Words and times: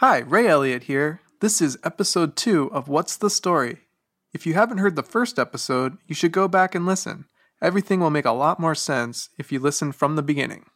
Hi, 0.00 0.18
Ray 0.18 0.46
Elliott 0.46 0.82
here. 0.82 1.22
This 1.40 1.62
is 1.62 1.78
episode 1.82 2.36
2 2.36 2.70
of 2.70 2.86
What's 2.86 3.16
the 3.16 3.30
Story? 3.30 3.78
If 4.34 4.44
you 4.44 4.52
haven't 4.52 4.76
heard 4.76 4.94
the 4.94 5.02
first 5.02 5.38
episode, 5.38 5.96
you 6.06 6.14
should 6.14 6.32
go 6.32 6.48
back 6.48 6.74
and 6.74 6.84
listen. 6.84 7.24
Everything 7.62 8.00
will 8.00 8.10
make 8.10 8.26
a 8.26 8.32
lot 8.32 8.60
more 8.60 8.74
sense 8.74 9.30
if 9.38 9.50
you 9.50 9.58
listen 9.58 9.92
from 9.92 10.14
the 10.14 10.22
beginning. 10.22 10.66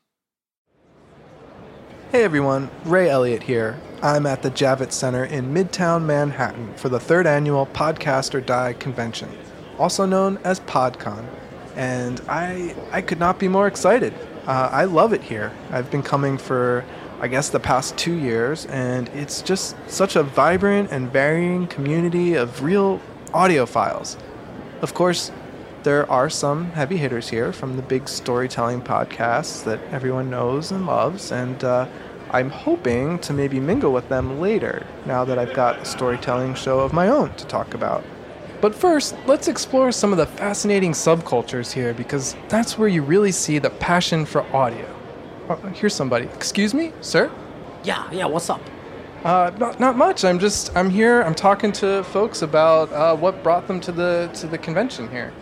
Hey 2.11 2.25
everyone, 2.25 2.71
Ray 2.87 3.11
Elliott 3.11 3.43
here. 3.43 3.79
I'm 4.01 4.25
at 4.25 4.41
the 4.41 4.51
Javits 4.51 4.93
Center 4.93 5.27
in 5.27 5.52
Midtown 5.52 6.07
Manhattan 6.07 6.73
for 6.77 6.89
the 6.89 6.98
third 6.98 7.27
annual 7.27 7.66
Podcast 7.66 8.32
or 8.34 8.41
Die 8.41 8.73
convention, 8.73 9.29
also 9.79 10.07
known 10.07 10.39
as 10.45 10.61
PodCon. 10.61 11.27
And 11.77 12.23
I, 12.27 12.75
I 12.91 13.02
could 13.02 13.18
not 13.18 13.39
be 13.39 13.48
more 13.48 13.66
excited. 13.66 14.14
Uh, 14.46 14.71
I 14.73 14.84
love 14.84 15.12
it 15.12 15.23
here. 15.23 15.52
I've 15.71 15.91
been 15.91 16.02
coming 16.02 16.39
for, 16.39 16.87
I 17.23 17.29
guess, 17.29 17.50
the 17.50 17.61
past 17.61 17.98
two 17.98 18.14
years, 18.14 18.64
and 18.66 19.09
it's 19.11 19.43
just 19.43 19.77
such 19.89 20.16
a 20.16 20.23
vibrant 20.23 20.91
and 20.91 21.12
varying 21.12 21.66
community 21.66 22.33
of 22.34 22.62
real 22.62 22.98
audiophiles. 23.27 24.16
Of 24.80 24.95
course, 24.95 25.30
there 25.83 26.10
are 26.10 26.30
some 26.30 26.70
heavy 26.73 26.96
hitters 26.96 27.29
here 27.29 27.52
from 27.52 27.77
the 27.77 27.83
big 27.83 28.09
storytelling 28.09 28.80
podcasts 28.80 29.62
that 29.65 29.80
everyone 29.91 30.30
knows 30.30 30.73
and 30.73 30.87
loves, 30.87 31.30
and 31.30 31.62
uh, 31.62 31.87
I'm 32.30 32.48
hoping 32.48 33.19
to 33.21 33.34
maybe 33.34 33.60
mingle 33.60 33.93
with 33.93 34.09
them 34.09 34.41
later 34.41 34.87
now 35.05 35.24
that 35.27 35.38
I've 35.38 35.52
got 35.52 35.80
a 35.80 35.84
storytelling 35.84 36.55
show 36.55 36.80
of 36.80 36.95
my 36.95 37.09
own 37.09 37.34
to 37.34 37.46
talk 37.46 37.74
about. 37.74 38.02
But 38.62 38.74
first, 38.74 39.15
let's 39.27 39.48
explore 39.48 39.93
some 39.93 40.12
of 40.12 40.18
the 40.18 40.27
fascinating 40.27 40.93
subcultures 40.93 41.73
here 41.73 41.93
because 41.93 42.37
that's 42.48 42.79
where 42.79 42.88
you 42.88 43.02
really 43.02 43.32
see 43.32 43.59
the 43.59 43.71
passion 43.71 44.24
for 44.24 44.43
audio. 44.55 44.99
Uh, 45.50 45.56
here's 45.72 45.92
somebody. 45.92 46.27
Excuse 46.27 46.72
me, 46.72 46.92
sir? 47.00 47.28
Yeah, 47.82 48.09
yeah, 48.12 48.27
what's 48.27 48.48
up? 48.48 48.60
Uh, 49.24 49.50
not, 49.59 49.80
not 49.80 49.96
much. 49.96 50.24
I'm 50.24 50.38
just 50.38 50.74
I'm 50.76 50.88
here. 50.88 51.23
I'm 51.23 51.34
talking 51.34 51.73
to 51.73 52.04
folks 52.04 52.42
about 52.42 52.92
uh, 52.92 53.16
what 53.16 53.42
brought 53.42 53.66
them 53.66 53.80
to 53.80 53.90
the 53.90 54.30
to 54.34 54.46
the 54.46 54.57
convention 54.57 55.10
here. 55.10 55.32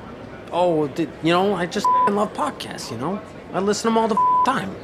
Oh, 0.51 0.89
did, 0.89 1.11
you 1.23 1.31
know, 1.31 1.53
I 1.53 1.67
just 1.67 1.87
love 2.09 2.33
podcasts, 2.33 2.91
you 2.91 2.97
know? 2.97 3.21
I 3.53 3.61
listen 3.61 3.83
to 3.83 3.89
them 3.89 3.99
all 3.99 4.09
the 4.09 4.17
time. 4.47 4.75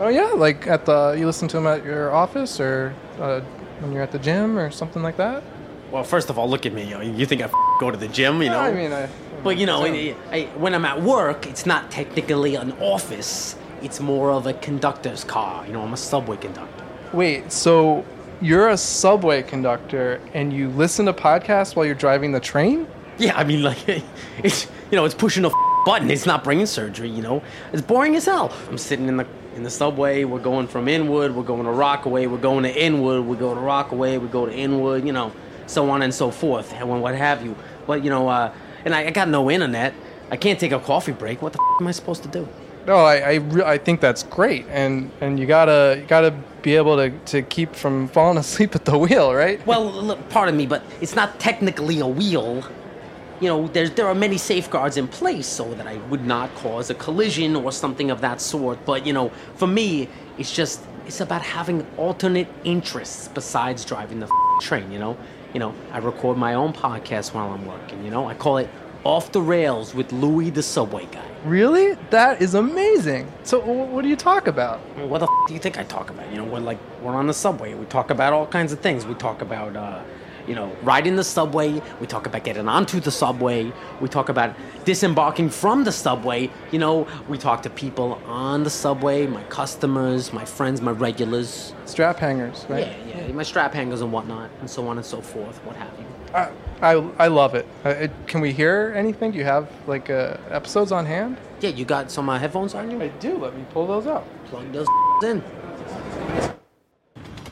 Oh 0.00 0.08
yeah, 0.08 0.32
like 0.32 0.66
at 0.66 0.86
the 0.86 1.14
you 1.16 1.24
listen 1.24 1.46
to 1.48 1.56
them 1.56 1.68
at 1.68 1.84
your 1.84 2.12
office 2.12 2.58
or 2.58 2.92
uh, 3.20 3.42
when 3.78 3.92
you're 3.92 4.02
at 4.02 4.10
the 4.10 4.18
gym 4.18 4.58
or 4.58 4.72
something 4.72 5.04
like 5.04 5.16
that. 5.18 5.44
Well, 5.92 6.02
first 6.02 6.30
of 6.30 6.36
all, 6.36 6.50
look 6.50 6.66
at 6.66 6.72
me. 6.72 6.82
You, 6.82 6.98
know, 6.98 7.00
you 7.00 7.26
think 7.26 7.42
I 7.42 7.48
go 7.78 7.92
to 7.92 7.96
the 7.96 8.08
gym, 8.08 8.42
you 8.42 8.48
know? 8.48 8.58
I 8.58 8.72
mean, 8.72 8.92
I. 8.92 9.08
but, 9.44 9.56
you 9.56 9.66
know, 9.66 9.84
I, 9.84 10.16
I, 10.32 10.42
when 10.56 10.74
I'm 10.74 10.84
at 10.84 11.00
work, 11.00 11.46
it's 11.46 11.64
not 11.64 11.92
technically 11.92 12.56
an 12.56 12.72
office. 12.80 13.54
It's 13.84 14.00
more 14.00 14.30
of 14.30 14.46
a 14.46 14.54
conductor's 14.54 15.24
car. 15.24 15.66
You 15.66 15.74
know, 15.74 15.82
I'm 15.82 15.92
a 15.92 15.96
subway 15.98 16.38
conductor. 16.38 16.84
Wait, 17.12 17.52
so 17.52 18.04
you're 18.40 18.70
a 18.70 18.76
subway 18.78 19.42
conductor 19.42 20.22
and 20.32 20.52
you 20.52 20.70
listen 20.70 21.04
to 21.04 21.12
podcasts 21.12 21.76
while 21.76 21.84
you're 21.84 21.94
driving 21.94 22.32
the 22.32 22.40
train? 22.40 22.86
Yeah, 23.18 23.36
I 23.36 23.44
mean, 23.44 23.62
like, 23.62 23.86
it's, 24.42 24.66
you 24.90 24.96
know, 24.96 25.04
it's 25.04 25.14
pushing 25.14 25.44
a 25.44 25.50
button. 25.84 26.10
It's 26.10 26.24
not 26.24 26.42
brain 26.42 26.66
surgery, 26.66 27.10
you 27.10 27.20
know? 27.20 27.42
It's 27.74 27.82
boring 27.82 28.16
as 28.16 28.24
hell. 28.24 28.56
I'm 28.70 28.78
sitting 28.78 29.06
in 29.06 29.18
the 29.18 29.26
in 29.54 29.62
the 29.62 29.70
subway. 29.70 30.24
We're 30.24 30.40
going 30.40 30.66
from 30.66 30.88
Inwood. 30.88 31.32
We're 31.32 31.44
going 31.44 31.64
to 31.64 31.70
Rockaway. 31.70 32.26
We're 32.26 32.38
going 32.38 32.64
to 32.64 32.74
Inwood. 32.74 33.24
We 33.26 33.36
go 33.36 33.54
to 33.54 33.60
Rockaway. 33.60 34.18
We 34.18 34.26
go 34.28 34.46
to 34.46 34.52
Inwood. 34.52 35.06
You 35.06 35.12
know, 35.12 35.30
so 35.66 35.90
on 35.90 36.02
and 36.02 36.12
so 36.12 36.30
forth, 36.30 36.72
and 36.72 37.02
what 37.02 37.14
have 37.14 37.44
you. 37.44 37.54
But 37.86 38.02
you 38.02 38.10
know, 38.10 38.28
uh, 38.28 38.52
and 38.84 38.94
I, 38.94 39.06
I 39.06 39.10
got 39.10 39.28
no 39.28 39.50
internet. 39.50 39.94
I 40.30 40.36
can't 40.36 40.58
take 40.58 40.72
a 40.72 40.80
coffee 40.80 41.12
break. 41.12 41.42
What 41.42 41.52
the 41.52 41.60
f- 41.60 41.80
am 41.80 41.86
I 41.86 41.92
supposed 41.92 42.22
to 42.24 42.28
do? 42.28 42.48
No, 42.86 42.96
I 42.96 43.16
I, 43.16 43.34
re- 43.34 43.64
I 43.64 43.78
think 43.78 44.00
that's 44.00 44.22
great, 44.22 44.66
and 44.68 45.10
and 45.20 45.38
you 45.40 45.46
gotta 45.46 45.96
you 46.00 46.06
gotta 46.06 46.32
be 46.62 46.76
able 46.76 46.96
to 46.96 47.10
to 47.10 47.42
keep 47.42 47.74
from 47.74 48.08
falling 48.08 48.38
asleep 48.44 48.74
at 48.74 48.84
the 48.84 48.98
wheel, 48.98 49.34
right? 49.34 49.64
Well, 49.66 49.84
look, 49.84 50.28
pardon 50.28 50.56
me, 50.56 50.66
but 50.66 50.82
it's 51.00 51.14
not 51.14 51.38
technically 51.40 52.00
a 52.00 52.06
wheel. 52.06 52.64
You 53.40 53.48
know, 53.48 53.66
there's, 53.68 53.90
there 53.90 54.06
are 54.06 54.14
many 54.14 54.38
safeguards 54.38 54.96
in 54.96 55.08
place 55.08 55.46
so 55.46 55.74
that 55.74 55.86
I 55.88 55.96
would 56.08 56.24
not 56.24 56.54
cause 56.54 56.88
a 56.88 56.94
collision 56.94 57.56
or 57.56 57.72
something 57.72 58.10
of 58.10 58.20
that 58.20 58.40
sort. 58.40 58.78
But, 58.86 59.04
you 59.04 59.12
know, 59.12 59.30
for 59.56 59.66
me, 59.66 60.08
it's 60.38 60.54
just, 60.54 60.80
it's 61.04 61.20
about 61.20 61.42
having 61.42 61.84
alternate 61.98 62.46
interests 62.62 63.26
besides 63.28 63.84
driving 63.84 64.20
the 64.20 64.26
f- 64.26 64.62
train, 64.62 64.90
you 64.92 65.00
know? 65.00 65.16
You 65.52 65.58
know, 65.58 65.74
I 65.92 65.98
record 65.98 66.38
my 66.38 66.54
own 66.54 66.72
podcast 66.72 67.34
while 67.34 67.50
I'm 67.50 67.66
working, 67.66 68.04
you 68.04 68.10
know? 68.10 68.26
I 68.28 68.34
call 68.34 68.58
it 68.58 68.70
Off 69.04 69.32
the 69.32 69.42
Rails 69.42 69.94
with 69.94 70.12
Louie 70.12 70.48
the 70.50 70.62
Subway 70.62 71.06
Guy. 71.12 71.24
Really? 71.44 71.94
That 72.08 72.40
is 72.40 72.54
amazing. 72.54 73.30
So 73.42 73.60
wh- 73.60 73.92
what 73.92 74.02
do 74.02 74.08
you 74.08 74.16
talk 74.16 74.46
about? 74.46 74.78
What 74.96 75.18
the 75.18 75.26
f- 75.26 75.48
do 75.48 75.52
you 75.52 75.60
think 75.60 75.78
I 75.78 75.84
talk 75.84 76.08
about? 76.08 76.30
You 76.30 76.38
know, 76.38 76.44
we're 76.44 76.60
like 76.60 76.78
we're 77.02 77.12
on 77.14 77.26
the 77.26 77.34
subway. 77.34 77.74
We 77.74 77.84
talk 77.84 78.08
about 78.10 78.32
all 78.32 78.46
kinds 78.46 78.72
of 78.72 78.80
things. 78.80 79.04
We 79.04 79.12
talk 79.12 79.42
about 79.42 79.76
uh, 79.76 80.02
you 80.46 80.54
know 80.54 80.74
riding 80.82 81.16
the 81.16 81.24
subway. 81.24 81.82
We 82.00 82.06
talk 82.06 82.26
about 82.26 82.44
getting 82.44 82.66
onto 82.66 82.98
the 82.98 83.10
subway. 83.10 83.70
We 84.00 84.08
talk 84.08 84.30
about 84.30 84.56
disembarking 84.86 85.50
from 85.50 85.84
the 85.84 85.92
subway. 85.92 86.50
You 86.72 86.78
know, 86.78 87.06
we 87.28 87.36
talk 87.36 87.62
to 87.64 87.70
people 87.70 88.18
on 88.24 88.64
the 88.64 88.70
subway, 88.70 89.26
my 89.26 89.42
customers, 89.44 90.32
my 90.32 90.46
friends, 90.46 90.80
my 90.80 90.92
regulars. 90.92 91.74
Strap 91.84 92.20
hangers, 92.20 92.64
right? 92.70 92.86
Yeah, 93.06 93.26
yeah, 93.26 93.32
my 93.32 93.42
strap 93.42 93.74
hangers 93.74 94.00
and 94.00 94.10
whatnot, 94.12 94.48
and 94.60 94.70
so 94.70 94.88
on 94.88 94.96
and 94.96 95.04
so 95.04 95.20
forth. 95.20 95.62
What 95.66 95.76
have 95.76 95.92
you? 95.98 96.06
I, 96.34 96.50
I, 96.82 96.92
I 97.18 97.28
love 97.28 97.54
it. 97.54 97.66
Uh, 97.84 97.90
it. 97.90 98.10
Can 98.26 98.40
we 98.40 98.52
hear 98.52 98.92
anything? 98.96 99.30
Do 99.30 99.38
you 99.38 99.44
have 99.44 99.70
like 99.86 100.10
uh, 100.10 100.36
episodes 100.50 100.90
on 100.90 101.06
hand? 101.06 101.38
Yeah, 101.60 101.70
you 101.70 101.84
got 101.84 102.10
some 102.10 102.28
uh, 102.28 102.38
headphones 102.38 102.74
on 102.74 102.90
you? 102.90 103.00
I 103.00 103.08
do. 103.08 103.38
Let 103.38 103.56
me 103.56 103.64
pull 103.70 103.86
those 103.86 104.06
out. 104.06 104.26
plug 104.46 104.70
those 104.72 104.88
in. 105.24 105.42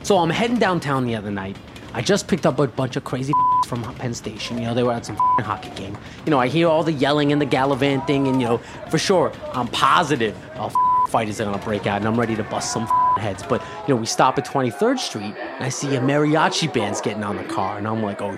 So 0.03 0.17
I'm 0.17 0.29
heading 0.29 0.59
downtown 0.59 1.05
the 1.05 1.15
other 1.15 1.31
night. 1.31 1.55
I 1.93 2.01
just 2.01 2.27
picked 2.27 2.45
up 2.45 2.59
a 2.59 2.67
bunch 2.67 2.97
of 2.97 3.05
crazy 3.05 3.31
from 3.67 3.83
Penn 3.95 4.13
Station. 4.13 4.57
You 4.57 4.65
know, 4.65 4.73
they 4.73 4.83
were 4.83 4.91
at 4.91 5.05
some 5.05 5.15
hockey 5.19 5.69
game. 5.81 5.97
You 6.25 6.31
know, 6.31 6.39
I 6.39 6.49
hear 6.49 6.67
all 6.67 6.83
the 6.83 6.91
yelling 6.91 7.31
and 7.31 7.41
the 7.41 7.45
gallivanting, 7.45 8.27
and 8.27 8.41
you 8.41 8.47
know, 8.47 8.57
for 8.89 8.97
sure, 8.97 9.31
I'm 9.53 9.67
positive 9.69 10.35
all 10.57 10.73
fighters 11.07 11.39
are 11.39 11.45
gonna 11.45 11.63
break 11.63 11.85
out, 11.85 11.97
and 11.97 12.07
I'm 12.07 12.19
ready 12.19 12.35
to 12.35 12.43
bust 12.43 12.73
some 12.73 12.87
heads. 13.17 13.43
But 13.43 13.61
you 13.87 13.93
know, 13.93 13.99
we 13.99 14.07
stop 14.07 14.37
at 14.39 14.45
23rd 14.45 14.97
Street, 14.99 15.35
and 15.37 15.63
I 15.63 15.69
see 15.69 15.95
a 15.95 16.01
mariachi 16.01 16.73
band's 16.73 16.99
getting 17.01 17.23
on 17.23 17.37
the 17.37 17.43
car, 17.43 17.77
and 17.77 17.87
I'm 17.87 18.01
like, 18.01 18.21
oh, 18.21 18.35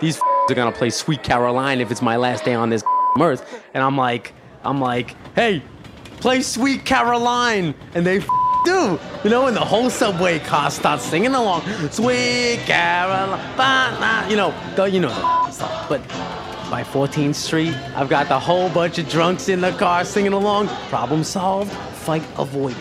these 0.00 0.20
are 0.48 0.54
gonna 0.54 0.72
play 0.72 0.90
Sweet 0.90 1.22
Caroline 1.22 1.80
if 1.80 1.90
it's 1.90 2.02
my 2.02 2.16
last 2.16 2.44
day 2.44 2.54
on 2.54 2.70
this 2.70 2.82
earth. 3.20 3.62
And 3.74 3.82
I'm 3.82 3.96
like, 3.96 4.32
I'm 4.64 4.80
like, 4.80 5.14
hey, 5.34 5.62
play 6.20 6.42
Sweet 6.42 6.84
Caroline, 6.84 7.74
and 7.94 8.06
they 8.06 8.20
do, 8.64 8.98
you 9.24 9.30
know, 9.30 9.46
and 9.46 9.56
the 9.56 9.64
whole 9.64 9.90
subway 9.90 10.38
car 10.38 10.70
starts 10.70 11.04
singing 11.04 11.34
along, 11.34 11.62
Sweet 11.90 12.58
Caroline, 12.66 13.38
ba- 13.56 13.96
na," 14.00 14.28
you 14.28 14.36
know, 14.36 14.54
the, 14.76 14.84
you 14.84 15.00
know 15.00 15.08
the 15.08 15.50
stuff. 15.50 15.88
But 15.88 16.06
by 16.70 16.82
14th 16.82 17.34
Street, 17.34 17.74
I've 17.94 18.08
got 18.08 18.28
the 18.28 18.38
whole 18.38 18.68
bunch 18.68 18.98
of 18.98 19.08
drunks 19.08 19.48
in 19.48 19.60
the 19.60 19.72
car 19.72 20.04
singing 20.04 20.32
along. 20.32 20.68
Problem 20.88 21.24
solved, 21.24 21.72
fight 21.72 22.22
avoided. 22.36 22.76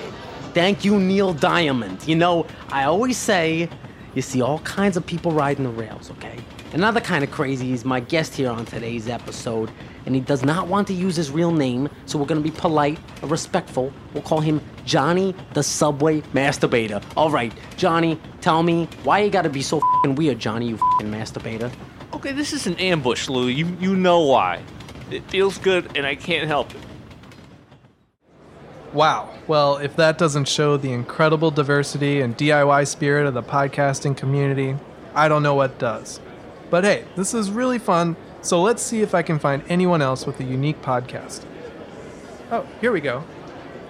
Thank 0.54 0.84
you, 0.84 1.00
Neil 1.00 1.34
Diamond. 1.34 2.06
You 2.08 2.16
know, 2.16 2.48
I 2.70 2.86
always 2.86 3.18
say, 3.18 3.70
you 4.16 4.22
see 4.22 4.42
all 4.42 4.60
kinds 4.60 4.98
of 4.98 5.06
people 5.06 5.32
riding 5.32 5.64
the 5.64 5.70
rails, 5.70 6.10
okay? 6.12 6.38
Another 6.74 7.00
kind 7.00 7.24
of 7.24 7.32
crazy 7.32 7.72
is 7.72 7.86
my 7.86 8.02
guest 8.02 8.36
here 8.36 8.50
on 8.50 8.66
today's 8.66 9.08
episode, 9.08 9.72
and 10.06 10.14
he 10.14 10.20
does 10.20 10.44
not 10.44 10.68
want 10.68 10.86
to 10.88 10.94
use 10.94 11.16
his 11.16 11.32
real 11.32 11.52
name, 11.52 11.88
so 12.06 12.20
we're 12.20 12.26
gonna 12.26 12.42
be 12.42 12.52
polite 12.52 13.00
and 13.22 13.32
respectful. 13.32 13.94
We'll 14.14 14.24
call 14.24 14.42
him 14.42 14.60
Johnny 14.84 15.34
the 15.54 15.64
Subway 15.64 16.20
Masturbator. 16.34 17.02
All 17.16 17.32
right, 17.32 17.54
Johnny, 17.78 18.20
tell 18.42 18.64
me 18.64 18.90
why 19.04 19.20
you 19.20 19.30
gotta 19.30 19.50
be 19.50 19.62
so 19.62 19.82
fing 20.04 20.16
weird, 20.16 20.40
Johnny, 20.40 20.68
you 20.68 20.78
fing 21.00 21.10
masturbator. 21.10 21.72
Okay, 22.14 22.34
this 22.34 22.52
is 22.52 22.68
an 22.68 22.76
ambush, 22.76 23.30
Lou. 23.30 23.48
You 23.48 23.66
you 23.80 23.96
know 23.96 24.20
why. 24.20 24.62
It 25.10 25.24
feels 25.30 25.58
good 25.58 25.96
and 25.96 26.06
I 26.06 26.16
can't 26.16 26.48
help 26.48 26.76
it. 26.76 26.82
Wow. 28.92 29.30
Well, 29.48 29.78
if 29.78 29.96
that 29.96 30.18
doesn't 30.18 30.50
show 30.50 30.76
the 30.76 30.92
incredible 30.92 31.50
diversity 31.50 32.20
and 32.20 32.38
DIY 32.38 32.88
spirit 32.88 33.26
of 33.26 33.34
the 33.34 33.44
podcasting 33.44 34.18
community, 34.18 34.76
I 35.16 35.30
don't 35.30 35.44
know 35.44 35.56
what 35.56 35.80
does. 35.80 36.20
But 36.70 36.84
hey, 36.84 37.06
this 37.16 37.34
is 37.34 37.50
really 37.50 37.80
fun, 37.80 38.16
so 38.42 38.62
let's 38.62 38.82
see 38.82 39.02
if 39.02 39.16
I 39.16 39.22
can 39.22 39.40
find 39.40 39.64
anyone 39.70 40.02
else 40.02 40.26
with 40.26 40.40
a 40.40 40.44
unique 40.44 40.82
podcast. 40.82 41.46
Oh, 42.52 42.66
here 42.82 42.92
we 42.92 43.02
go. 43.02 43.24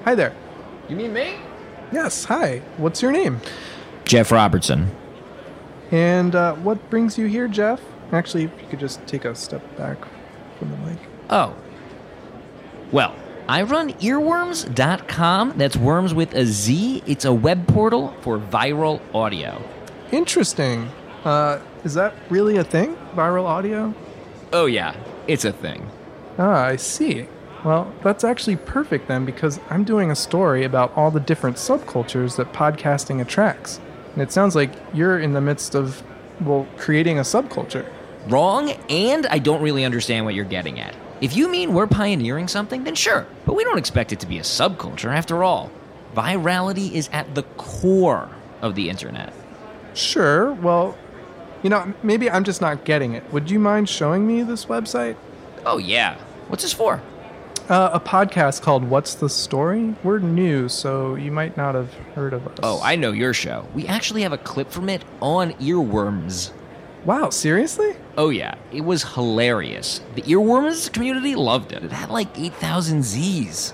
Hi 0.03 0.15
there. 0.15 0.35
You 0.87 0.95
mean 0.95 1.13
me? 1.13 1.35
Yes, 1.91 2.25
hi. 2.25 2.59
What's 2.77 3.01
your 3.01 3.11
name? 3.11 3.41
Jeff 4.05 4.31
Robertson. 4.31 4.91
And 5.91 6.35
uh, 6.35 6.55
what 6.55 6.89
brings 6.89 7.17
you 7.17 7.27
here, 7.27 7.47
Jeff? 7.47 7.81
Actually, 8.11 8.45
if 8.45 8.51
you 8.61 8.67
could 8.67 8.79
just 8.79 9.05
take 9.07 9.25
a 9.25 9.35
step 9.35 9.61
back 9.77 9.97
from 10.57 10.71
the 10.71 10.77
mic. 10.77 10.97
Oh. 11.29 11.55
Well, 12.91 13.15
I 13.47 13.63
run 13.63 13.93
earwormz.com. 13.93 15.53
That's 15.57 15.77
worms 15.77 16.13
with 16.13 16.33
a 16.33 16.45
Z. 16.45 17.03
It's 17.05 17.25
a 17.25 17.33
web 17.33 17.67
portal 17.67 18.13
for 18.21 18.37
viral 18.39 19.01
audio. 19.13 19.61
Interesting. 20.11 20.89
Uh, 21.23 21.59
is 21.83 21.93
that 21.93 22.13
really 22.29 22.57
a 22.57 22.63
thing? 22.63 22.95
Viral 23.15 23.45
audio? 23.45 23.93
Oh, 24.53 24.65
yeah, 24.65 24.95
it's 25.27 25.45
a 25.45 25.51
thing. 25.51 25.89
Ah, 26.37 26.63
I 26.65 26.75
see. 26.75 27.27
Well, 27.63 27.91
that's 28.03 28.23
actually 28.23 28.55
perfect 28.55 29.07
then 29.07 29.25
because 29.25 29.59
I'm 29.69 29.83
doing 29.83 30.11
a 30.11 30.15
story 30.15 30.63
about 30.63 30.95
all 30.95 31.11
the 31.11 31.19
different 31.19 31.57
subcultures 31.57 32.37
that 32.37 32.53
podcasting 32.53 33.21
attracts. 33.21 33.79
And 34.13 34.21
it 34.21 34.31
sounds 34.31 34.55
like 34.55 34.71
you're 34.93 35.19
in 35.19 35.33
the 35.33 35.41
midst 35.41 35.75
of, 35.75 36.03
well, 36.41 36.67
creating 36.77 37.19
a 37.19 37.23
subculture. 37.23 37.85
Wrong, 38.27 38.71
and 38.89 39.25
I 39.27 39.39
don't 39.39 39.61
really 39.61 39.85
understand 39.85 40.25
what 40.25 40.35
you're 40.35 40.45
getting 40.45 40.79
at. 40.79 40.95
If 41.19 41.35
you 41.35 41.49
mean 41.49 41.73
we're 41.73 41.87
pioneering 41.87 42.47
something, 42.47 42.83
then 42.83 42.93
sure, 42.93 43.25
but 43.45 43.55
we 43.55 43.63
don't 43.63 43.77
expect 43.77 44.11
it 44.11 44.19
to 44.19 44.27
be 44.27 44.37
a 44.37 44.43
subculture 44.43 45.13
after 45.13 45.43
all. 45.43 45.71
Virality 46.13 46.91
is 46.91 47.09
at 47.11 47.35
the 47.35 47.43
core 47.57 48.29
of 48.61 48.75
the 48.75 48.89
internet. 48.89 49.33
Sure, 49.93 50.53
well, 50.53 50.95
you 51.63 51.69
know, 51.69 51.93
maybe 52.03 52.29
I'm 52.29 52.43
just 52.43 52.61
not 52.61 52.85
getting 52.85 53.13
it. 53.13 53.31
Would 53.31 53.49
you 53.49 53.59
mind 53.59 53.89
showing 53.89 54.27
me 54.27 54.43
this 54.43 54.65
website? 54.65 55.15
Oh, 55.65 55.77
yeah. 55.77 56.17
What's 56.47 56.63
this 56.63 56.73
for? 56.73 57.01
Uh, 57.69 57.89
a 57.91 57.99
podcast 57.99 58.61
called 58.61 58.85
What's 58.85 59.15
the 59.15 59.27
Story? 59.27 59.93
We're 60.01 60.19
new, 60.19 60.69
so 60.69 61.15
you 61.15 61.31
might 61.31 61.57
not 61.57 61.75
have 61.75 61.93
heard 62.15 62.33
of 62.33 62.47
us. 62.47 62.59
Oh, 62.63 62.79
I 62.81 62.95
know 62.95 63.11
your 63.11 63.33
show. 63.33 63.67
We 63.73 63.85
actually 63.87 64.21
have 64.21 64.31
a 64.31 64.37
clip 64.37 64.71
from 64.71 64.87
it 64.87 65.03
on 65.21 65.51
earwormz. 65.53 66.51
Wow, 67.03 67.29
seriously? 67.29 67.95
Oh, 68.17 68.29
yeah. 68.29 68.55
It 68.71 68.81
was 68.81 69.03
hilarious. 69.03 69.99
The 70.15 70.21
earwormz 70.21 70.91
community 70.91 71.35
loved 71.35 71.73
it. 71.73 71.83
It 71.83 71.91
had 71.91 72.09
like 72.09 72.29
8,000 72.37 73.03
Z's. 73.03 73.73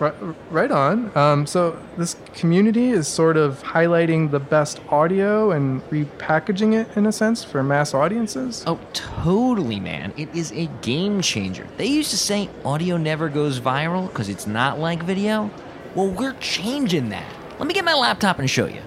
Right, 0.00 0.14
right 0.50 0.70
on. 0.70 1.16
Um, 1.16 1.44
so 1.46 1.76
this 1.96 2.16
community 2.34 2.90
is 2.90 3.08
sort 3.08 3.36
of 3.36 3.60
highlighting 3.64 4.30
the 4.30 4.38
best 4.38 4.80
audio 4.90 5.50
and 5.50 5.82
repackaging 5.90 6.72
it 6.72 6.96
in 6.96 7.06
a 7.06 7.12
sense 7.12 7.42
for 7.42 7.64
mass 7.64 7.94
audiences. 7.94 8.62
Oh, 8.66 8.78
totally, 8.92 9.80
man. 9.80 10.12
It 10.16 10.32
is 10.36 10.52
a 10.52 10.66
game 10.82 11.20
changer. 11.20 11.66
They 11.78 11.86
used 11.86 12.10
to 12.12 12.16
say 12.16 12.48
audio 12.64 12.96
never 12.96 13.28
goes 13.28 13.58
viral 13.58 14.06
because 14.08 14.28
it's 14.28 14.46
not 14.46 14.78
like 14.78 15.02
video. 15.02 15.50
Well, 15.96 16.10
we're 16.10 16.34
changing 16.34 17.08
that. 17.08 17.26
Let 17.58 17.66
me 17.66 17.74
get 17.74 17.84
my 17.84 17.94
laptop 17.94 18.38
and 18.38 18.48
show 18.48 18.66
you. 18.66 18.82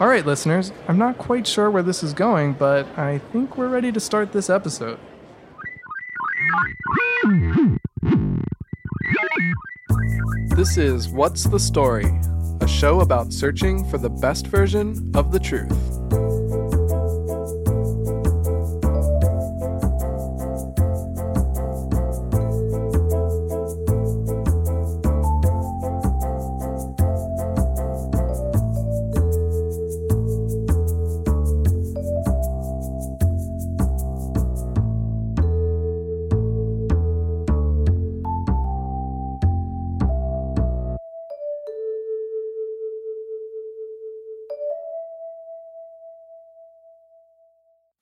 All 0.00 0.08
right, 0.08 0.26
listeners. 0.26 0.72
I'm 0.88 0.98
not 0.98 1.18
quite 1.18 1.46
sure 1.46 1.70
where 1.70 1.84
this 1.84 2.02
is 2.02 2.12
going, 2.12 2.54
but 2.54 2.86
I 2.98 3.18
think 3.18 3.56
we're 3.56 3.68
ready 3.68 3.92
to 3.92 4.00
start 4.00 4.32
this 4.32 4.50
episode. 4.50 4.98
This 10.58 10.76
is 10.76 11.08
What's 11.08 11.44
the 11.44 11.60
Story, 11.60 12.20
a 12.60 12.66
show 12.66 12.98
about 12.98 13.32
searching 13.32 13.88
for 13.88 13.96
the 13.96 14.10
best 14.10 14.48
version 14.48 15.08
of 15.14 15.30
the 15.30 15.38
truth. 15.38 15.97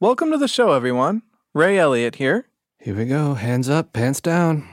Welcome 0.07 0.31
to 0.31 0.39
the 0.39 0.47
show, 0.47 0.71
everyone. 0.71 1.23
Ray 1.53 1.81
Elliott 1.81 2.15
here. 2.15 2.47
Here 2.79 2.95
we 2.95 3.07
go. 3.07 3.35
Hands 3.35 3.69
up, 3.69 3.93
pants 3.93 4.21
down. 4.21 4.65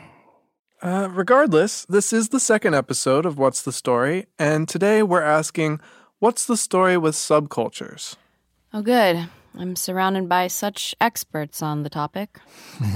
Uh, 0.79 1.09
regardless, 1.11 1.87
this 1.89 2.13
is 2.13 2.29
the 2.29 2.39
second 2.39 2.75
episode 2.75 3.25
of 3.25 3.39
What's 3.39 3.63
the 3.63 3.71
Story, 3.71 4.27
and 4.37 4.69
today 4.69 5.01
we're 5.01 5.23
asking 5.23 5.81
what's 6.19 6.45
the 6.45 6.55
story 6.55 6.97
with 6.97 7.15
subcultures? 7.15 8.15
Oh, 8.75 8.83
good. 8.83 9.27
I'm 9.57 9.75
surrounded 9.75 10.29
by 10.29 10.45
such 10.49 10.93
experts 11.01 11.63
on 11.63 11.81
the 11.81 11.89
topic. 11.89 12.39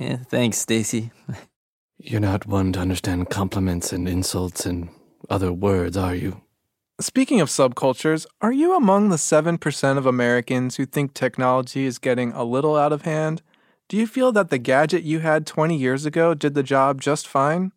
Yeah, 0.00 0.18
thanks, 0.18 0.58
Stacey. 0.58 1.10
You're 1.98 2.20
not 2.20 2.46
one 2.46 2.72
to 2.74 2.78
understand 2.78 3.30
compliments 3.30 3.92
and 3.92 4.08
insults 4.08 4.64
and 4.64 4.90
other 5.28 5.52
words, 5.52 5.96
are 5.96 6.14
you? 6.14 6.40
Speaking 7.00 7.40
of 7.40 7.48
subcultures, 7.48 8.26
are 8.40 8.50
you 8.50 8.74
among 8.74 9.08
the 9.08 9.16
7% 9.16 9.98
of 9.98 10.04
Americans 10.04 10.76
who 10.76 10.84
think 10.84 11.14
technology 11.14 11.86
is 11.86 11.96
getting 11.96 12.32
a 12.32 12.42
little 12.42 12.74
out 12.74 12.92
of 12.92 13.02
hand? 13.02 13.40
Do 13.86 13.96
you 13.96 14.04
feel 14.04 14.32
that 14.32 14.50
the 14.50 14.58
gadget 14.58 15.04
you 15.04 15.20
had 15.20 15.46
20 15.46 15.76
years 15.76 16.04
ago 16.04 16.34
did 16.34 16.54
the 16.54 16.64
job 16.64 17.00
just 17.00 17.28
fine? 17.28 17.70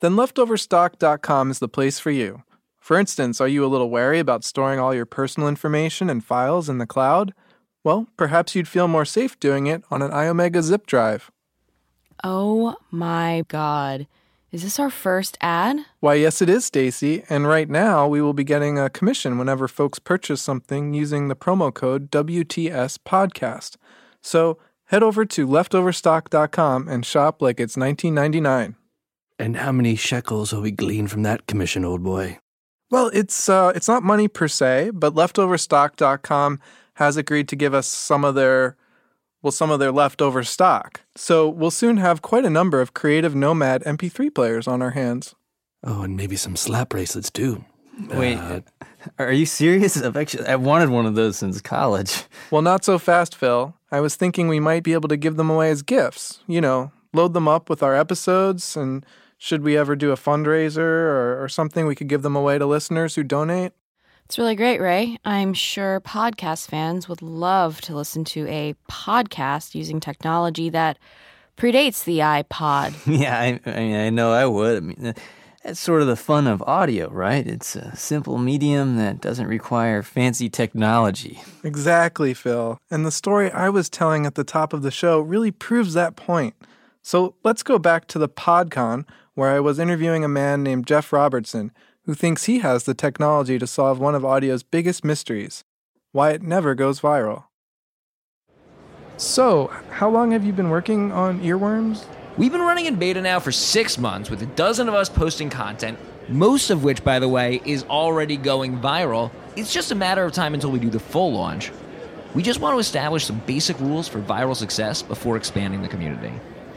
Then 0.00 0.14
leftoverstock.com 0.14 1.52
is 1.52 1.60
the 1.60 1.68
place 1.68 2.00
for 2.00 2.10
you. 2.10 2.42
For 2.80 2.98
instance, 2.98 3.40
are 3.40 3.46
you 3.46 3.64
a 3.64 3.70
little 3.70 3.88
wary 3.88 4.18
about 4.18 4.42
storing 4.42 4.80
all 4.80 4.92
your 4.92 5.06
personal 5.06 5.48
information 5.48 6.10
and 6.10 6.24
files 6.24 6.68
in 6.68 6.78
the 6.78 6.86
cloud? 6.86 7.34
Well, 7.84 8.08
perhaps 8.16 8.56
you'd 8.56 8.66
feel 8.66 8.88
more 8.88 9.04
safe 9.04 9.38
doing 9.38 9.68
it 9.68 9.84
on 9.92 10.02
an 10.02 10.10
iOmega 10.10 10.62
zip 10.62 10.86
drive. 10.86 11.30
Oh 12.24 12.74
my 12.90 13.44
god. 13.46 14.08
Is 14.56 14.62
this 14.62 14.80
our 14.80 14.88
first 14.88 15.36
ad? 15.42 15.84
Why, 16.00 16.14
yes, 16.14 16.40
it 16.40 16.48
is, 16.48 16.64
Stacey. 16.64 17.24
And 17.28 17.46
right 17.46 17.68
now, 17.68 18.08
we 18.08 18.22
will 18.22 18.32
be 18.32 18.42
getting 18.42 18.78
a 18.78 18.88
commission 18.88 19.36
whenever 19.36 19.68
folks 19.68 19.98
purchase 19.98 20.40
something 20.40 20.94
using 20.94 21.28
the 21.28 21.36
promo 21.36 21.74
code 21.74 22.10
WTS 22.10 22.96
Podcast. 23.04 23.76
So 24.22 24.56
head 24.86 25.02
over 25.02 25.26
to 25.26 25.46
leftoverstock.com 25.46 26.88
and 26.88 27.04
shop 27.04 27.42
like 27.42 27.60
it's 27.60 27.76
1999. 27.76 28.76
And 29.38 29.56
how 29.58 29.72
many 29.72 29.94
shekels 29.94 30.54
will 30.54 30.62
we 30.62 30.70
glean 30.70 31.06
from 31.06 31.22
that 31.22 31.46
commission, 31.46 31.84
old 31.84 32.02
boy? 32.02 32.38
Well, 32.90 33.10
it's 33.12 33.50
uh, 33.50 33.72
it's 33.74 33.88
not 33.88 34.04
money 34.04 34.26
per 34.26 34.48
se, 34.48 34.92
but 34.94 35.12
leftoverstock.com 35.12 36.60
has 36.94 37.18
agreed 37.18 37.48
to 37.48 37.56
give 37.56 37.74
us 37.74 37.86
some 37.86 38.24
of 38.24 38.34
their 38.34 38.78
well, 39.42 39.50
some 39.50 39.70
of 39.70 39.78
their 39.78 39.92
leftover 39.92 40.42
stock. 40.42 41.02
So 41.14 41.48
we'll 41.48 41.70
soon 41.70 41.96
have 41.98 42.22
quite 42.22 42.44
a 42.44 42.50
number 42.50 42.80
of 42.80 42.94
creative 42.94 43.34
nomad 43.34 43.82
MP3 43.84 44.34
players 44.34 44.66
on 44.66 44.82
our 44.82 44.90
hands. 44.90 45.34
Oh, 45.84 46.02
and 46.02 46.16
maybe 46.16 46.36
some 46.36 46.56
slap 46.56 46.88
bracelets 46.90 47.30
too. 47.30 47.64
Wait, 48.10 48.36
Uh, 48.36 48.60
are 49.18 49.32
you 49.32 49.46
serious? 49.46 49.96
I've 50.02 50.16
actually 50.16 50.46
I've 50.46 50.60
wanted 50.62 50.90
one 50.90 51.06
of 51.06 51.14
those 51.14 51.36
since 51.38 51.60
college. 51.60 52.24
Well, 52.50 52.62
not 52.62 52.84
so 52.84 52.98
fast, 52.98 53.34
Phil. 53.34 53.74
I 53.90 54.00
was 54.00 54.14
thinking 54.16 54.46
we 54.48 54.60
might 54.60 54.82
be 54.84 54.92
able 54.92 55.08
to 55.08 55.16
give 55.16 55.36
them 55.36 55.50
away 55.50 55.70
as 55.70 55.82
gifts. 55.82 56.40
You 56.46 56.60
know, 56.60 56.92
load 57.12 57.32
them 57.34 57.48
up 57.48 57.68
with 57.70 57.82
our 57.82 57.94
episodes, 57.96 58.76
and 58.76 59.04
should 59.38 59.62
we 59.62 59.76
ever 59.76 59.96
do 59.96 60.12
a 60.12 60.16
fundraiser 60.16 60.78
or, 60.78 61.42
or 61.42 61.48
something, 61.48 61.86
we 61.86 61.94
could 61.94 62.08
give 62.08 62.22
them 62.22 62.36
away 62.36 62.58
to 62.58 62.66
listeners 62.66 63.14
who 63.16 63.22
donate. 63.24 63.72
It's 64.26 64.38
really 64.38 64.56
great, 64.56 64.80
Ray. 64.80 65.18
I'm 65.24 65.54
sure 65.54 66.00
podcast 66.00 66.66
fans 66.66 67.08
would 67.08 67.22
love 67.22 67.80
to 67.82 67.94
listen 67.94 68.24
to 68.24 68.44
a 68.48 68.74
podcast 68.90 69.76
using 69.76 70.00
technology 70.00 70.68
that 70.70 70.98
predates 71.56 72.02
the 72.02 72.18
iPod. 72.18 72.96
yeah, 73.06 73.38
I, 73.38 73.60
I 73.64 73.78
mean 73.78 73.94
I 73.94 74.10
know 74.10 74.32
I 74.32 74.44
would. 74.44 74.76
I 74.78 74.80
mean 74.80 75.14
that's 75.62 75.78
sort 75.78 76.02
of 76.02 76.08
the 76.08 76.16
fun 76.16 76.48
of 76.48 76.60
audio, 76.62 77.08
right? 77.10 77.46
It's 77.46 77.76
a 77.76 77.94
simple 77.94 78.36
medium 78.36 78.96
that 78.96 79.20
doesn't 79.20 79.46
require 79.46 80.02
fancy 80.02 80.48
technology. 80.48 81.40
Exactly, 81.62 82.34
Phil. 82.34 82.80
And 82.90 83.06
the 83.06 83.12
story 83.12 83.52
I 83.52 83.68
was 83.68 83.88
telling 83.88 84.26
at 84.26 84.34
the 84.34 84.42
top 84.42 84.72
of 84.72 84.82
the 84.82 84.90
show 84.90 85.20
really 85.20 85.52
proves 85.52 85.94
that 85.94 86.16
point. 86.16 86.54
So 87.00 87.36
let's 87.44 87.62
go 87.62 87.78
back 87.78 88.08
to 88.08 88.18
the 88.18 88.28
PodCon, 88.28 89.04
where 89.34 89.50
I 89.50 89.60
was 89.60 89.78
interviewing 89.78 90.24
a 90.24 90.28
man 90.28 90.64
named 90.64 90.88
Jeff 90.88 91.12
Robertson, 91.12 91.70
who 92.06 92.14
thinks 92.14 92.44
he 92.44 92.60
has 92.60 92.84
the 92.84 92.94
technology 92.94 93.58
to 93.58 93.66
solve 93.66 93.98
one 93.98 94.14
of 94.14 94.24
audio's 94.24 94.62
biggest 94.62 95.04
mysteries 95.04 95.64
why 96.12 96.30
it 96.30 96.40
never 96.40 96.74
goes 96.74 97.00
viral. 97.00 97.44
So, 99.18 99.66
how 99.90 100.08
long 100.08 100.30
have 100.30 100.44
you 100.44 100.52
been 100.52 100.70
working 100.70 101.12
on 101.12 101.40
earwormz? 101.40 102.06
We've 102.38 102.52
been 102.52 102.62
running 102.62 102.86
in 102.86 102.96
beta 102.96 103.20
now 103.20 103.38
for 103.38 103.52
six 103.52 103.98
months 103.98 104.30
with 104.30 104.40
a 104.42 104.46
dozen 104.46 104.88
of 104.88 104.94
us 104.94 105.08
posting 105.10 105.50
content, 105.50 105.98
most 106.28 106.70
of 106.70 106.84
which, 106.84 107.04
by 107.04 107.18
the 107.18 107.28
way, 107.28 107.60
is 107.66 107.84
already 107.84 108.36
going 108.36 108.78
viral. 108.78 109.30
It's 109.56 109.72
just 109.72 109.90
a 109.90 109.94
matter 109.94 110.24
of 110.24 110.32
time 110.32 110.54
until 110.54 110.70
we 110.70 110.78
do 110.78 110.90
the 110.90 111.00
full 111.00 111.32
launch. 111.32 111.70
We 112.34 112.42
just 112.42 112.60
want 112.60 112.74
to 112.74 112.78
establish 112.78 113.24
some 113.24 113.40
basic 113.46 113.78
rules 113.80 114.08
for 114.08 114.20
viral 114.20 114.56
success 114.56 115.02
before 115.02 115.36
expanding 115.36 115.82
the 115.82 115.88
community. 115.88 116.32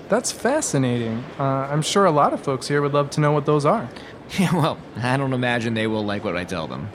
That's 0.10 0.32
fascinating. 0.32 1.24
Uh, 1.38 1.44
I'm 1.72 1.82
sure 1.84 2.06
a 2.06 2.12
lot 2.12 2.34
of 2.34 2.42
folks 2.42 2.68
here 2.68 2.82
would 2.82 2.94
love 2.94 3.12
to 3.12 3.22
know 3.22 3.32
what 3.32 3.46
those 3.46 3.66
are. 3.66 3.90
Yeah, 4.38 4.54
well, 4.56 4.78
I 4.98 5.18
don't 5.18 5.34
imagine 5.34 5.74
they 5.74 5.88
will 5.88 6.06
like 6.06 6.24
what 6.24 6.38
I 6.38 6.44
tell 6.44 6.68
them. 6.68 6.88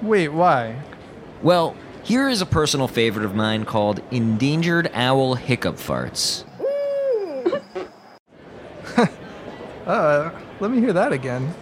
Wait, 0.00 0.30
why? 0.30 0.82
Well, 1.40 1.76
here 2.02 2.28
is 2.28 2.40
a 2.42 2.46
personal 2.46 2.88
favorite 2.88 3.24
of 3.24 3.36
mine 3.36 3.64
called 3.64 4.02
Endangered 4.10 4.90
Owl 4.92 5.36
Hiccup 5.36 5.76
Farts. 5.76 6.44
Uh, 9.86 10.30
let 10.60 10.70
me 10.70 10.78
hear 10.78 10.92
that 10.92 11.12
again. 11.12 11.52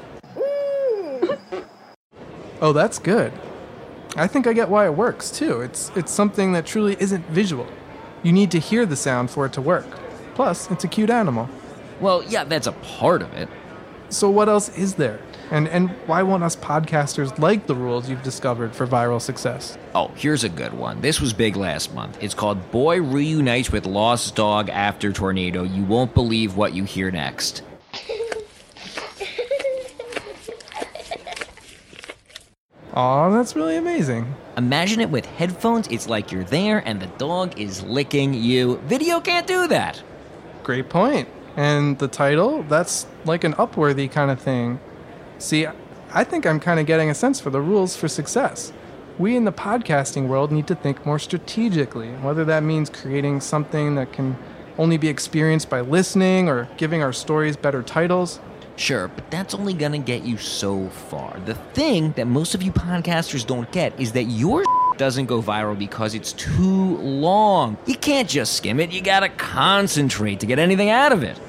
Oh, 2.60 2.72
that's 2.74 2.98
good. 2.98 3.32
I 4.16 4.26
think 4.26 4.46
I 4.46 4.52
get 4.52 4.68
why 4.68 4.84
it 4.84 4.94
works 4.94 5.30
too. 5.30 5.62
It's 5.62 5.90
it's 5.96 6.12
something 6.12 6.52
that 6.52 6.66
truly 6.66 6.96
isn't 7.00 7.24
visual. 7.28 7.66
You 8.22 8.32
need 8.32 8.50
to 8.50 8.58
hear 8.58 8.84
the 8.84 8.96
sound 8.96 9.30
for 9.30 9.46
it 9.46 9.54
to 9.54 9.62
work. 9.62 9.86
Plus, 10.40 10.70
it's 10.70 10.84
a 10.84 10.88
cute 10.88 11.10
animal. 11.10 11.50
Well, 12.00 12.24
yeah, 12.24 12.44
that's 12.44 12.66
a 12.66 12.72
part 12.72 13.20
of 13.20 13.30
it. 13.34 13.46
So 14.08 14.30
what 14.30 14.48
else 14.48 14.70
is 14.70 14.94
there? 14.94 15.20
And 15.50 15.68
and 15.68 15.90
why 16.06 16.22
won't 16.22 16.42
us 16.42 16.56
podcasters 16.56 17.38
like 17.38 17.66
the 17.66 17.74
rules 17.74 18.08
you've 18.08 18.22
discovered 18.22 18.74
for 18.74 18.86
viral 18.86 19.20
success? 19.20 19.76
Oh, 19.94 20.10
here's 20.14 20.42
a 20.42 20.48
good 20.48 20.72
one. 20.72 21.02
This 21.02 21.20
was 21.20 21.34
big 21.34 21.56
last 21.56 21.92
month. 21.92 22.16
It's 22.22 22.32
called 22.32 22.70
Boy 22.70 23.02
Reunites 23.02 23.70
with 23.70 23.84
Lost 23.84 24.34
Dog 24.34 24.70
After 24.70 25.12
Tornado. 25.12 25.62
You 25.62 25.84
won't 25.84 26.14
believe 26.14 26.56
what 26.56 26.72
you 26.72 26.84
hear 26.84 27.10
next. 27.10 27.62
Aw, 32.94 33.28
that's 33.28 33.54
really 33.54 33.76
amazing. 33.76 34.34
Imagine 34.56 35.00
it 35.00 35.10
with 35.10 35.26
headphones. 35.26 35.86
It's 35.88 36.08
like 36.08 36.32
you're 36.32 36.44
there 36.44 36.78
and 36.86 36.98
the 36.98 37.08
dog 37.18 37.60
is 37.60 37.82
licking 37.82 38.32
you. 38.32 38.78
Video 38.86 39.20
can't 39.20 39.46
do 39.46 39.68
that. 39.68 40.02
Great 40.62 40.88
point. 40.88 41.28
And 41.56 41.98
the 41.98 42.08
title, 42.08 42.62
that's 42.64 43.06
like 43.24 43.44
an 43.44 43.54
upworthy 43.54 44.10
kind 44.10 44.30
of 44.30 44.40
thing. 44.40 44.80
See, 45.38 45.66
I 46.12 46.24
think 46.24 46.46
I'm 46.46 46.60
kind 46.60 46.80
of 46.80 46.86
getting 46.86 47.10
a 47.10 47.14
sense 47.14 47.40
for 47.40 47.50
the 47.50 47.60
rules 47.60 47.96
for 47.96 48.08
success. 48.08 48.72
We 49.18 49.36
in 49.36 49.44
the 49.44 49.52
podcasting 49.52 50.28
world 50.28 50.50
need 50.50 50.66
to 50.68 50.74
think 50.74 51.04
more 51.04 51.18
strategically, 51.18 52.08
whether 52.08 52.44
that 52.46 52.62
means 52.62 52.88
creating 52.88 53.40
something 53.40 53.94
that 53.96 54.12
can 54.12 54.38
only 54.78 54.96
be 54.96 55.08
experienced 55.08 55.68
by 55.68 55.82
listening 55.82 56.48
or 56.48 56.68
giving 56.76 57.02
our 57.02 57.12
stories 57.12 57.56
better 57.56 57.82
titles. 57.82 58.40
Sure, 58.76 59.08
but 59.08 59.30
that's 59.30 59.54
only 59.54 59.74
gonna 59.74 59.98
get 59.98 60.22
you 60.22 60.38
so 60.38 60.88
far. 60.88 61.38
The 61.44 61.54
thing 61.54 62.12
that 62.12 62.26
most 62.26 62.54
of 62.54 62.62
you 62.62 62.72
podcasters 62.72 63.46
don't 63.46 63.70
get 63.72 63.98
is 64.00 64.12
that 64.12 64.24
your 64.24 64.64
doesn't 65.00 65.24
go 65.24 65.40
viral 65.40 65.78
because 65.78 66.14
it's 66.14 66.34
too 66.34 66.98
long. 66.98 67.78
You 67.86 67.94
can't 67.94 68.28
just 68.28 68.52
skim 68.52 68.78
it, 68.80 68.92
you 68.92 69.00
gotta 69.00 69.30
concentrate 69.30 70.40
to 70.40 70.46
get 70.46 70.58
anything 70.58 70.90
out 70.90 71.10
of 71.10 71.22
it. 71.22 71.40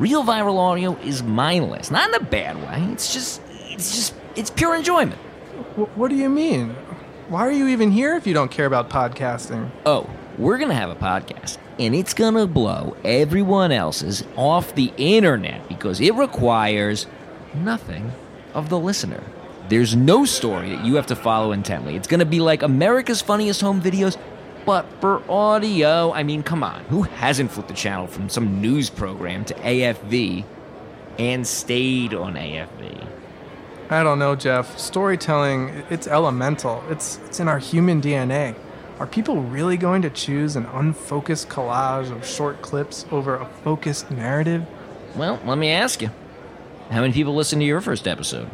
Real 0.00 0.24
viral 0.24 0.58
audio 0.58 0.96
is 1.04 1.22
mindless, 1.22 1.92
not 1.92 2.08
in 2.08 2.16
a 2.16 2.24
bad 2.24 2.56
way. 2.56 2.92
It's 2.92 3.14
just, 3.14 3.40
it's 3.70 3.94
just, 3.94 4.14
it's 4.34 4.50
pure 4.50 4.74
enjoyment. 4.74 5.20
What 5.94 6.08
do 6.08 6.16
you 6.16 6.28
mean? 6.28 6.70
Why 7.28 7.46
are 7.46 7.52
you 7.52 7.68
even 7.68 7.92
here 7.92 8.16
if 8.16 8.26
you 8.26 8.34
don't 8.34 8.50
care 8.50 8.66
about 8.66 8.90
podcasting? 8.90 9.70
Oh, 9.86 10.10
we're 10.36 10.58
gonna 10.58 10.74
have 10.74 10.90
a 10.90 10.96
podcast, 10.96 11.58
and 11.78 11.94
it's 11.94 12.14
gonna 12.14 12.48
blow 12.48 12.96
everyone 13.04 13.70
else's 13.70 14.24
off 14.34 14.74
the 14.74 14.92
internet 14.96 15.68
because 15.68 16.00
it 16.00 16.14
requires 16.14 17.06
nothing 17.54 18.10
of 18.54 18.70
the 18.70 18.78
listener. 18.80 19.22
There's 19.68 19.94
no 19.94 20.24
story 20.24 20.70
that 20.70 20.84
you 20.84 20.94
have 20.94 21.06
to 21.08 21.16
follow 21.16 21.52
intently. 21.52 21.94
It's 21.94 22.08
gonna 22.08 22.24
be 22.24 22.40
like 22.40 22.62
America's 22.62 23.20
Funniest 23.20 23.60
Home 23.60 23.82
Videos, 23.82 24.16
but 24.64 24.86
for 25.00 25.22
audio. 25.30 26.12
I 26.12 26.22
mean, 26.22 26.42
come 26.42 26.62
on, 26.62 26.84
who 26.84 27.02
hasn't 27.02 27.50
flipped 27.50 27.68
the 27.68 27.74
channel 27.74 28.06
from 28.06 28.30
some 28.30 28.62
news 28.62 28.88
program 28.88 29.44
to 29.46 29.54
AFV 29.54 30.44
and 31.18 31.46
stayed 31.46 32.14
on 32.14 32.34
AFV? 32.34 33.06
I 33.90 34.02
don't 34.02 34.18
know, 34.18 34.36
Jeff. 34.36 34.78
Storytelling, 34.78 35.84
it's 35.90 36.06
elemental. 36.06 36.82
It's 36.88 37.18
it's 37.26 37.40
in 37.40 37.48
our 37.48 37.58
human 37.58 38.00
DNA. 38.00 38.54
Are 38.98 39.06
people 39.06 39.42
really 39.42 39.76
going 39.76 40.02
to 40.02 40.10
choose 40.10 40.56
an 40.56 40.66
unfocused 40.66 41.48
collage 41.48 42.10
of 42.10 42.26
short 42.26 42.62
clips 42.62 43.06
over 43.10 43.36
a 43.36 43.44
focused 43.44 44.10
narrative? 44.10 44.66
Well, 45.14 45.38
let 45.44 45.58
me 45.58 45.70
ask 45.70 46.02
you. 46.02 46.10
How 46.90 47.02
many 47.02 47.12
people 47.12 47.34
listened 47.34 47.60
to 47.60 47.66
your 47.66 47.80
first 47.80 48.08
episode? 48.08 48.50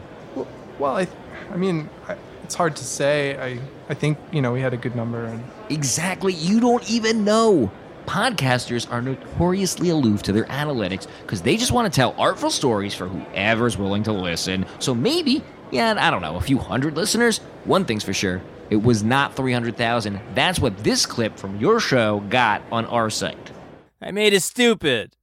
Well, 0.78 0.94
well 0.94 0.96
I, 0.96 1.08
I 1.52 1.56
mean, 1.56 1.88
I, 2.08 2.16
it's 2.42 2.54
hard 2.54 2.76
to 2.76 2.84
say. 2.84 3.36
I, 3.38 3.60
I 3.88 3.94
think 3.94 4.18
you 4.32 4.42
know 4.42 4.52
we 4.52 4.60
had 4.60 4.74
a 4.74 4.76
good 4.76 4.94
number, 4.94 5.24
and 5.24 5.42
Exactly. 5.70 6.32
You 6.32 6.60
don't 6.60 6.88
even 6.90 7.24
know. 7.24 7.70
Podcasters 8.06 8.90
are 8.92 9.00
notoriously 9.00 9.88
aloof 9.88 10.22
to 10.24 10.32
their 10.32 10.44
analytics 10.44 11.06
because 11.22 11.40
they 11.40 11.56
just 11.56 11.72
want 11.72 11.90
to 11.90 11.96
tell 11.96 12.14
artful 12.18 12.50
stories 12.50 12.94
for 12.94 13.08
whoever's 13.08 13.78
willing 13.78 14.02
to 14.02 14.12
listen. 14.12 14.66
So 14.78 14.94
maybe, 14.94 15.42
yeah, 15.70 15.94
I 15.96 16.10
don't 16.10 16.20
know, 16.20 16.36
a 16.36 16.40
few 16.42 16.58
hundred 16.58 16.96
listeners? 16.96 17.38
One 17.64 17.86
thing's 17.86 18.04
for 18.04 18.12
sure 18.12 18.42
it 18.70 18.82
was 18.82 19.02
not 19.02 19.36
300,000. 19.36 20.20
That's 20.34 20.58
what 20.58 20.76
this 20.78 21.06
clip 21.06 21.38
from 21.38 21.58
your 21.58 21.80
show 21.80 22.20
got 22.28 22.62
on 22.72 22.86
our 22.86 23.10
site. 23.10 23.52
I 24.00 24.10
made 24.10 24.32
it 24.32 24.42
stupid. 24.42 25.14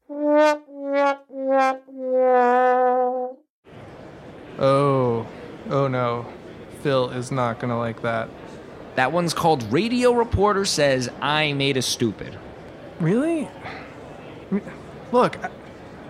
oh, 4.59 5.27
oh 5.69 5.87
no, 5.87 6.25
Phil 6.81 7.09
is 7.11 7.31
not 7.31 7.59
gonna 7.59 7.77
like 7.77 8.01
that. 8.01 8.29
That 8.95 9.11
one's 9.11 9.33
called 9.33 9.63
Radio 9.71 10.11
Reporter 10.11 10.65
Says 10.65 11.09
I 11.21 11.53
Made 11.53 11.77
a 11.77 11.81
Stupid. 11.81 12.37
Really? 12.99 13.47
Look, 15.11 15.41
I, 15.43 15.49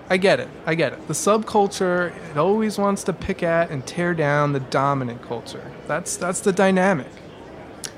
I 0.10 0.18
get 0.18 0.40
it. 0.40 0.50
I 0.66 0.76
get 0.76 0.94
it. 0.94 1.08
The 1.08 1.14
subculture 1.14 2.14
it 2.32 2.38
always 2.38 2.78
wants 2.78 3.04
to 3.06 3.14
pick 3.14 3.44
at 3.44 3.70
and 3.70 3.86
tear 3.86 4.14
down 4.14 4.54
the 4.54 4.60
dominant 4.60 5.22
culture. 5.22 5.72
That's 5.88 6.18
that's 6.18 6.40
the 6.42 6.52
dynamic. 6.52 7.08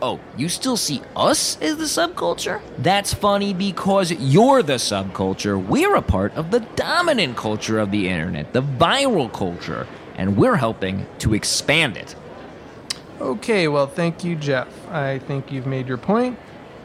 Oh, 0.02 0.20
you 0.36 0.50
still 0.50 0.76
see 0.76 1.02
us 1.16 1.58
as 1.62 1.78
the 1.78 1.86
subculture? 1.86 2.62
That's 2.78 3.14
funny 3.14 3.54
because 3.54 4.12
you're 4.12 4.62
the 4.62 4.74
subculture. 4.74 5.66
We're 5.66 5.96
a 5.96 6.02
part 6.02 6.34
of 6.34 6.52
the 6.52 6.60
dominant 6.60 7.38
culture 7.38 7.80
of 7.80 7.90
the 7.92 8.10
internet, 8.10 8.52
the 8.52 8.62
viral 8.62 9.32
culture, 9.32 9.88
and 10.16 10.38
we're 10.38 10.56
helping 10.56 11.06
to 11.20 11.34
expand 11.34 11.98
it. 11.98 12.16
Okay, 13.22 13.68
well, 13.68 13.88
thank 13.88 14.24
you, 14.24 14.36
Jeff. 14.36 14.68
I 14.90 15.20
think 15.20 15.52
you've 15.52 15.68
made 15.68 15.88
your 15.88 15.98
point 15.98 16.38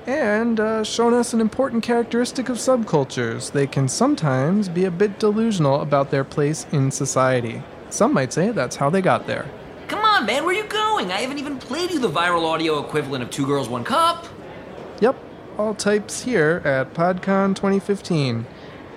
and 0.07 0.59
uh, 0.59 0.83
shown 0.83 1.13
us 1.13 1.35
an 1.35 1.41
important 1.41 1.83
characteristic 1.83 2.49
of 2.49 2.57
subcultures. 2.57 3.53
They 3.53 3.67
can 3.67 3.89
sometimes 3.89 4.69
be 4.69 4.87
a 4.87 4.91
bit 4.91 5.19
delusional 5.19 5.83
about 5.83 6.11
their 6.11 6.25
place 6.25 6.67
in 6.73 6.91
society. 6.91 7.63
Some 7.91 8.15
might 8.15 8.33
say 8.33 8.51
that's 8.51 8.77
how 8.77 8.89
they 8.89 9.03
got 9.03 9.27
there. 9.27 9.51
Come 9.89 10.01
on, 10.01 10.25
man, 10.25 10.45
where 10.45 10.55
are 10.55 10.59
you 10.59 10.69
going? 10.69 11.13
I 11.13 11.21
haven't 11.21 11.39
even 11.39 11.59
played 11.59 11.91
you 11.91 11.99
the 11.99 12.11
viral 12.11 12.45
audio 12.45 12.83
equivalent 12.83 13.23
of 13.23 13.31
Two 13.31 13.47
Girls, 13.47 13.69
One 13.69 13.85
Cup. 13.85 14.27
Yep, 15.01 15.17
all 15.59 15.75
types 15.75 16.23
here 16.23 16.63
at 16.65 16.95
PodCon 16.95 17.55
2015. 17.55 18.47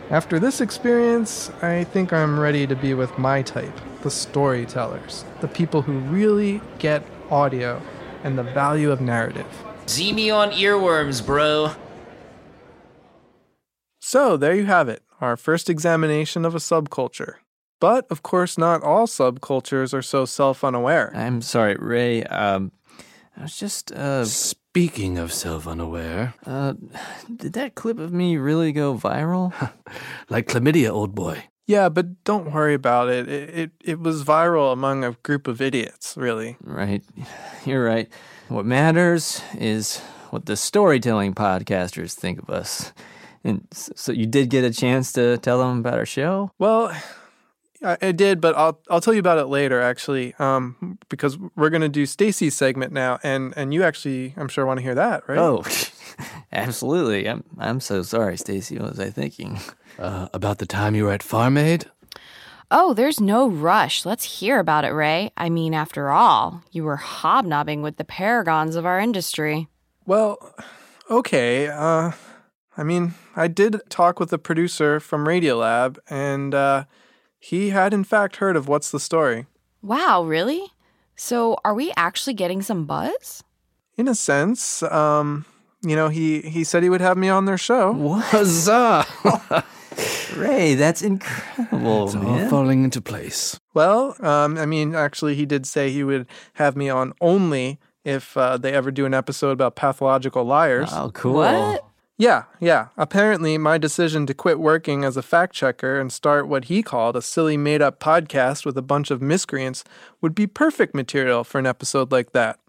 After 0.10 0.40
this 0.40 0.62
experience, 0.62 1.50
I 1.62 1.84
think 1.86 2.14
I'm 2.14 2.40
ready 2.40 2.66
to 2.68 2.76
be 2.76 2.94
with 2.94 3.18
my 3.18 3.42
type 3.42 3.78
the 4.02 4.12
storytellers, 4.12 5.26
the 5.42 5.48
people 5.48 5.82
who 5.82 6.00
really 6.00 6.62
get 6.80 7.04
audio 7.30 7.82
and 8.24 8.38
the 8.38 8.44
value 8.44 8.92
of 8.92 9.02
narrative. 9.02 9.48
See 9.86 10.14
me 10.14 10.30
on 10.30 10.52
earwormz, 10.52 11.26
bro. 11.26 11.72
So, 14.00 14.38
there 14.38 14.56
you 14.56 14.66
have 14.66 14.90
it, 14.90 15.04
our 15.20 15.38
first 15.38 15.70
examination 15.70 16.46
of 16.46 16.56
a 16.56 16.60
subculture. 16.60 17.36
But, 17.80 18.06
of 18.12 18.22
course, 18.22 18.58
not 18.58 18.84
all 18.84 19.08
subcultures 19.08 19.94
are 19.94 20.02
so 20.02 20.26
self 20.26 20.64
unaware. 20.64 21.12
I'm 21.16 21.42
sorry, 21.42 21.76
Ray. 21.80 22.24
Um, 22.24 22.72
I 23.36 23.44
was 23.44 23.58
just, 23.58 23.92
uh, 23.92 24.26
Speaking 24.26 25.18
of 25.18 25.34
self 25.34 25.68
unaware, 25.68 26.36
uh, 26.46 26.76
did 27.36 27.54
that 27.54 27.76
clip 27.76 28.00
of 28.00 28.14
me 28.14 28.38
really 28.38 28.72
go 28.72 28.96
viral? 28.96 29.52
like 30.30 30.48
chlamydia, 30.48 30.90
old 30.90 31.14
boy. 31.14 31.44
Yeah, 31.72 31.88
but 31.88 32.22
don't 32.26 32.52
worry 32.52 32.74
about 32.74 33.08
it. 33.08 33.30
It, 33.30 33.50
it. 33.50 33.72
it 33.82 34.00
was 34.02 34.26
viral 34.26 34.74
among 34.74 35.06
a 35.06 35.14
group 35.24 35.48
of 35.48 35.62
idiots, 35.62 36.18
really. 36.18 36.58
right. 36.62 37.02
You're 37.66 37.86
right. 37.86 38.10
What 38.50 38.66
matters 38.66 39.42
is 39.58 40.00
what 40.32 40.48
the 40.48 40.58
storytelling 40.58 41.34
podcasters 41.34 42.14
think 42.14 42.42
of 42.42 42.50
us. 42.50 42.92
And 43.46 43.66
so 43.72 44.12
you 44.12 44.26
did 44.26 44.50
get 44.50 44.66
a 44.66 44.74
chance 44.74 45.14
to 45.14 45.38
tell 45.38 45.60
them 45.60 45.80
about 45.80 45.98
our 45.98 46.06
show? 46.06 46.52
Well, 46.60 46.94
I, 47.84 47.98
I 48.02 48.12
did, 48.12 48.42
but 48.42 48.56
I'll 48.56 48.80
I'll 48.90 49.02
tell 49.02 49.14
you 49.14 49.20
about 49.20 49.38
it 49.38 49.46
later, 49.46 49.82
actually, 49.82 50.34
um, 50.40 50.98
because 51.10 51.38
we're 51.56 51.70
gonna 51.70 51.90
do 51.90 52.06
Stacey's 52.06 52.56
segment 52.56 52.92
now, 52.94 53.20
and 53.24 53.54
and 53.56 53.74
you 53.74 53.84
actually, 53.84 54.34
I'm 54.38 54.48
sure, 54.48 54.66
want 54.66 54.80
to 54.80 54.84
hear 54.84 54.96
that, 54.96 55.28
right? 55.28 55.38
Oh, 55.38 55.64
absolutely. 56.52 57.28
I'm 57.28 57.44
I'm 57.58 57.80
so 57.80 58.04
sorry, 58.04 58.38
Stacey. 58.38 58.78
What 58.78 58.92
was 58.92 59.00
I 59.00 59.10
thinking? 59.10 59.60
Uh, 60.00 60.30
about 60.34 60.58
the 60.60 60.66
time 60.66 60.96
you 60.96 61.04
were 61.04 61.12
at 61.12 61.22
Farm 61.22 61.58
Aid? 61.58 61.86
Oh, 62.74 62.94
there's 62.94 63.20
no 63.20 63.50
rush. 63.50 64.06
Let's 64.06 64.40
hear 64.40 64.58
about 64.58 64.86
it, 64.86 64.92
Ray. 64.92 65.32
I 65.36 65.50
mean, 65.50 65.74
after 65.74 66.10
all, 66.10 66.64
you 66.72 66.86
were 66.86 66.96
hobnobbing 66.96 67.82
with 67.82 67.98
the 67.98 68.06
paragons 68.06 68.78
of 68.78 68.86
our 68.86 68.98
industry. 69.00 69.68
Well, 70.06 70.56
okay. 71.10 71.68
Uh, 71.68 72.12
I 72.78 72.84
mean, 72.84 73.14
I 73.36 73.50
did 73.50 73.82
talk 73.90 74.22
with 74.22 74.30
the 74.30 74.38
producer 74.38 75.02
from 75.02 75.26
Radiolab, 75.26 75.98
and 76.10 76.56
uh, 76.56 76.86
he 77.42 77.72
had 77.72 77.94
in 77.94 78.04
fact 78.04 78.38
heard 78.38 78.56
of 78.56 78.68
what's 78.68 78.92
the 78.92 79.00
story. 79.00 79.48
Wow, 79.82 80.24
really? 80.24 80.68
So, 81.16 81.58
are 81.66 81.74
we 81.74 81.92
actually 81.98 82.36
getting 82.36 82.62
some 82.62 82.86
buzz? 82.86 83.44
In 83.98 84.08
a 84.08 84.16
sense, 84.16 84.84
um, 84.84 85.46
you 85.82 85.96
know, 85.96 86.08
he 86.10 86.42
he 86.42 86.64
said 86.64 86.84
he 86.84 86.90
would 86.90 87.02
have 87.02 87.18
me 87.18 87.30
on 87.30 87.46
their 87.46 87.58
show. 87.58 87.94
Huzzah! 88.26 89.06
Ray, 90.38 90.76
that's 90.76 91.02
incredible, 91.02 92.06
it's 92.06 92.16
all 92.16 92.22
man. 92.22 92.50
falling 92.50 92.84
into 92.84 93.02
place. 93.02 93.60
Well, 93.74 94.16
um, 94.26 94.58
I 94.58 94.66
mean, 94.66 94.96
actually, 94.96 95.36
he 95.36 95.46
did 95.46 95.66
say 95.66 95.92
he 95.92 96.04
would 96.04 96.28
have 96.54 96.76
me 96.76 96.90
on 96.90 97.14
only 97.20 97.80
if 98.06 98.38
uh, 98.38 98.58
they 98.58 98.72
ever 98.72 98.92
do 98.92 99.06
an 99.06 99.14
episode 99.14 99.52
about 99.52 99.76
pathological 99.76 100.44
liars. 100.44 100.90
Oh, 100.94 101.12
cool. 101.14 101.34
What? 101.34 101.86
Yeah, 102.22 102.44
yeah. 102.60 102.90
Apparently, 102.98 103.58
my 103.58 103.80
decision 103.80 104.28
to 104.28 104.36
quit 104.36 104.60
working 104.60 105.04
as 105.04 105.18
a 105.18 105.24
fact 105.24 105.56
checker 105.56 106.00
and 106.00 106.14
start 106.14 106.48
what 106.48 106.66
he 106.66 106.84
called 106.84 107.16
a 107.16 107.22
silly 107.22 107.58
made 107.58 107.82
up 107.82 108.00
podcast 108.00 108.64
with 108.64 108.78
a 108.78 108.84
bunch 108.84 109.10
of 109.10 109.24
miscreants 109.24 109.84
would 110.22 110.36
be 110.36 110.46
perfect 110.46 110.94
material 110.94 111.44
for 111.44 111.58
an 111.58 111.66
episode 111.66 112.12
like 112.12 112.32
that. 112.34 112.60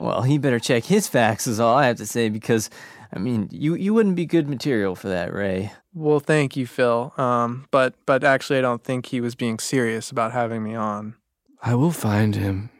Well, 0.00 0.22
he 0.22 0.38
better 0.38 0.58
check 0.58 0.86
his 0.86 1.06
facts, 1.06 1.46
is 1.46 1.60
all 1.60 1.76
I 1.76 1.86
have 1.86 1.98
to 1.98 2.06
say, 2.06 2.28
because, 2.28 2.68
I 3.12 3.20
mean, 3.20 3.48
you, 3.52 3.76
you 3.76 3.94
wouldn't 3.94 4.16
be 4.16 4.26
good 4.26 4.48
material 4.48 4.96
for 4.96 5.06
that, 5.06 5.32
Ray. 5.32 5.70
Well, 5.94 6.18
thank 6.18 6.56
you, 6.56 6.66
Phil. 6.66 7.14
Um, 7.16 7.68
but 7.70 7.94
but 8.06 8.24
actually, 8.24 8.58
I 8.58 8.62
don't 8.62 8.82
think 8.82 9.06
he 9.06 9.20
was 9.20 9.36
being 9.36 9.60
serious 9.60 10.10
about 10.10 10.32
having 10.32 10.64
me 10.64 10.74
on. 10.74 11.14
I 11.62 11.76
will 11.76 11.92
find 11.92 12.34
him, 12.34 12.70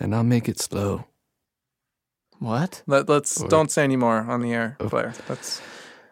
and 0.00 0.16
I'll 0.16 0.24
make 0.24 0.48
it 0.48 0.58
slow. 0.58 1.04
What? 2.38 2.82
Let, 2.86 3.08
let's 3.08 3.40
Or- 3.40 3.48
don't 3.48 3.70
say 3.70 3.84
any 3.84 3.96
more 3.96 4.18
on 4.18 4.40
the 4.42 4.52
air, 4.52 4.76
Oh. 4.80 4.88
Blair. 4.88 5.14
That's 5.26 5.60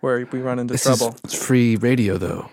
where 0.01 0.27
we 0.31 0.41
run 0.41 0.59
into 0.59 0.75
This 0.75 0.83
trouble. 0.83 1.17
is 1.25 1.35
free 1.35 1.77
radio, 1.77 2.17
though. 2.19 2.51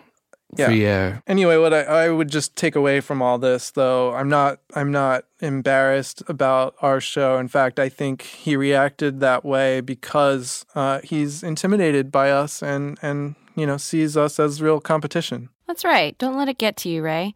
Yeah. 0.55 0.67
Free 0.67 0.85
air. 0.85 1.23
Anyway, 1.25 1.57
what 1.57 1.73
I, 1.73 1.81
I 1.81 2.09
would 2.09 2.29
just 2.29 2.55
take 2.55 2.75
away 2.75 2.99
from 3.01 3.23
all 3.23 3.39
this, 3.39 3.71
though, 3.71 4.13
I'm 4.13 4.29
not 4.29 4.59
I'm 4.75 4.91
not 4.91 5.25
embarrassed 5.41 6.21
about 6.27 6.75
our 6.79 7.01
show. 7.01 7.37
In 7.39 7.47
fact, 7.47 7.79
I 7.79 7.89
think 7.89 8.21
he 8.21 8.55
reacted 8.55 9.19
that 9.21 9.43
way 9.43 9.81
because 9.81 10.63
uh, 10.75 10.99
he's 11.03 11.41
intimidated 11.41 12.11
by 12.11 12.29
us 12.29 12.61
and 12.61 12.99
and 13.01 13.33
you 13.55 13.65
know 13.65 13.77
sees 13.77 14.15
us 14.15 14.39
as 14.39 14.61
real 14.61 14.79
competition. 14.79 15.49
That's 15.65 15.83
right. 15.83 16.15
Don't 16.19 16.37
let 16.37 16.49
it 16.49 16.59
get 16.59 16.77
to 16.77 16.89
you, 16.89 17.01
Ray. 17.01 17.33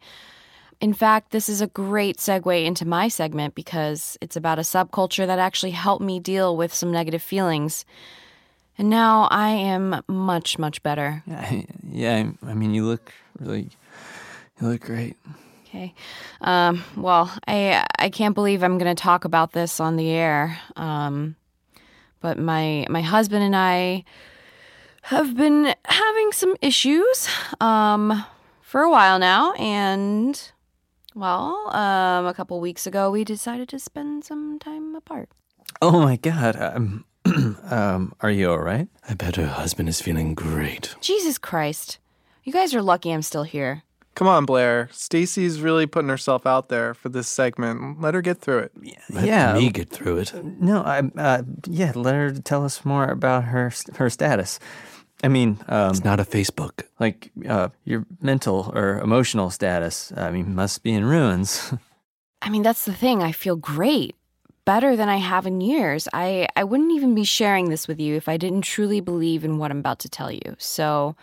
In 0.80 0.92
fact, 0.92 1.32
this 1.32 1.48
is 1.48 1.60
a 1.60 1.66
great 1.66 2.18
segue 2.18 2.64
into 2.64 2.86
my 2.86 3.08
segment 3.08 3.54
because 3.54 4.16
it's 4.20 4.36
about 4.36 4.58
a 4.58 4.62
subculture 4.62 5.26
that 5.26 5.38
actually 5.38 5.72
helped 5.72 6.04
me 6.04 6.20
deal 6.20 6.56
with 6.56 6.72
some 6.72 6.92
negative 6.92 7.22
feelings. 7.22 7.84
And 8.76 8.88
now 8.88 9.26
I 9.30 9.50
am 9.50 10.02
much, 10.06 10.58
much 10.58 10.82
better. 10.82 11.22
Yeah, 11.32 11.62
yeah, 11.90 12.30
I 12.46 12.54
mean, 12.54 12.74
you 12.74 12.84
look 12.86 13.12
really, 13.40 13.70
you 14.60 14.68
look 14.68 14.82
great. 14.82 15.16
Okay. 15.68 15.94
Um, 16.40 16.84
well, 16.96 17.30
I 17.46 17.84
I 17.98 18.08
can't 18.08 18.34
believe 18.34 18.62
I'm 18.62 18.78
going 18.78 18.94
to 18.94 19.00
talk 19.00 19.24
about 19.24 19.52
this 19.52 19.80
on 19.80 19.96
the 19.96 20.10
air. 20.10 20.58
Um, 20.76 21.36
but 22.20 22.38
my 22.38 22.86
my 22.88 23.02
husband 23.02 23.42
and 23.42 23.54
I 23.54 24.04
have 25.02 25.36
been 25.36 25.74
having 25.84 26.32
some 26.32 26.54
issues 26.62 27.28
um, 27.60 28.24
for 28.62 28.80
a 28.80 28.90
while 28.90 29.18
now, 29.18 29.52
and 29.54 30.52
well, 31.18 31.74
um, 31.74 32.26
a 32.26 32.34
couple 32.34 32.60
weeks 32.60 32.86
ago 32.86 33.10
we 33.10 33.24
decided 33.24 33.68
to 33.70 33.78
spend 33.78 34.24
some 34.24 34.58
time 34.58 34.94
apart. 34.94 35.28
Oh 35.82 36.00
my 36.00 36.16
God. 36.16 36.56
Um, 36.58 37.04
um, 37.70 38.14
are 38.20 38.30
you 38.30 38.50
all 38.50 38.58
right? 38.60 38.88
I 39.08 39.14
bet 39.14 39.36
her 39.36 39.46
husband 39.46 39.88
is 39.88 40.00
feeling 40.00 40.34
great. 40.34 40.94
Jesus 41.00 41.38
Christ, 41.38 41.98
you 42.44 42.52
guys 42.52 42.74
are 42.74 42.82
lucky 42.82 43.12
I'm 43.12 43.22
still 43.22 43.42
here. 43.42 43.82
Come 44.14 44.26
on, 44.26 44.46
Blair. 44.46 44.88
Stacey's 44.90 45.60
really 45.60 45.86
putting 45.86 46.08
herself 46.08 46.44
out 46.44 46.70
there 46.70 46.92
for 46.92 47.08
this 47.08 47.28
segment. 47.28 48.00
Let 48.00 48.14
her 48.14 48.20
get 48.20 48.40
through 48.40 48.58
it. 48.58 48.72
Let 49.10 49.24
yeah. 49.24 49.54
me 49.54 49.70
get 49.70 49.90
through 49.90 50.18
it. 50.18 50.34
No, 50.44 50.82
I. 50.82 51.02
Uh, 51.16 51.42
yeah, 51.68 51.92
let 51.94 52.16
her 52.16 52.32
tell 52.32 52.64
us 52.64 52.84
more 52.84 53.04
about 53.04 53.44
her 53.44 53.70
her 53.94 54.10
status. 54.10 54.58
I 55.24 55.28
mean, 55.28 55.58
um, 55.68 55.90
It's 55.90 56.04
not 56.04 56.20
a 56.20 56.24
Facebook. 56.24 56.84
like 57.00 57.30
uh, 57.48 57.68
your 57.84 58.04
mental 58.20 58.70
or 58.74 59.00
emotional 59.00 59.50
status. 59.50 60.12
I 60.16 60.30
mean, 60.30 60.54
must 60.54 60.82
be 60.82 60.92
in 60.92 61.04
ruins. 61.04 61.72
I 62.42 62.50
mean, 62.50 62.62
that's 62.62 62.84
the 62.84 62.92
thing. 62.94 63.22
I 63.22 63.32
feel 63.32 63.56
great. 63.56 64.14
Better 64.64 64.96
than 64.96 65.08
I 65.08 65.16
have 65.16 65.46
in 65.46 65.60
years. 65.60 66.06
I, 66.12 66.46
I 66.54 66.62
wouldn't 66.62 66.92
even 66.92 67.14
be 67.14 67.24
sharing 67.24 67.68
this 67.70 67.88
with 67.88 67.98
you 67.98 68.14
if 68.16 68.28
I 68.28 68.36
didn't 68.36 68.62
truly 68.62 69.00
believe 69.00 69.44
in 69.44 69.58
what 69.58 69.70
I'm 69.70 69.78
about 69.80 69.98
to 70.00 70.08
tell 70.08 70.30
you. 70.30 70.54
So 70.58 71.16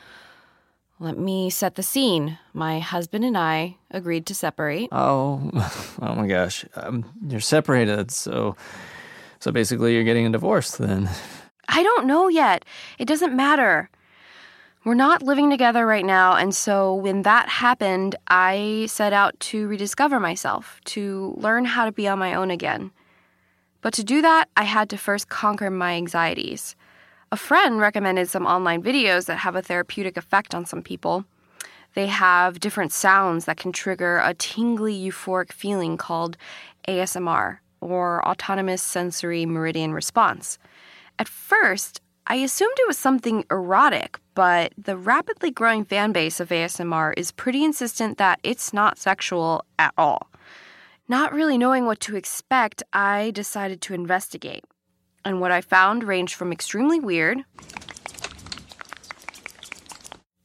let 1.00 1.18
me 1.18 1.50
set 1.50 1.76
the 1.76 1.84
scene. 1.84 2.38
My 2.54 2.80
husband 2.80 3.24
and 3.24 3.38
I 3.38 3.78
agreed 3.92 4.26
to 4.28 4.36
separate. 4.36 4.90
oh, 4.92 5.52
oh 6.02 6.16
my 6.16 6.28
gosh, 6.28 6.66
um, 6.76 7.06
you're 7.28 7.40
separated. 7.40 8.12
So, 8.12 8.56
so 9.40 9.52
basically, 9.52 9.94
you're 9.94 10.04
getting 10.04 10.26
a 10.26 10.32
divorce 10.32 10.72
then. 10.78 11.10
I 11.68 11.84
don't 11.84 12.06
know 12.06 12.28
yet. 12.28 12.66
It 13.00 13.08
doesn't 13.08 13.36
matter. 13.36 13.90
We're 14.84 14.94
not 14.94 15.24
living 15.24 15.50
together 15.50 15.86
right 15.88 16.06
now. 16.06 16.36
And 16.36 16.54
so 16.54 16.94
when 16.94 17.24
that 17.24 17.50
happened, 17.50 18.16
I 18.28 18.86
set 18.88 19.14
out 19.14 19.40
to 19.52 19.68
rediscover 19.68 20.20
myself, 20.20 20.80
to 20.86 21.34
learn 21.38 21.66
how 21.66 21.86
to 21.86 21.92
be 21.92 22.08
on 22.08 22.20
my 22.20 22.36
own 22.36 22.52
again. 22.52 22.92
But 23.82 23.94
to 23.96 24.04
do 24.04 24.22
that, 24.22 24.48
I 24.56 24.64
had 24.64 24.90
to 24.92 24.98
first 24.98 25.28
conquer 25.28 25.70
my 25.72 25.94
anxieties. 25.94 26.76
A 27.32 27.38
friend 27.38 27.80
recommended 27.80 28.30
some 28.30 28.46
online 28.46 28.84
videos 28.84 29.26
that 29.26 29.38
have 29.38 29.56
a 29.56 29.62
therapeutic 29.62 30.18
effect 30.18 30.54
on 30.54 30.66
some 30.66 30.84
people. 30.84 31.26
They 31.96 32.08
have 32.08 32.60
different 32.60 32.92
sounds 32.92 33.46
that 33.46 33.58
can 33.58 33.72
trigger 33.72 34.22
a 34.24 34.34
tingly 34.34 34.96
euphoric 34.96 35.52
feeling 35.52 35.98
called 35.98 36.38
ASMR, 36.88 37.58
or 37.82 38.28
Autonomous 38.28 38.84
Sensory 38.84 39.46
Meridian 39.46 39.94
Response. 39.94 40.60
At 41.18 41.28
first, 41.30 42.02
I 42.28 42.36
assumed 42.36 42.74
it 42.78 42.88
was 42.88 42.98
something 42.98 43.46
erotic, 43.50 44.20
but 44.34 44.74
the 44.78 44.98
rapidly 44.98 45.52
growing 45.52 45.86
fan 45.86 46.12
base 46.12 46.40
of 46.40 46.50
ASMR 46.50 47.14
is 47.16 47.32
pretty 47.32 47.64
insistent 47.64 48.18
that 48.18 48.40
it's 48.44 48.74
not 48.74 48.98
sexual 48.98 49.64
at 49.80 49.94
all. 49.98 50.30
Not 51.08 51.34
really 51.34 51.58
knowing 51.58 51.86
what 51.86 52.00
to 52.02 52.16
expect, 52.16 52.82
I 52.92 53.32
decided 53.32 53.80
to 53.82 53.94
investigate. 53.94 54.66
And 55.24 55.40
what 55.40 55.52
I 55.52 55.62
found 55.62 56.04
ranged 56.04 56.34
from 56.34 56.52
extremely 56.52 57.00
weird 57.00 57.40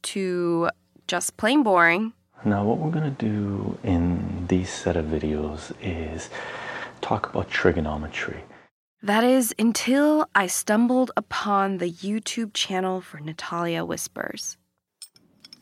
to 0.03 0.69
just 1.07 1.37
plain 1.37 1.63
boring 1.63 2.13
Now, 2.45 2.63
what 2.63 2.77
we're 2.77 2.91
going 2.91 3.15
to 3.15 3.25
do 3.25 3.77
in 3.83 4.47
these 4.47 4.69
set 4.69 4.95
of 4.97 5.05
videos 5.05 5.73
is 5.81 6.29
talk 7.01 7.29
about 7.29 7.49
trigonometry. 7.49 8.43
That 9.03 9.23
is 9.23 9.51
until 9.57 10.29
I 10.35 10.45
stumbled 10.45 11.09
upon 11.17 11.79
the 11.79 11.91
YouTube 11.91 12.51
channel 12.53 13.01
for 13.01 13.19
Natalia 13.19 13.83
Whispers. 13.83 14.57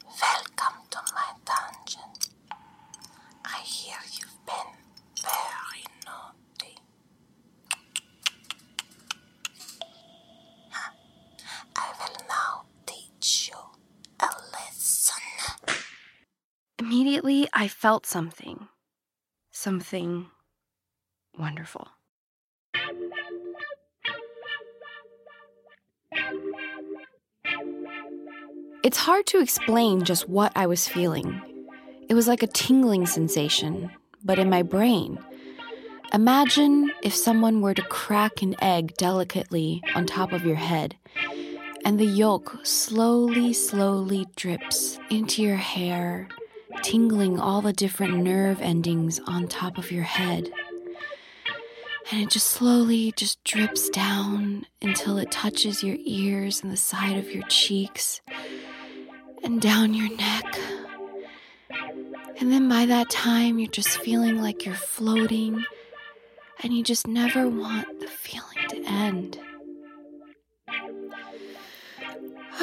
Welcome 0.04 0.82
to 0.90 1.00
my 1.16 1.32
dungeon. 1.46 2.02
I 3.46 3.60
hear 3.62 3.96
you've 4.12 4.46
been 4.46 4.74
very 5.24 5.86
naughty. 6.06 6.80
I 11.78 11.94
will 11.98 12.18
now 12.28 12.66
teach 12.86 13.50
you 13.54 13.58
a 14.20 14.28
lesson. 14.52 15.16
Immediately, 16.78 17.48
I 17.54 17.70
felt 17.70 18.06
something. 18.06 18.68
Something 19.50 20.28
wonderful. 21.38 21.88
It's 28.82 28.98
hard 28.98 29.26
to 29.28 29.42
explain 29.42 30.06
just 30.06 30.30
what 30.30 30.54
I 30.56 30.66
was 30.66 30.88
feeling. 30.88 31.42
It 32.08 32.14
was 32.14 32.30
like 32.30 32.44
a 32.44 32.48
tingling 32.48 33.08
sensation, 33.08 33.92
but 34.24 34.40
in 34.40 34.50
my 34.50 34.64
brain. 34.64 35.20
Imagine 36.14 36.90
if 37.04 37.14
someone 37.14 37.60
were 37.60 37.74
to 37.74 37.82
crack 37.82 38.42
an 38.42 38.56
egg 38.62 38.96
delicately 38.96 39.84
on 39.96 40.06
top 40.06 40.32
of 40.32 40.46
your 40.46 40.56
head, 40.56 40.96
and 41.84 42.00
the 42.00 42.06
yolk 42.06 42.58
slowly, 42.64 43.52
slowly 43.52 44.28
drips 44.38 44.98
into 45.10 45.44
your 45.44 45.58
hair, 45.58 46.30
tingling 46.82 47.38
all 47.38 47.62
the 47.62 47.74
different 47.74 48.24
nerve 48.24 48.62
endings 48.62 49.20
on 49.28 49.50
top 49.50 49.78
of 49.78 49.92
your 49.92 50.04
head. 50.04 50.50
And 52.12 52.22
it 52.22 52.30
just 52.30 52.48
slowly 52.48 53.14
just 53.18 53.44
drips 53.44 53.90
down 53.90 54.66
until 54.82 55.18
it 55.18 55.32
touches 55.32 55.84
your 55.84 55.98
ears 56.00 56.64
and 56.64 56.72
the 56.72 56.78
side 56.78 57.18
of 57.18 57.30
your 57.30 57.44
cheeks 57.50 58.22
and 59.44 59.62
down 59.62 59.94
your 59.94 60.10
neck. 60.16 60.60
And 62.40 62.52
then 62.52 62.70
by 62.70 62.86
that 62.86 63.10
time, 63.10 63.60
you're 63.60 63.70
just 63.70 64.00
feeling 64.00 64.42
like 64.42 64.66
you're 64.66 64.76
floating 64.76 65.66
and 66.64 66.74
you 66.74 66.84
just 66.84 67.08
never 67.08 67.48
want 67.48 68.00
the 68.00 68.08
feeling 68.08 68.68
to 68.70 68.84
end. 68.86 69.40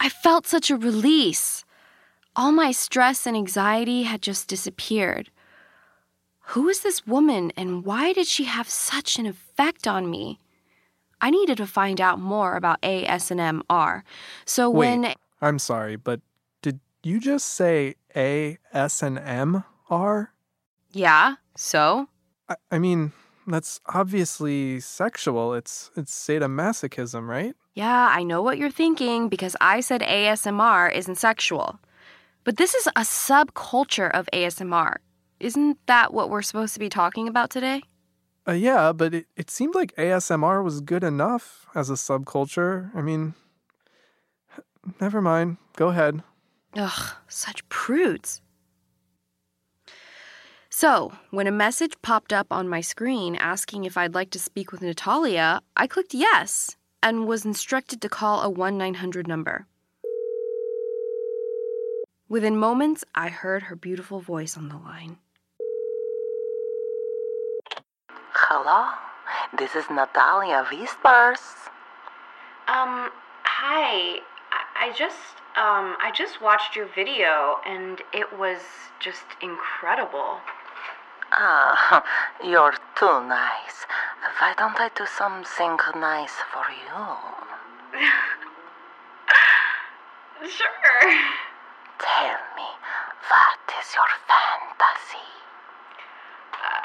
I 0.00 0.08
felt 0.22 0.46
such 0.46 0.70
a 0.70 0.76
release. 0.76 1.64
All 2.36 2.52
my 2.52 2.70
stress 2.72 3.26
and 3.26 3.36
anxiety 3.36 4.04
had 4.04 4.22
just 4.22 4.48
disappeared. 4.48 5.30
Who 6.52 6.68
is 6.68 6.80
this 6.80 7.06
woman 7.06 7.52
and 7.56 7.84
why 7.84 8.12
did 8.12 8.26
she 8.26 8.44
have 8.44 8.68
such 8.68 9.18
an 9.18 9.26
effect 9.26 9.86
on 9.86 10.10
me? 10.10 10.38
I 11.20 11.30
needed 11.30 11.56
to 11.58 11.66
find 11.66 12.00
out 12.00 12.18
more 12.18 12.56
about 12.56 12.80
ASMR. 12.82 14.02
So 14.44 14.70
Wait, 14.70 14.98
when 14.98 15.14
I'm 15.40 15.58
sorry, 15.58 15.96
but 15.96 16.20
did 16.62 16.80
you 17.02 17.20
just 17.20 17.46
say 17.46 17.94
A 18.14 18.58
S 18.72 19.02
and 19.02 19.18
M 19.18 19.64
R? 19.90 20.32
yeah, 20.92 21.36
so 21.54 22.08
I, 22.48 22.56
I 22.70 22.78
mean, 22.78 23.12
That's 23.48 23.80
obviously 23.86 24.78
sexual. 24.80 25.54
It's 25.54 25.90
it's 25.96 26.12
sadomasochism, 26.12 27.26
right? 27.26 27.54
Yeah, 27.74 28.08
I 28.12 28.22
know 28.22 28.42
what 28.42 28.58
you're 28.58 28.70
thinking 28.70 29.28
because 29.28 29.56
I 29.60 29.80
said 29.80 30.02
ASMR 30.02 30.92
isn't 30.94 31.16
sexual. 31.16 31.78
But 32.44 32.56
this 32.56 32.74
is 32.74 32.86
a 32.88 33.02
subculture 33.02 34.10
of 34.10 34.28
ASMR. 34.32 34.96
Isn't 35.40 35.78
that 35.86 36.12
what 36.12 36.28
we're 36.28 36.42
supposed 36.42 36.74
to 36.74 36.80
be 36.80 36.88
talking 36.88 37.28
about 37.28 37.50
today? 37.50 37.82
Uh, 38.48 38.52
yeah, 38.52 38.92
but 38.92 39.12
it, 39.12 39.26
it 39.36 39.50
seemed 39.50 39.74
like 39.74 39.94
ASMR 39.96 40.64
was 40.64 40.80
good 40.80 41.04
enough 41.04 41.66
as 41.74 41.90
a 41.90 41.94
subculture. 41.94 42.90
I 42.94 43.02
mean, 43.02 43.34
never 45.00 45.20
mind. 45.20 45.58
Go 45.76 45.88
ahead. 45.88 46.22
Ugh, 46.74 47.16
such 47.28 47.68
prudes. 47.68 48.40
So, 50.70 51.12
when 51.30 51.46
a 51.46 51.52
message 51.52 51.94
popped 52.02 52.32
up 52.32 52.46
on 52.50 52.68
my 52.68 52.80
screen 52.80 53.36
asking 53.36 53.84
if 53.84 53.96
I'd 53.96 54.14
like 54.14 54.30
to 54.30 54.38
speak 54.38 54.72
with 54.72 54.80
Natalia, 54.80 55.60
I 55.76 55.86
clicked 55.86 56.14
yes 56.14 56.76
and 57.02 57.26
was 57.26 57.44
instructed 57.44 58.00
to 58.00 58.08
call 58.08 58.42
a 58.42 58.48
1 58.48 58.78
900 58.78 59.26
number. 59.26 59.66
Within 62.28 62.56
moments, 62.56 63.04
I 63.14 63.28
heard 63.28 63.64
her 63.64 63.76
beautiful 63.76 64.20
voice 64.20 64.56
on 64.56 64.68
the 64.68 64.76
line. 64.76 65.18
Hello, 68.50 68.96
this 69.58 69.76
is 69.76 69.84
Natalia 69.90 70.64
Whispers. 70.72 71.68
Um, 72.66 73.12
hi. 73.44 74.24
I, 74.48 74.88
I 74.88 74.92
just 74.96 75.36
um 75.52 75.96
I 76.00 76.10
just 76.16 76.40
watched 76.40 76.74
your 76.74 76.88
video 76.94 77.60
and 77.66 78.00
it 78.14 78.38
was 78.38 78.60
just 79.00 79.26
incredible. 79.42 80.40
Ah, 81.30 82.02
you're 82.42 82.72
too 82.96 83.20
nice. 83.28 83.84
Why 84.40 84.54
don't 84.56 84.80
I 84.80 84.88
do 84.96 85.04
something 85.04 85.76
nice 86.00 86.36
for 86.50 86.64
you? 86.72 87.04
Sure. 90.48 91.12
Tell 92.00 92.40
me, 92.56 92.68
what 93.28 93.60
is 93.76 93.88
your 93.92 94.10
fantasy? 94.24 95.28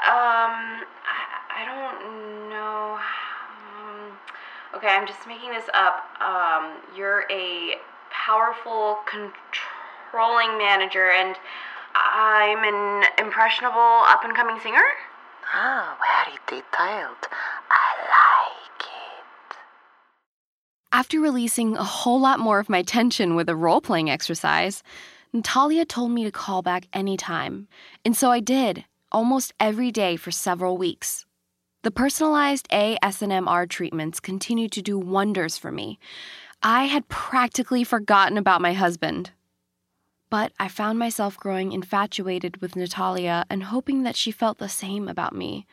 Um, 0.04 0.84
I, 1.08 1.20
I 1.56 1.64
don't 1.64 2.50
know. 2.50 2.98
Um, 3.00 4.73
okay, 4.84 4.94
I'm 4.94 5.06
just 5.06 5.26
making 5.26 5.50
this 5.50 5.64
up. 5.72 6.04
Um, 6.20 6.76
you're 6.96 7.24
a 7.30 7.76
powerful, 8.10 8.98
controlling 9.08 10.58
manager, 10.58 11.10
and 11.10 11.36
I'm 11.94 12.58
an 12.64 13.04
impressionable, 13.18 13.78
up 13.78 14.24
and 14.24 14.34
coming 14.34 14.60
singer? 14.60 14.82
Ah, 15.54 15.96
very 16.26 16.36
detailed. 16.46 17.16
I 17.70 17.94
like 18.10 18.82
it. 18.82 19.56
After 20.92 21.18
releasing 21.18 21.76
a 21.76 21.84
whole 21.84 22.20
lot 22.20 22.38
more 22.38 22.58
of 22.58 22.68
my 22.68 22.82
tension 22.82 23.34
with 23.34 23.48
a 23.48 23.56
role 23.56 23.80
playing 23.80 24.10
exercise, 24.10 24.82
Natalia 25.32 25.86
told 25.86 26.10
me 26.10 26.24
to 26.24 26.30
call 26.30 26.60
back 26.60 26.88
anytime. 26.92 27.68
And 28.04 28.14
so 28.14 28.30
I 28.30 28.40
did, 28.40 28.84
almost 29.10 29.54
every 29.58 29.90
day 29.90 30.16
for 30.16 30.30
several 30.30 30.76
weeks. 30.76 31.24
The 31.84 31.90
personalized 31.90 32.66
ASMR 32.70 33.68
treatments 33.68 34.18
continued 34.18 34.72
to 34.72 34.80
do 34.80 34.98
wonders 34.98 35.58
for 35.58 35.70
me. 35.70 35.98
I 36.62 36.84
had 36.84 37.08
practically 37.08 37.84
forgotten 37.84 38.38
about 38.38 38.62
my 38.62 38.72
husband. 38.72 39.32
But 40.30 40.52
I 40.58 40.68
found 40.68 40.98
myself 40.98 41.36
growing 41.36 41.72
infatuated 41.72 42.62
with 42.62 42.74
Natalia 42.74 43.44
and 43.50 43.64
hoping 43.64 44.02
that 44.04 44.16
she 44.16 44.30
felt 44.30 44.56
the 44.56 44.68
same 44.70 45.08
about 45.08 45.36
me. 45.36 45.66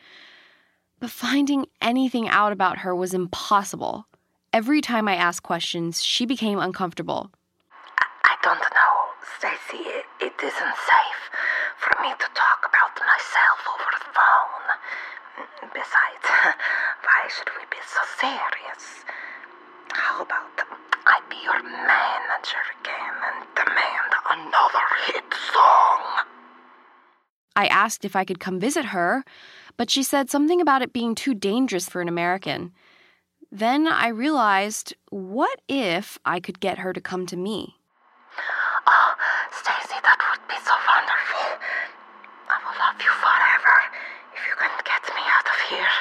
But 1.00 1.08
finding 1.08 1.64
anything 1.80 2.28
out 2.28 2.52
about 2.52 2.80
her 2.80 2.94
was 2.94 3.14
impossible. 3.14 4.06
Every 4.52 4.82
time 4.82 5.08
I 5.08 5.16
asked 5.16 5.42
questions, 5.42 6.02
she 6.02 6.26
became 6.26 6.58
uncomfortable. 6.58 7.30
I 8.24 8.36
don't 8.42 8.60
know, 8.60 8.94
Stacey. 9.38 9.88
It 10.20 10.34
isn't 10.44 10.76
safe 10.92 11.22
for 11.78 12.02
me 12.02 12.10
to 12.10 12.28
talk 12.34 12.68
about 12.68 13.00
myself 13.00 13.58
over 13.72 13.90
the 13.96 14.04
phone. 14.12 14.52
Besides, 15.72 16.26
why 17.04 17.28
should 17.28 17.48
we 17.56 17.64
be 17.70 17.80
so 17.86 18.00
serious? 18.20 19.04
How 19.92 20.22
about 20.22 20.60
I 21.06 21.20
be 21.28 21.36
your 21.42 21.62
manager 21.62 22.62
again 22.80 23.14
and 23.28 23.46
demand 23.54 24.12
another 24.30 24.86
hit 25.06 25.24
song? 25.52 26.26
I 27.54 27.66
asked 27.66 28.04
if 28.04 28.16
I 28.16 28.24
could 28.24 28.40
come 28.40 28.58
visit 28.60 28.86
her, 28.86 29.24
but 29.76 29.90
she 29.90 30.02
said 30.02 30.30
something 30.30 30.60
about 30.60 30.82
it 30.82 30.92
being 30.92 31.14
too 31.14 31.34
dangerous 31.34 31.88
for 31.88 32.00
an 32.00 32.08
American. 32.08 32.72
Then 33.50 33.86
I 33.86 34.08
realized 34.08 34.94
what 35.10 35.60
if 35.68 36.18
I 36.24 36.40
could 36.40 36.60
get 36.60 36.78
her 36.78 36.92
to 36.92 37.00
come 37.00 37.26
to 37.26 37.36
me? 37.36 37.76
Oh, 38.86 39.14
Stacey, 39.52 40.00
that 40.02 40.18
would 40.30 40.48
be 40.48 40.56
so 40.64 40.72
wonderful. 40.72 41.60
I 42.48 42.56
will 42.64 42.76
love 42.80 42.96
you 42.96 43.12
forever 43.20 43.76
if 44.32 44.42
you 44.48 44.56
can 44.56 44.72
get 44.88 45.04
me 45.14 45.22
out 45.28 45.44
of 45.44 45.58
here. 45.68 45.94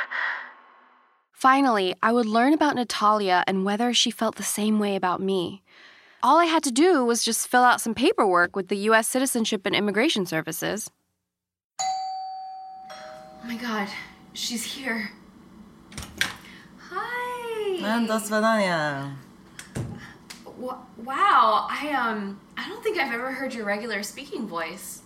Finally, 1.41 1.95
I 2.03 2.13
would 2.13 2.27
learn 2.27 2.53
about 2.53 2.77
Natalia 2.77 3.45
and 3.47 3.65
whether 3.65 3.93
she 3.93 4.11
felt 4.11 4.37
the 4.37 4.43
same 4.43 4.79
way 4.79 4.97
about 4.97 5.21
me. 5.21 5.63
All 6.23 6.39
I 6.39 6.47
had 6.47 6.63
to 6.65 6.71
do 6.71 7.05
was 7.05 7.23
just 7.23 7.47
fill 7.47 7.63
out 7.63 7.81
some 7.81 7.95
paperwork 7.95 8.57
with 8.57 8.69
the 8.69 8.77
U.S. 8.89 9.07
Citizenship 9.07 9.67
and 9.67 9.75
Immigration 9.75 10.25
Services. 10.27 10.91
Oh 12.91 13.47
my 13.47 13.57
god, 13.57 13.89
she's 14.33 14.65
here. 14.65 15.13
Hi. 16.91 18.07
До 18.07 18.19
свидания. 18.19 19.17
wow, 20.57 21.67
I 21.71 21.93
um 21.93 22.41
I 22.57 22.69
don't 22.69 22.83
think 22.83 22.99
I've 22.99 23.13
ever 23.13 23.31
heard 23.31 23.55
your 23.55 23.67
regular 23.67 24.03
speaking 24.03 24.49
voice. 24.49 25.03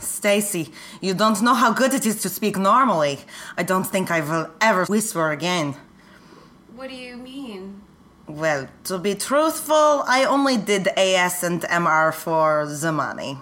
Stacey, 0.00 0.70
you 1.00 1.14
don't 1.14 1.40
know 1.42 1.54
how 1.54 1.72
good 1.72 1.94
it 1.94 2.04
is 2.04 2.20
to 2.22 2.28
speak 2.28 2.58
normally. 2.58 3.20
I 3.56 3.62
don't 3.62 3.84
think 3.84 4.10
I 4.10 4.20
will 4.20 4.50
ever 4.60 4.84
whisper 4.84 5.30
again. 5.30 5.76
What 6.74 6.90
do 6.90 6.94
you 6.94 7.16
mean? 7.16 7.82
Well, 8.26 8.68
to 8.84 8.98
be 8.98 9.14
truthful, 9.14 10.04
I 10.06 10.24
only 10.24 10.56
did 10.56 10.88
AS 10.88 11.42
and 11.42 11.62
MR 11.62 12.12
for 12.14 12.66
the 12.66 12.92
money. 12.92 13.38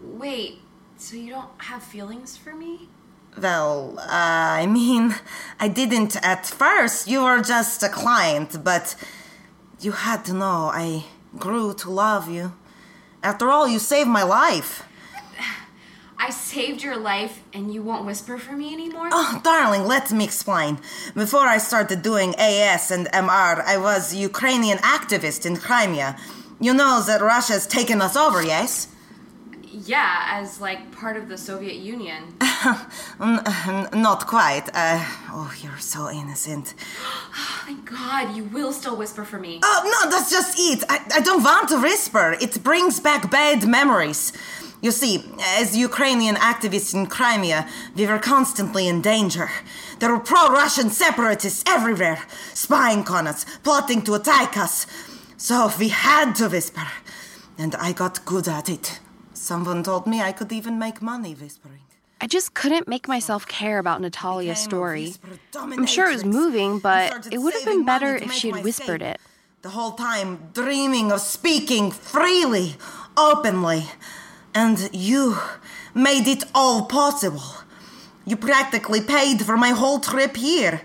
Wait, 0.00 0.60
so 0.98 1.16
you 1.16 1.30
don't 1.30 1.50
have 1.58 1.82
feelings 1.82 2.36
for 2.36 2.54
me? 2.54 2.88
Well, 3.36 3.98
uh, 3.98 4.06
I 4.62 4.66
mean, 4.66 5.14
I 5.58 5.68
didn't 5.68 6.16
at 6.22 6.46
first. 6.46 7.08
You 7.08 7.22
were 7.22 7.40
just 7.40 7.82
a 7.82 7.88
client, 7.88 8.62
but 8.62 8.94
you 9.80 9.92
had 9.92 10.24
to 10.26 10.34
know 10.34 10.70
I 10.72 11.04
grew 11.38 11.74
to 11.74 11.90
love 11.90 12.30
you. 12.30 12.52
After 13.22 13.50
all, 13.50 13.66
you 13.66 13.78
saved 13.78 14.08
my 14.08 14.22
life. 14.22 14.84
I 16.24 16.30
saved 16.30 16.84
your 16.84 16.96
life 16.96 17.42
and 17.52 17.74
you 17.74 17.82
won't 17.82 18.06
whisper 18.06 18.38
for 18.38 18.52
me 18.52 18.72
anymore? 18.72 19.08
Oh, 19.10 19.40
darling, 19.42 19.88
let 19.88 20.12
me 20.12 20.22
explain. 20.22 20.78
Before 21.16 21.48
I 21.48 21.58
started 21.58 22.00
doing 22.02 22.36
AS 22.36 22.92
and 22.92 23.08
MR, 23.08 23.60
I 23.66 23.76
was 23.76 24.14
Ukrainian 24.14 24.78
activist 24.78 25.44
in 25.44 25.56
Crimea. 25.56 26.16
You 26.60 26.74
know 26.74 27.02
that 27.08 27.20
Russia's 27.20 27.66
taken 27.66 28.00
us 28.00 28.14
over, 28.14 28.40
yes? 28.40 28.86
Yeah, 29.64 30.38
as 30.38 30.60
like 30.60 30.92
part 30.92 31.16
of 31.16 31.28
the 31.28 31.36
Soviet 31.36 31.78
Union. 31.94 32.22
Not 33.18 34.28
quite. 34.28 34.66
Uh, 34.72 35.04
oh, 35.32 35.52
you're 35.60 35.78
so 35.78 36.08
innocent. 36.08 36.74
oh, 37.04 37.62
Thank 37.66 37.90
God, 37.90 38.36
you 38.36 38.44
will 38.44 38.72
still 38.72 38.96
whisper 38.96 39.24
for 39.24 39.40
me. 39.40 39.58
Oh, 39.64 39.80
no, 39.94 40.10
that's 40.10 40.30
just 40.30 40.56
it. 40.56 40.84
I, 40.88 41.00
I 41.16 41.20
don't 41.20 41.42
want 41.42 41.68
to 41.70 41.82
whisper. 41.82 42.36
It 42.40 42.62
brings 42.62 43.00
back 43.00 43.28
bad 43.28 43.66
memories. 43.66 44.32
You 44.82 44.90
see, 44.90 45.24
as 45.40 45.76
Ukrainian 45.76 46.34
activists 46.34 46.92
in 46.92 47.06
Crimea, 47.06 47.68
we 47.94 48.04
were 48.04 48.18
constantly 48.18 48.88
in 48.88 49.00
danger. 49.00 49.48
There 50.00 50.10
were 50.10 50.18
pro 50.18 50.48
Russian 50.48 50.90
separatists 50.90 51.62
everywhere, 51.68 52.20
spying 52.52 53.06
on 53.06 53.28
us, 53.28 53.46
plotting 53.62 54.02
to 54.02 54.14
attack 54.14 54.56
us. 54.56 54.88
So 55.36 55.70
we 55.78 55.88
had 55.88 56.34
to 56.34 56.48
whisper. 56.48 56.88
And 57.56 57.76
I 57.76 57.92
got 57.92 58.24
good 58.24 58.48
at 58.48 58.68
it. 58.68 58.98
Someone 59.34 59.84
told 59.84 60.08
me 60.08 60.20
I 60.20 60.32
could 60.32 60.50
even 60.50 60.80
make 60.80 61.00
money 61.00 61.34
whispering. 61.34 61.84
I 62.20 62.26
just 62.26 62.54
couldn't 62.54 62.88
make 62.88 63.06
myself 63.06 63.46
care 63.46 63.78
about 63.78 64.00
Natalia's 64.00 64.58
story. 64.58 65.14
I'm 65.54 65.86
sure 65.86 66.10
it 66.10 66.14
was 66.14 66.24
moving, 66.24 66.80
but 66.80 67.28
it 67.32 67.38
would 67.38 67.54
have 67.54 67.64
been 67.64 67.84
better 67.84 68.16
if 68.16 68.32
she 68.32 68.50
had 68.50 68.64
whispered 68.64 69.02
it. 69.02 69.20
The 69.62 69.70
whole 69.70 69.92
time 69.92 70.50
dreaming 70.54 71.12
of 71.12 71.20
speaking 71.20 71.92
freely, 71.92 72.74
openly. 73.16 73.86
And 74.54 74.90
you 74.92 75.38
made 75.94 76.26
it 76.28 76.44
all 76.54 76.84
possible. 76.84 77.42
You 78.26 78.36
practically 78.36 79.00
paid 79.00 79.42
for 79.42 79.56
my 79.56 79.70
whole 79.70 79.98
trip 79.98 80.36
here. 80.36 80.82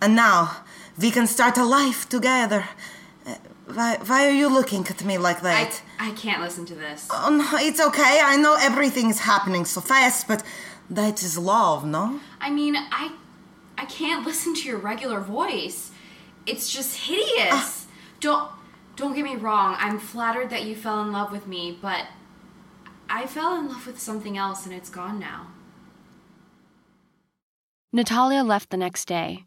And 0.00 0.14
now 0.14 0.58
we 1.00 1.10
can 1.10 1.26
start 1.26 1.56
a 1.58 1.64
life 1.64 2.08
together. 2.08 2.68
Uh, 3.26 3.34
Why, 3.66 3.98
why 4.06 4.26
are 4.26 4.36
you 4.42 4.48
looking 4.48 4.86
at 4.86 5.04
me 5.04 5.18
like 5.18 5.40
that? 5.42 5.82
I 5.98 6.10
can't 6.12 6.40
listen 6.42 6.64
to 6.66 6.74
this. 6.74 7.08
Oh, 7.10 7.30
no, 7.30 7.58
it's 7.58 7.80
okay. 7.80 8.20
I 8.22 8.36
know 8.36 8.56
everything 8.60 9.10
is 9.10 9.20
happening 9.20 9.64
so 9.64 9.80
fast, 9.80 10.28
but 10.28 10.42
that 10.90 11.22
is 11.22 11.36
love, 11.36 11.84
no? 11.84 12.20
I 12.40 12.50
mean, 12.50 12.76
I 12.76 13.12
I 13.76 13.84
can't 13.84 14.24
listen 14.26 14.54
to 14.54 14.62
your 14.68 14.78
regular 14.78 15.20
voice. 15.20 15.90
It's 16.46 16.72
just 16.72 16.96
hideous. 17.08 17.86
Don't 18.20 18.50
don't 18.96 19.14
get 19.14 19.24
me 19.24 19.36
wrong. 19.36 19.76
I'm 19.78 19.98
flattered 19.98 20.50
that 20.50 20.62
you 20.64 20.74
fell 20.74 21.00
in 21.02 21.12
love 21.12 21.30
with 21.30 21.46
me, 21.46 21.78
but 21.80 22.06
I 23.08 23.26
fell 23.26 23.58
in 23.58 23.68
love 23.68 23.86
with 23.86 23.98
something 23.98 24.36
else 24.36 24.66
and 24.66 24.74
it's 24.74 24.90
gone 24.90 25.18
now. 25.18 25.48
Natalia 27.92 28.42
left 28.42 28.70
the 28.70 28.76
next 28.76 29.06
day. 29.06 29.44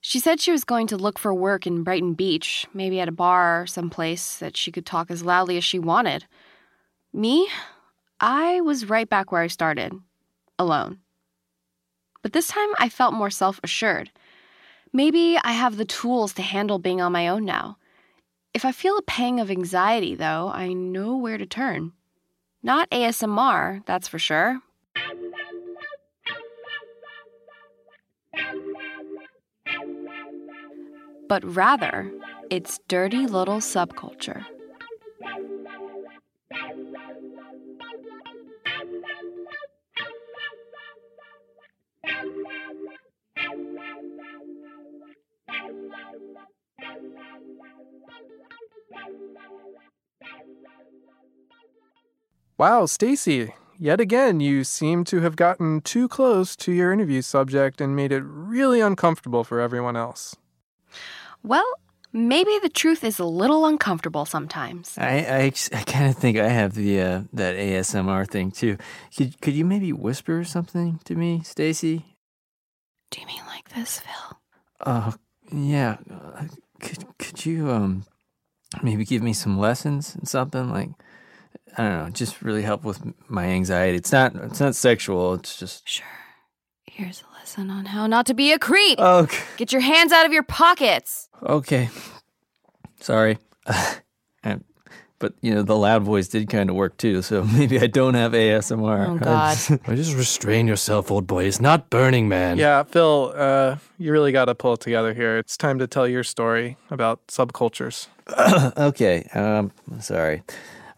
She 0.00 0.18
said 0.18 0.40
she 0.40 0.50
was 0.50 0.64
going 0.64 0.86
to 0.88 0.96
look 0.96 1.18
for 1.18 1.32
work 1.32 1.66
in 1.66 1.84
Brighton 1.84 2.14
Beach, 2.14 2.66
maybe 2.72 2.98
at 3.00 3.08
a 3.08 3.12
bar 3.12 3.62
or 3.62 3.66
someplace 3.66 4.38
that 4.38 4.56
she 4.56 4.72
could 4.72 4.86
talk 4.86 5.10
as 5.10 5.22
loudly 5.22 5.56
as 5.56 5.64
she 5.64 5.78
wanted. 5.78 6.24
Me? 7.12 7.48
I 8.18 8.60
was 8.62 8.88
right 8.88 9.08
back 9.08 9.30
where 9.30 9.42
I 9.42 9.46
started, 9.46 9.92
alone. 10.58 10.98
But 12.22 12.32
this 12.32 12.48
time 12.48 12.70
I 12.78 12.88
felt 12.88 13.14
more 13.14 13.30
self 13.30 13.60
assured. 13.62 14.10
Maybe 14.92 15.38
I 15.44 15.52
have 15.52 15.76
the 15.76 15.84
tools 15.84 16.32
to 16.34 16.42
handle 16.42 16.78
being 16.78 17.00
on 17.00 17.12
my 17.12 17.28
own 17.28 17.44
now. 17.44 17.78
If 18.54 18.64
I 18.64 18.72
feel 18.72 18.96
a 18.96 19.02
pang 19.02 19.38
of 19.38 19.50
anxiety, 19.50 20.14
though, 20.14 20.50
I 20.52 20.72
know 20.72 21.16
where 21.16 21.38
to 21.38 21.46
turn. 21.46 21.92
Not 22.62 22.88
ASMR, 22.90 23.84
that's 23.86 24.06
for 24.06 24.20
sure. 24.20 24.60
But 31.28 31.44
rather, 31.44 32.12
its 32.50 32.78
dirty 32.88 33.26
little 33.26 33.56
subculture. 33.58 34.44
Wow, 52.58 52.86
Stacey, 52.86 53.54
yet 53.78 54.00
again 54.00 54.40
you 54.40 54.64
seem 54.64 55.04
to 55.04 55.20
have 55.20 55.36
gotten 55.36 55.80
too 55.80 56.06
close 56.08 56.54
to 56.56 56.72
your 56.72 56.92
interview 56.92 57.22
subject 57.22 57.80
and 57.80 57.96
made 57.96 58.12
it 58.12 58.22
really 58.24 58.80
uncomfortable 58.80 59.42
for 59.42 59.60
everyone 59.60 59.96
else. 59.96 60.36
Well, 61.42 61.66
maybe 62.12 62.58
the 62.62 62.68
truth 62.68 63.02
is 63.02 63.18
a 63.18 63.24
little 63.24 63.66
uncomfortable 63.66 64.24
sometimes. 64.24 64.96
I 64.98 65.52
I, 65.72 65.78
I 65.78 65.82
kind 65.84 66.08
of 66.08 66.16
think 66.16 66.38
I 66.38 66.48
have 66.48 66.74
the 66.74 67.00
uh, 67.00 67.22
that 67.32 67.56
ASMR 67.56 68.28
thing 68.28 68.50
too. 68.50 68.76
Could 69.16 69.40
could 69.40 69.54
you 69.54 69.64
maybe 69.64 69.92
whisper 69.92 70.44
something 70.44 71.00
to 71.04 71.14
me, 71.14 71.42
Stacey? 71.44 72.16
Do 73.10 73.20
you 73.20 73.26
mean 73.26 73.42
like 73.46 73.70
this, 73.74 74.00
Phil? 74.00 74.38
Uh, 74.80 75.12
yeah. 75.50 75.96
Uh, 76.10 76.44
could 76.80 77.04
could 77.18 77.44
you 77.46 77.70
um 77.70 78.04
maybe 78.82 79.04
give 79.04 79.22
me 79.22 79.32
some 79.32 79.58
lessons 79.58 80.14
and 80.14 80.28
something 80.28 80.70
like 80.70 80.90
I 81.78 81.82
don't 81.82 82.04
know, 82.04 82.10
just 82.10 82.42
really 82.42 82.62
help 82.62 82.84
with 82.84 83.00
my 83.28 83.44
anxiety. 83.46 83.96
It's 83.96 84.12
not 84.12 84.34
it's 84.36 84.60
not 84.60 84.74
sexual. 84.74 85.34
It's 85.34 85.58
just 85.58 85.88
Sure. 85.88 86.06
Here's 86.86 87.22
a 87.22 87.38
lesson 87.38 87.70
on 87.70 87.86
how 87.86 88.06
not 88.06 88.26
to 88.26 88.34
be 88.34 88.52
a 88.52 88.58
creep. 88.58 88.98
Okay. 88.98 89.38
Get 89.56 89.72
your 89.72 89.80
hands 89.80 90.12
out 90.12 90.26
of 90.26 90.32
your 90.32 90.42
pockets. 90.42 91.28
Okay. 91.42 91.88
Sorry. 93.00 93.38
And- 94.44 94.64
but 95.20 95.34
you 95.40 95.54
know 95.54 95.62
the 95.62 95.76
loud 95.76 96.02
voice 96.02 96.26
did 96.26 96.48
kind 96.50 96.68
of 96.68 96.74
work 96.74 96.96
too, 96.96 97.22
so 97.22 97.44
maybe 97.56 97.78
I 97.78 97.86
don't 97.86 98.14
have 98.14 98.32
ASMR. 98.32 99.08
Oh, 99.08 99.18
God. 99.18 99.56
Well, 99.86 99.96
just 99.96 100.16
restrain 100.16 100.66
yourself, 100.66 101.12
old 101.12 101.28
boy. 101.28 101.44
It's 101.44 101.60
not 101.60 101.90
Burning 101.90 102.28
Man. 102.28 102.58
Yeah, 102.58 102.82
Phil, 102.82 103.32
uh, 103.36 103.76
you 103.98 104.10
really 104.10 104.32
got 104.32 104.46
to 104.46 104.56
pull 104.56 104.72
it 104.74 104.80
together 104.80 105.14
here. 105.14 105.38
It's 105.38 105.56
time 105.56 105.78
to 105.78 105.86
tell 105.86 106.08
your 106.08 106.24
story 106.24 106.76
about 106.90 107.24
subcultures. 107.28 108.08
okay. 108.76 109.22
Um, 109.32 109.70
sorry. 110.00 110.42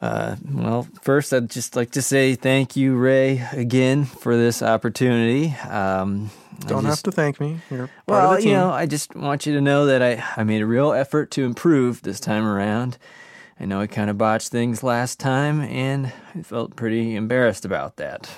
Uh, 0.04 0.36
well, 0.52 0.86
first, 1.00 1.32
I'd 1.32 1.48
just 1.48 1.74
like 1.76 1.92
to 1.92 2.02
say 2.02 2.34
thank 2.34 2.76
you, 2.76 2.94
Ray, 2.94 3.42
again 3.52 4.04
for 4.04 4.36
this 4.36 4.60
opportunity. 4.60 5.54
Um, 5.66 6.30
Don't 6.66 6.84
have 6.84 7.02
to 7.04 7.10
thank 7.10 7.40
me. 7.40 7.60
You're 7.70 7.88
Well, 8.06 8.32
of 8.32 8.36
the 8.36 8.42
team. 8.42 8.50
you 8.50 8.56
know, 8.58 8.70
I 8.70 8.84
just 8.84 9.16
want 9.16 9.46
you 9.46 9.54
to 9.54 9.62
know 9.62 9.86
that 9.86 10.02
I, 10.02 10.22
I 10.36 10.44
made 10.44 10.60
a 10.60 10.66
real 10.66 10.92
effort 10.92 11.30
to 11.32 11.44
improve 11.44 12.02
this 12.02 12.20
time 12.20 12.44
around. 12.44 12.98
I 13.58 13.64
know 13.64 13.80
I 13.80 13.86
kind 13.86 14.10
of 14.10 14.18
botched 14.18 14.50
things 14.50 14.82
last 14.82 15.18
time, 15.18 15.62
and 15.62 16.12
I 16.34 16.42
felt 16.42 16.76
pretty 16.76 17.16
embarrassed 17.16 17.64
about 17.64 17.96
that. 17.96 18.28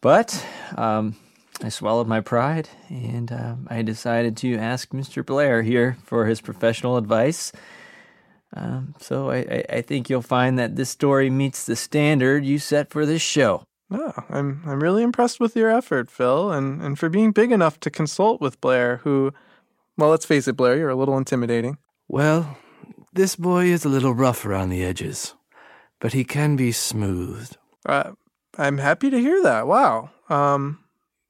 But 0.00 0.44
um, 0.76 1.14
I 1.62 1.68
swallowed 1.68 2.08
my 2.08 2.20
pride, 2.20 2.70
and 2.88 3.30
um, 3.30 3.68
I 3.70 3.82
decided 3.82 4.36
to 4.38 4.56
ask 4.56 4.90
Mr. 4.90 5.24
Blair 5.24 5.62
here 5.62 5.96
for 6.02 6.26
his 6.26 6.40
professional 6.40 6.96
advice. 6.96 7.52
Um, 8.54 8.94
so 9.00 9.30
I, 9.30 9.36
I, 9.36 9.64
I 9.70 9.82
think 9.82 10.08
you'll 10.08 10.22
find 10.22 10.58
that 10.58 10.76
this 10.76 10.90
story 10.90 11.30
meets 11.30 11.64
the 11.64 11.76
standard 11.76 12.44
you 12.44 12.58
set 12.58 12.90
for 12.90 13.04
this 13.04 13.22
show. 13.22 13.64
Oh, 13.90 14.12
I'm 14.30 14.62
I'm 14.66 14.82
really 14.82 15.02
impressed 15.02 15.38
with 15.38 15.54
your 15.54 15.70
effort, 15.70 16.10
Phil, 16.10 16.50
and, 16.50 16.82
and 16.82 16.98
for 16.98 17.08
being 17.08 17.30
big 17.32 17.52
enough 17.52 17.78
to 17.80 17.90
consult 17.90 18.40
with 18.40 18.60
Blair, 18.60 18.98
who 18.98 19.32
well, 19.96 20.10
let's 20.10 20.26
face 20.26 20.46
it, 20.48 20.56
Blair, 20.56 20.76
you're 20.76 20.90
a 20.90 20.96
little 20.96 21.16
intimidating. 21.16 21.78
Well, 22.08 22.58
this 23.12 23.36
boy 23.36 23.66
is 23.66 23.84
a 23.84 23.88
little 23.88 24.12
rough 24.12 24.44
around 24.44 24.68
the 24.68 24.84
edges, 24.84 25.34
but 26.00 26.12
he 26.12 26.24
can 26.24 26.56
be 26.56 26.72
smoothed. 26.72 27.56
Uh, 27.86 28.12
I'm 28.58 28.78
happy 28.78 29.10
to 29.10 29.18
hear 29.18 29.42
that. 29.42 29.66
Wow. 29.66 30.10
Um, 30.28 30.80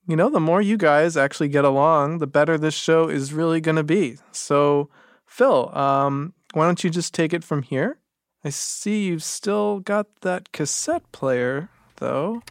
you 0.08 0.16
know, 0.16 0.30
the 0.30 0.40
more 0.40 0.62
you 0.62 0.76
guys 0.76 1.16
actually 1.16 1.48
get 1.48 1.64
along, 1.64 2.18
the 2.18 2.26
better 2.26 2.56
this 2.56 2.74
show 2.74 3.08
is 3.08 3.32
really 3.32 3.60
going 3.60 3.76
to 3.76 3.84
be. 3.84 4.18
So, 4.32 4.88
Phil, 5.26 5.76
um, 5.76 6.34
why 6.56 6.64
don't 6.64 6.82
you 6.82 6.88
just 6.88 7.12
take 7.12 7.34
it 7.34 7.44
from 7.44 7.62
here? 7.62 7.98
I 8.42 8.48
see 8.48 9.04
you've 9.04 9.22
still 9.22 9.80
got 9.80 10.06
that 10.22 10.52
cassette 10.52 11.12
player, 11.12 11.68
though. 11.96 12.42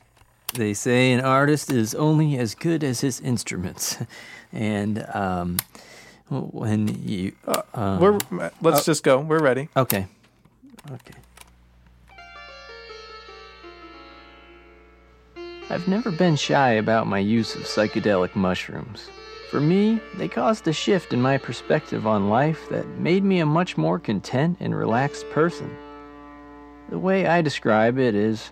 They 0.54 0.76
say 0.76 1.12
an 1.12 1.22
artist 1.22 1.72
is 1.72 1.96
only 1.96 2.38
as 2.38 2.54
good 2.54 2.84
as 2.84 3.02
his 3.02 3.20
instruments, 3.20 3.98
and 4.54 5.04
um, 5.16 5.58
when 6.30 7.02
you 7.04 7.34
uh, 7.48 7.98
We're 8.00 8.20
let's 8.62 8.82
oh, 8.82 8.84
just 8.84 9.04
go. 9.04 9.18
We're 9.20 9.42
ready. 9.42 9.70
okay, 9.76 10.06
okay. 10.92 11.16
I've 15.72 15.88
never 15.88 16.12
been 16.12 16.36
shy 16.36 16.74
about 16.74 17.08
my 17.08 17.18
use 17.18 17.56
of 17.56 17.64
psychedelic 17.64 18.36
mushrooms. 18.36 19.10
For 19.52 19.62
me, 19.62 20.00
they 20.16 20.28
caused 20.28 20.68
a 20.68 20.74
shift 20.74 21.14
in 21.14 21.22
my 21.22 21.38
perspective 21.38 22.08
on 22.08 22.30
life 22.30 22.68
that 22.70 22.88
made 22.98 23.24
me 23.24 23.40
a 23.40 23.46
much 23.46 23.78
more 23.78 24.00
content 24.00 24.58
and 24.60 24.76
relaxed 24.76 25.30
person. 25.30 25.76
The 26.90 27.00
way 27.00 27.28
I 27.28 27.42
describe 27.42 27.98
it 28.00 28.16
is 28.16 28.52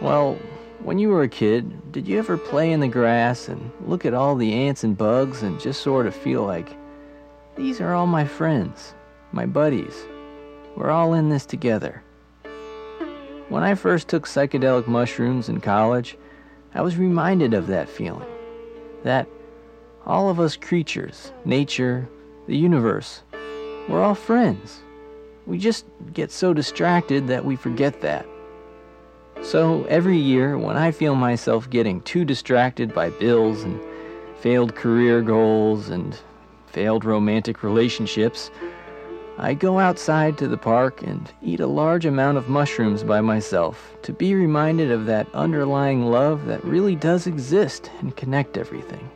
well, 0.00 0.36
when 0.80 0.98
you 0.98 1.08
were 1.08 1.22
a 1.22 1.28
kid, 1.28 1.92
did 1.92 2.08
you 2.08 2.18
ever 2.18 2.36
play 2.36 2.72
in 2.72 2.80
the 2.80 2.88
grass 2.88 3.48
and 3.48 3.70
look 3.86 4.04
at 4.04 4.12
all 4.12 4.34
the 4.34 4.52
ants 4.52 4.84
and 4.84 4.98
bugs 4.98 5.42
and 5.42 5.60
just 5.60 5.82
sort 5.82 6.06
of 6.06 6.14
feel 6.14 6.42
like, 6.42 6.76
these 7.56 7.80
are 7.80 7.94
all 7.94 8.06
my 8.06 8.24
friends, 8.26 8.92
my 9.30 9.46
buddies. 9.46 10.04
We're 10.76 10.90
all 10.90 11.14
in 11.14 11.28
this 11.28 11.46
together. 11.46 12.02
When 13.48 13.62
I 13.62 13.76
first 13.76 14.08
took 14.08 14.26
psychedelic 14.26 14.88
mushrooms 14.88 15.48
in 15.48 15.60
college, 15.60 16.18
I 16.74 16.82
was 16.82 16.96
reminded 16.96 17.54
of 17.54 17.68
that 17.68 17.88
feeling. 17.88 18.28
That 19.04 19.28
all 20.06 20.28
of 20.28 20.38
us 20.38 20.56
creatures, 20.56 21.32
nature, 21.44 22.08
the 22.46 22.56
universe, 22.56 23.22
we're 23.88 24.02
all 24.02 24.14
friends. 24.14 24.80
We 25.46 25.58
just 25.58 25.84
get 26.12 26.30
so 26.30 26.54
distracted 26.54 27.26
that 27.28 27.44
we 27.44 27.56
forget 27.56 28.00
that. 28.00 28.26
So 29.42 29.84
every 29.84 30.16
year, 30.16 30.56
when 30.56 30.76
I 30.76 30.90
feel 30.90 31.14
myself 31.14 31.68
getting 31.68 32.00
too 32.02 32.24
distracted 32.24 32.94
by 32.94 33.10
bills 33.10 33.62
and 33.62 33.80
failed 34.40 34.74
career 34.74 35.20
goals 35.22 35.88
and 35.88 36.18
failed 36.66 37.04
romantic 37.04 37.62
relationships, 37.62 38.50
I 39.36 39.52
go 39.52 39.78
outside 39.80 40.38
to 40.38 40.48
the 40.48 40.56
park 40.56 41.02
and 41.02 41.30
eat 41.42 41.60
a 41.60 41.66
large 41.66 42.06
amount 42.06 42.38
of 42.38 42.48
mushrooms 42.48 43.02
by 43.02 43.20
myself 43.20 43.94
to 44.02 44.12
be 44.12 44.34
reminded 44.34 44.90
of 44.90 45.06
that 45.06 45.26
underlying 45.34 46.06
love 46.06 46.46
that 46.46 46.64
really 46.64 46.94
does 46.94 47.26
exist 47.26 47.90
and 48.00 48.16
connect 48.16 48.56
everything. 48.56 49.10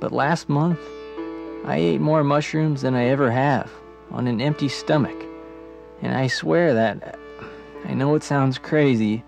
But 0.00 0.12
last 0.12 0.48
month, 0.48 0.80
I 1.66 1.76
ate 1.76 2.00
more 2.00 2.24
mushrooms 2.24 2.82
than 2.82 2.94
I 2.94 3.04
ever 3.04 3.30
have 3.30 3.70
on 4.10 4.26
an 4.26 4.40
empty 4.40 4.68
stomach. 4.68 5.16
And 6.02 6.16
I 6.16 6.26
swear 6.26 6.72
that 6.74 7.18
I 7.84 7.92
know 7.92 8.14
it 8.14 8.22
sounds 8.22 8.58
crazy, 8.58 9.22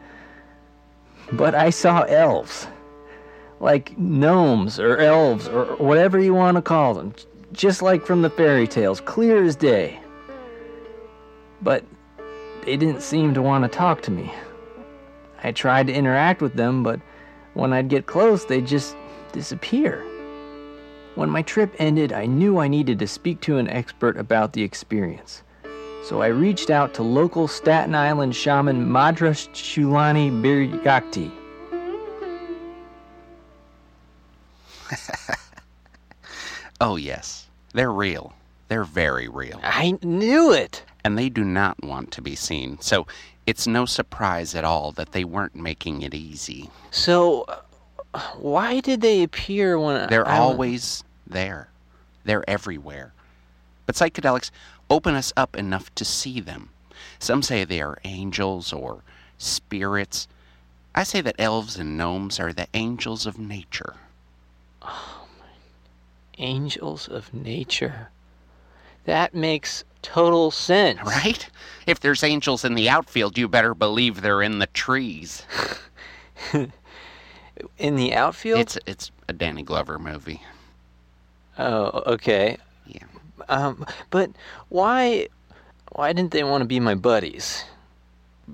but 1.32 1.54
I 1.54 1.70
saw 1.70 2.02
elves. 2.02 2.66
Like 3.60 3.96
gnomes 3.98 4.80
or 4.80 4.96
elves 4.96 5.46
or 5.46 5.76
whatever 5.76 6.18
you 6.18 6.34
want 6.34 6.56
to 6.56 6.62
call 6.62 6.94
them. 6.94 7.14
Just 7.52 7.82
like 7.82 8.06
from 8.06 8.22
the 8.22 8.30
fairy 8.30 8.66
tales, 8.66 9.00
clear 9.00 9.44
as 9.44 9.54
day. 9.54 10.00
But 11.60 11.84
they 12.64 12.76
didn't 12.76 13.02
seem 13.02 13.34
to 13.34 13.42
want 13.42 13.64
to 13.64 13.68
talk 13.68 14.00
to 14.02 14.10
me. 14.10 14.32
I 15.44 15.52
tried 15.52 15.86
to 15.88 15.92
interact 15.92 16.40
with 16.40 16.54
them, 16.54 16.82
but 16.82 17.00
when 17.54 17.72
I'd 17.72 17.88
get 17.88 18.06
close, 18.06 18.46
they'd 18.46 18.66
just 18.66 18.96
disappear. 19.32 20.02
When 21.14 21.28
my 21.28 21.42
trip 21.42 21.74
ended, 21.78 22.12
I 22.12 22.24
knew 22.26 22.58
I 22.58 22.68
needed 22.68 22.98
to 23.00 23.06
speak 23.06 23.40
to 23.42 23.58
an 23.58 23.68
expert 23.68 24.16
about 24.16 24.54
the 24.54 24.62
experience. 24.62 25.42
So 26.04 26.22
I 26.22 26.28
reached 26.28 26.70
out 26.70 26.94
to 26.94 27.02
local 27.02 27.46
Staten 27.46 27.94
Island 27.94 28.34
shaman 28.34 28.90
Madras 28.90 29.48
Shulani 29.48 30.30
Birhyakti. 30.30 31.30
oh, 36.80 36.96
yes. 36.96 37.46
They're 37.74 37.92
real. 37.92 38.32
They're 38.68 38.84
very 38.84 39.28
real. 39.28 39.60
I 39.62 39.98
knew 40.02 40.52
it. 40.52 40.82
And 41.04 41.18
they 41.18 41.28
do 41.28 41.44
not 41.44 41.82
want 41.84 42.10
to 42.12 42.22
be 42.22 42.34
seen. 42.34 42.80
So 42.80 43.06
it's 43.46 43.66
no 43.66 43.84
surprise 43.86 44.54
at 44.54 44.64
all 44.64 44.92
that 44.92 45.12
they 45.12 45.24
weren't 45.24 45.56
making 45.56 46.02
it 46.02 46.14
easy. 46.14 46.70
So, 46.90 47.44
why 48.38 48.80
did 48.80 49.00
they 49.00 49.22
appear 49.22 49.78
when 49.78 50.08
They're 50.08 50.28
I, 50.28 50.38
always 50.38 51.04
there. 51.26 51.68
They're 52.24 52.48
everywhere. 52.48 53.12
But 53.86 53.94
psychedelics 53.94 54.50
open 54.90 55.14
us 55.14 55.32
up 55.36 55.56
enough 55.56 55.94
to 55.94 56.04
see 56.04 56.40
them. 56.40 56.70
Some 57.18 57.42
say 57.42 57.64
they 57.64 57.80
are 57.80 57.98
angels 58.04 58.72
or 58.72 59.02
spirits. 59.38 60.28
I 60.94 61.04
say 61.04 61.20
that 61.22 61.36
elves 61.38 61.76
and 61.76 61.96
gnomes 61.96 62.38
are 62.38 62.52
the 62.52 62.68
angels 62.74 63.26
of 63.26 63.38
nature. 63.38 63.94
Oh, 64.82 65.26
my. 65.38 65.46
Angels 66.38 67.08
of 67.08 67.32
nature. 67.32 68.10
That 69.04 69.34
makes 69.34 69.84
total 70.02 70.50
sense. 70.50 71.00
Right? 71.02 71.48
If 71.86 72.00
there's 72.00 72.22
angels 72.22 72.64
in 72.64 72.74
the 72.74 72.90
outfield, 72.90 73.38
you 73.38 73.48
better 73.48 73.74
believe 73.74 74.20
they're 74.20 74.42
in 74.42 74.58
the 74.58 74.66
trees. 74.66 75.44
in 77.78 77.96
the 77.96 78.14
outfield? 78.14 78.60
It's 78.60 78.78
it's 78.86 79.10
a 79.28 79.32
Danny 79.32 79.62
Glover 79.62 79.98
movie. 79.98 80.42
Oh, 81.58 82.02
okay. 82.06 82.56
Yeah. 82.86 83.04
Um, 83.48 83.86
but 84.10 84.30
why 84.68 85.28
why 85.92 86.12
didn't 86.12 86.30
they 86.30 86.44
want 86.44 86.62
to 86.62 86.66
be 86.66 86.80
my 86.80 86.94
buddies? 86.94 87.64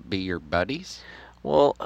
Be 0.08 0.18
your 0.18 0.38
buddies? 0.38 1.00
Well, 1.42 1.76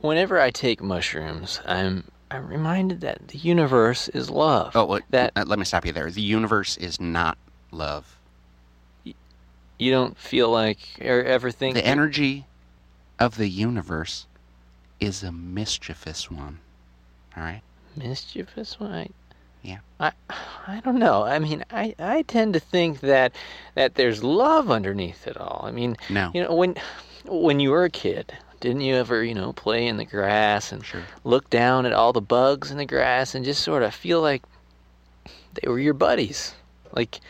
whenever 0.00 0.40
I 0.40 0.50
take 0.50 0.82
mushrooms, 0.82 1.60
I'm 1.66 2.04
I'm 2.30 2.46
reminded 2.46 3.00
that 3.02 3.28
the 3.28 3.38
universe 3.38 4.08
is 4.08 4.30
love. 4.30 4.76
Oh, 4.76 4.84
well, 4.84 5.00
that 5.10 5.32
let 5.46 5.58
me 5.58 5.64
stop 5.64 5.84
you 5.84 5.92
there. 5.92 6.10
The 6.10 6.22
universe 6.22 6.76
is 6.76 7.00
not 7.00 7.36
love. 7.70 8.16
You 9.78 9.90
don't 9.90 10.16
feel 10.18 10.50
like 10.50 10.78
or 11.00 11.22
ever 11.22 11.50
think 11.50 11.74
the 11.74 11.86
energy 11.86 12.46
of 13.18 13.36
the 13.36 13.48
universe 13.48 14.26
is 15.00 15.22
a 15.22 15.32
mischievous 15.32 16.30
one. 16.30 16.58
All 17.36 17.42
right? 17.42 17.62
Mischievous 17.96 18.78
one? 18.78 18.92
I, 18.92 19.08
yeah. 19.62 19.78
I 19.98 20.12
I 20.66 20.80
don't 20.80 20.98
know. 20.98 21.24
I 21.24 21.38
mean, 21.38 21.64
I, 21.70 21.94
I 21.98 22.22
tend 22.22 22.54
to 22.54 22.60
think 22.60 23.00
that 23.00 23.34
that 23.74 23.94
there's 23.94 24.22
love 24.22 24.70
underneath 24.70 25.26
it 25.26 25.36
all. 25.36 25.62
I 25.64 25.70
mean, 25.70 25.96
no. 26.08 26.30
you 26.34 26.42
know, 26.42 26.54
when 26.54 26.76
when 27.26 27.60
you 27.60 27.70
were 27.70 27.84
a 27.84 27.90
kid, 27.90 28.32
didn't 28.60 28.82
you 28.82 28.94
ever, 28.94 29.24
you 29.24 29.34
know, 29.34 29.52
play 29.52 29.86
in 29.86 29.96
the 29.96 30.04
grass 30.04 30.72
and 30.72 30.84
sure. 30.84 31.02
look 31.24 31.50
down 31.50 31.86
at 31.86 31.92
all 31.92 32.12
the 32.12 32.20
bugs 32.20 32.70
in 32.70 32.78
the 32.78 32.86
grass 32.86 33.34
and 33.34 33.44
just 33.44 33.62
sort 33.62 33.82
of 33.82 33.94
feel 33.94 34.20
like 34.20 34.42
they 35.54 35.68
were 35.68 35.80
your 35.80 35.94
buddies? 35.94 36.54
Like 36.92 37.20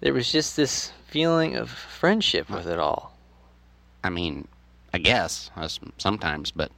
there 0.00 0.14
was 0.14 0.30
just 0.30 0.56
this 0.56 0.92
feeling 1.06 1.56
of 1.56 1.70
friendship 1.70 2.50
with 2.50 2.66
it 2.66 2.78
all. 2.78 3.16
I 4.02 4.10
mean, 4.10 4.46
I 4.92 4.98
guess 4.98 5.50
sometimes, 5.98 6.50
but 6.50 6.70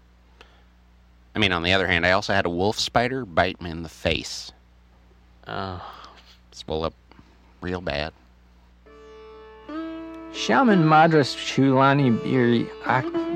I 1.36 1.38
mean, 1.38 1.52
on 1.52 1.62
the 1.62 1.74
other 1.74 1.86
hand, 1.86 2.06
I 2.06 2.12
also 2.12 2.32
had 2.32 2.46
a 2.46 2.50
wolf 2.50 2.80
spider 2.80 3.26
bite 3.26 3.60
me 3.60 3.68
in 3.68 3.82
the 3.82 3.90
face. 3.90 4.52
Oh, 5.46 5.86
swell 6.52 6.82
up 6.82 6.94
real 7.60 7.82
bad. 7.82 8.14
Shaman 10.32 10.88
Madras 10.88 11.36
Shulani 11.36 12.18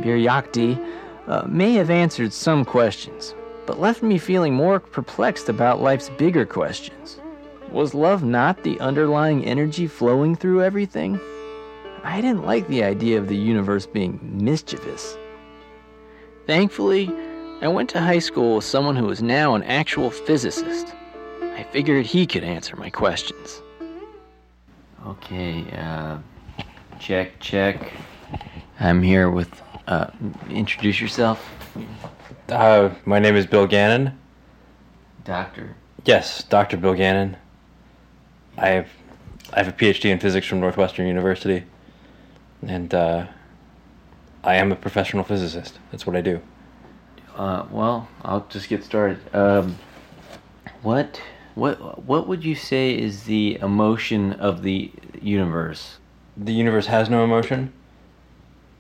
Birhyakti 0.03 0.97
uh, 1.27 1.43
may 1.47 1.75
have 1.75 1.91
answered 1.91 2.33
some 2.33 2.65
questions, 2.65 3.35
but 3.67 3.79
left 3.79 4.03
me 4.03 4.17
feeling 4.17 4.55
more 4.55 4.81
perplexed 4.81 5.51
about 5.51 5.83
life's 5.83 6.09
bigger 6.09 6.47
questions. 6.47 7.21
Was 7.71 7.93
love 7.93 8.25
not 8.25 8.63
the 8.63 8.81
underlying 8.81 9.45
energy 9.45 9.87
flowing 9.87 10.37
through 10.37 10.63
everything? 10.63 11.21
I 12.03 12.23
didn't 12.23 12.47
like 12.47 12.67
the 12.69 12.83
idea 12.83 13.19
of 13.19 13.29
the 13.29 13.37
universe 13.37 13.85
being 13.85 14.19
mischievous. 14.23 15.19
Thankfully, 16.47 17.13
I 17.63 17.69
went 17.69 17.91
to 17.91 18.01
high 18.01 18.21
school 18.21 18.57
with 18.57 18.65
someone 18.65 18.97
who 18.97 19.11
is 19.11 19.23
now 19.23 19.55
an 19.55 19.63
actual 19.65 20.11
physicist. 20.11 20.95
I 21.43 21.63
figured 21.65 22.07
he 22.07 22.27
could 22.27 22.43
answer 22.43 22.75
my 22.75 22.89
questions. 22.89 23.61
Okay, 25.07 25.71
uh, 25.73 26.19
check, 26.99 27.39
check. 27.39 27.93
I'm 28.79 29.03
here 29.03 29.31
with, 29.31 29.61
uh, 29.87 30.07
introduce 30.49 31.03
yourself. 31.03 31.55
Uh, 32.49 32.95
my 33.05 33.19
name 33.19 33.37
is 33.37 33.45
Bill 33.45 33.67
Gannon. 33.67 34.19
Doctor. 35.25 35.77
Yes, 36.07 36.43
Dr. 36.45 36.79
Bill 36.79 36.95
Gannon. 36.95 37.37
I 38.57 38.69
have, 38.69 38.89
I 39.53 39.63
have 39.63 39.69
a 39.69 39.77
PhD 39.77 40.07
in 40.07 40.19
physics 40.19 40.47
from 40.47 40.61
Northwestern 40.61 41.07
University, 41.07 41.65
and 42.67 42.95
uh, 42.95 43.27
I 44.43 44.55
am 44.55 44.73
a 44.73 44.77
professional 44.77 45.25
physicist. 45.25 45.79
That's 45.91 46.07
what 46.07 46.17
I 46.17 46.23
do. 46.23 46.41
Uh, 47.37 47.67
well, 47.71 48.09
I'll 48.23 48.47
just 48.49 48.69
get 48.69 48.85
started. 48.85 49.19
Um, 49.35 49.77
what, 50.83 51.21
what, 51.55 52.03
what 52.05 52.27
would 52.29 52.45
you 52.45 52.55
say 52.55 52.97
is 52.97 53.25
the 53.25 53.59
emotion 53.61 54.33
of 54.35 54.63
the 54.63 54.93
universe? 55.21 55.99
The 56.37 56.53
universe 56.53 56.87
has 56.87 57.09
no 57.11 57.25
emotion. 57.25 57.73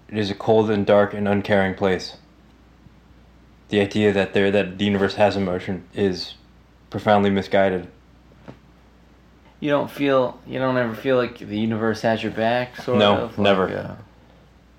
It 0.08 0.18
is 0.18 0.30
a 0.30 0.34
cold 0.34 0.70
and 0.70 0.84
dark 0.84 1.14
and 1.14 1.28
uncaring 1.28 1.74
place. 1.74 2.16
The 3.68 3.80
idea 3.80 4.12
that 4.12 4.34
there 4.34 4.50
that 4.50 4.78
the 4.78 4.84
universe 4.84 5.14
has 5.14 5.36
emotion 5.36 5.84
is 5.94 6.34
profoundly 6.90 7.30
misguided. 7.30 7.86
You 9.60 9.70
don't 9.70 9.90
feel 9.90 10.40
you 10.46 10.58
don't 10.58 10.76
ever 10.76 10.94
feel 10.94 11.16
like 11.16 11.38
the 11.38 11.58
universe 11.58 12.02
has 12.02 12.22
your 12.22 12.32
back, 12.32 12.76
sort 12.80 12.98
no, 12.98 13.16
of. 13.18 13.38
No, 13.38 13.44
never. 13.44 13.66
Like, 13.68 13.76
uh, 13.76 13.94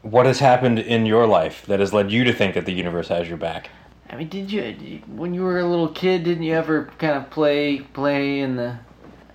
what 0.01 0.25
has 0.25 0.39
happened 0.39 0.79
in 0.79 1.05
your 1.05 1.27
life 1.27 1.65
that 1.67 1.79
has 1.79 1.93
led 1.93 2.11
you 2.11 2.23
to 2.23 2.33
think 2.33 2.55
that 2.55 2.65
the 2.65 2.73
universe 2.73 3.09
has 3.09 3.27
your 3.27 3.37
back? 3.37 3.69
I 4.09 4.15
mean, 4.15 4.27
did 4.27 4.51
you 4.51 5.01
when 5.07 5.33
you 5.33 5.43
were 5.43 5.59
a 5.59 5.67
little 5.67 5.87
kid? 5.87 6.23
Didn't 6.23 6.43
you 6.43 6.53
ever 6.53 6.91
kind 6.97 7.13
of 7.13 7.29
play 7.29 7.79
play 7.79 8.39
in 8.39 8.57
the 8.57 8.79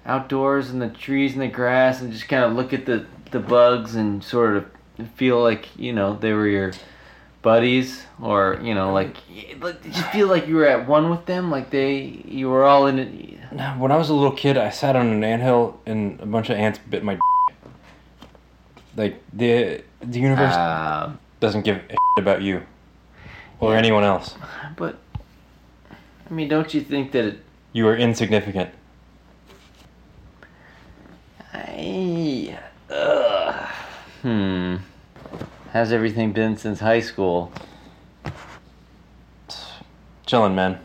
outdoors 0.05 0.71
and 0.71 0.81
the 0.81 0.89
trees 0.89 1.33
and 1.33 1.43
the 1.43 1.49
grass 1.49 2.01
and 2.01 2.13
just 2.13 2.29
kind 2.29 2.45
of 2.45 2.53
look 2.53 2.73
at 2.73 2.87
the 2.87 3.07
the 3.31 3.41
bugs 3.41 3.97
and 3.97 4.23
sort 4.23 4.57
of 4.57 4.67
feel 5.15 5.43
like 5.43 5.69
you 5.79 5.93
know 5.93 6.17
they 6.17 6.33
were 6.33 6.47
your 6.47 6.73
buddies 7.43 8.05
or 8.21 8.59
you 8.63 8.75
know 8.75 8.93
like 8.93 9.17
like 9.61 9.83
did 9.83 9.97
you 9.97 10.03
feel 10.05 10.27
like 10.27 10.47
you 10.47 10.57
were 10.57 10.67
at 10.67 10.89
one 10.89 11.11
with 11.11 11.27
them 11.27 11.51
like 11.51 11.71
they 11.71 12.23
you 12.25 12.49
were 12.49 12.65
all 12.65 12.87
in 12.87 12.99
it 12.99 13.39
when 13.79 13.93
i 13.93 13.97
was 13.97 14.09
a 14.09 14.15
little 14.15 14.33
kid 14.33 14.57
i 14.57 14.71
sat 14.71 14.97
on 14.97 15.07
an 15.07 15.23
anthill 15.23 15.79
and 15.87 16.21
a 16.21 16.27
bunch 16.27 16.51
of 16.51 16.57
ants 16.57 16.81
bit 16.89 17.05
my 17.05 17.19
like 18.97 19.23
the 19.33 19.83
the 20.01 20.19
universe 20.19 20.55
uh, 20.55 21.13
doesn't 21.41 21.63
give 21.63 21.77
a 21.77 21.97
about 22.19 22.43
you 22.43 22.63
or 23.61 23.73
yeah. 23.73 23.79
anyone 23.79 24.05
else 24.05 24.35
but 24.77 24.99
i 26.29 26.33
mean 26.33 26.49
don't 26.49 26.73
you 26.75 26.81
think 26.81 27.13
that 27.13 27.25
it 27.25 27.39
you 27.73 27.87
are 27.87 27.97
insignificant 27.97 28.71
i 31.53 32.59
uh, 32.91 33.67
hmm 34.23 34.77
How's 35.77 35.93
everything 35.93 36.33
been 36.33 36.57
since 36.57 36.81
high 36.81 37.01
school? 37.01 37.53
Chillin', 40.27 40.55
man. 40.55 40.81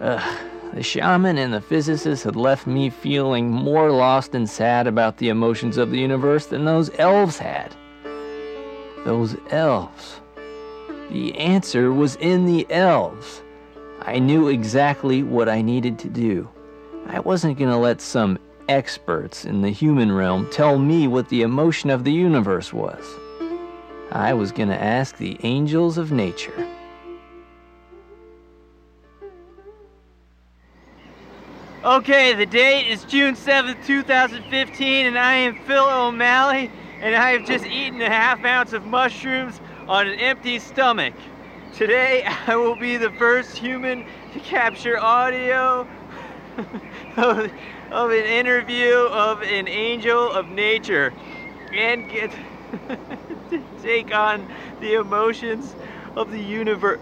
Ugh, 0.00 0.38
the 0.74 0.82
shaman 0.82 1.38
and 1.38 1.54
the 1.54 1.60
physicist 1.60 2.24
had 2.24 2.34
left 2.34 2.66
me 2.66 2.90
feeling 2.90 3.48
more 3.48 3.92
lost 3.92 4.34
and 4.34 4.50
sad 4.50 4.88
about 4.88 5.18
the 5.18 5.28
emotions 5.28 5.76
of 5.76 5.92
the 5.92 5.98
universe 5.98 6.46
than 6.46 6.64
those 6.64 6.90
elves 6.98 7.38
had. 7.38 7.72
Those 9.04 9.36
elves. 9.50 10.20
The 11.10 11.38
answer 11.38 11.92
was 11.92 12.16
in 12.16 12.46
the 12.46 12.66
elves. 12.70 13.42
I 14.02 14.18
knew 14.18 14.48
exactly 14.48 15.22
what 15.22 15.48
I 15.48 15.62
needed 15.62 15.96
to 16.00 16.08
do. 16.08 16.48
I 17.06 17.20
wasn't 17.20 17.56
going 17.56 17.70
to 17.70 17.76
let 17.76 18.00
some 18.00 18.38
experts 18.68 19.44
in 19.44 19.62
the 19.62 19.70
human 19.70 20.10
realm 20.10 20.50
tell 20.50 20.78
me 20.78 21.06
what 21.06 21.28
the 21.28 21.42
emotion 21.42 21.88
of 21.88 22.02
the 22.02 22.12
universe 22.12 22.72
was. 22.72 23.04
I 24.10 24.34
was 24.34 24.50
going 24.50 24.70
to 24.70 24.82
ask 24.82 25.18
the 25.18 25.38
angels 25.44 25.98
of 25.98 26.10
nature. 26.10 26.66
Okay, 31.84 32.32
the 32.32 32.46
date 32.46 32.88
is 32.88 33.04
June 33.04 33.34
7th, 33.34 33.84
2015, 33.86 35.04
and 35.04 35.18
I 35.18 35.34
am 35.34 35.54
Phil 35.66 35.84
O'Malley, 35.84 36.70
and 37.02 37.14
I 37.14 37.32
have 37.32 37.44
just 37.44 37.66
eaten 37.66 38.00
a 38.00 38.08
half 38.08 38.42
ounce 38.42 38.72
of 38.72 38.86
mushrooms 38.86 39.60
on 39.86 40.06
an 40.06 40.18
empty 40.18 40.58
stomach. 40.60 41.12
Today, 41.74 42.24
I 42.46 42.56
will 42.56 42.74
be 42.74 42.96
the 42.96 43.10
first 43.10 43.58
human 43.58 44.06
to 44.32 44.40
capture 44.40 44.98
audio 44.98 45.86
of, 47.18 47.52
of 47.90 48.10
an 48.10 48.24
interview 48.24 48.94
of 48.94 49.42
an 49.42 49.68
angel 49.68 50.32
of 50.32 50.48
nature 50.48 51.12
and 51.74 52.10
get 52.10 52.30
to 53.50 53.62
take 53.82 54.10
on 54.10 54.48
the 54.80 54.94
emotions 54.94 55.74
of 56.16 56.30
the 56.30 56.40
universe. 56.40 57.00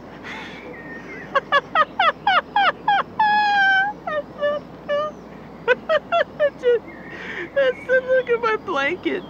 Just, 6.61 6.85
that's 7.55 7.87
the 7.87 8.03
look 8.09 8.31
at 8.31 8.41
my 8.43 8.57
blanket. 8.65 9.23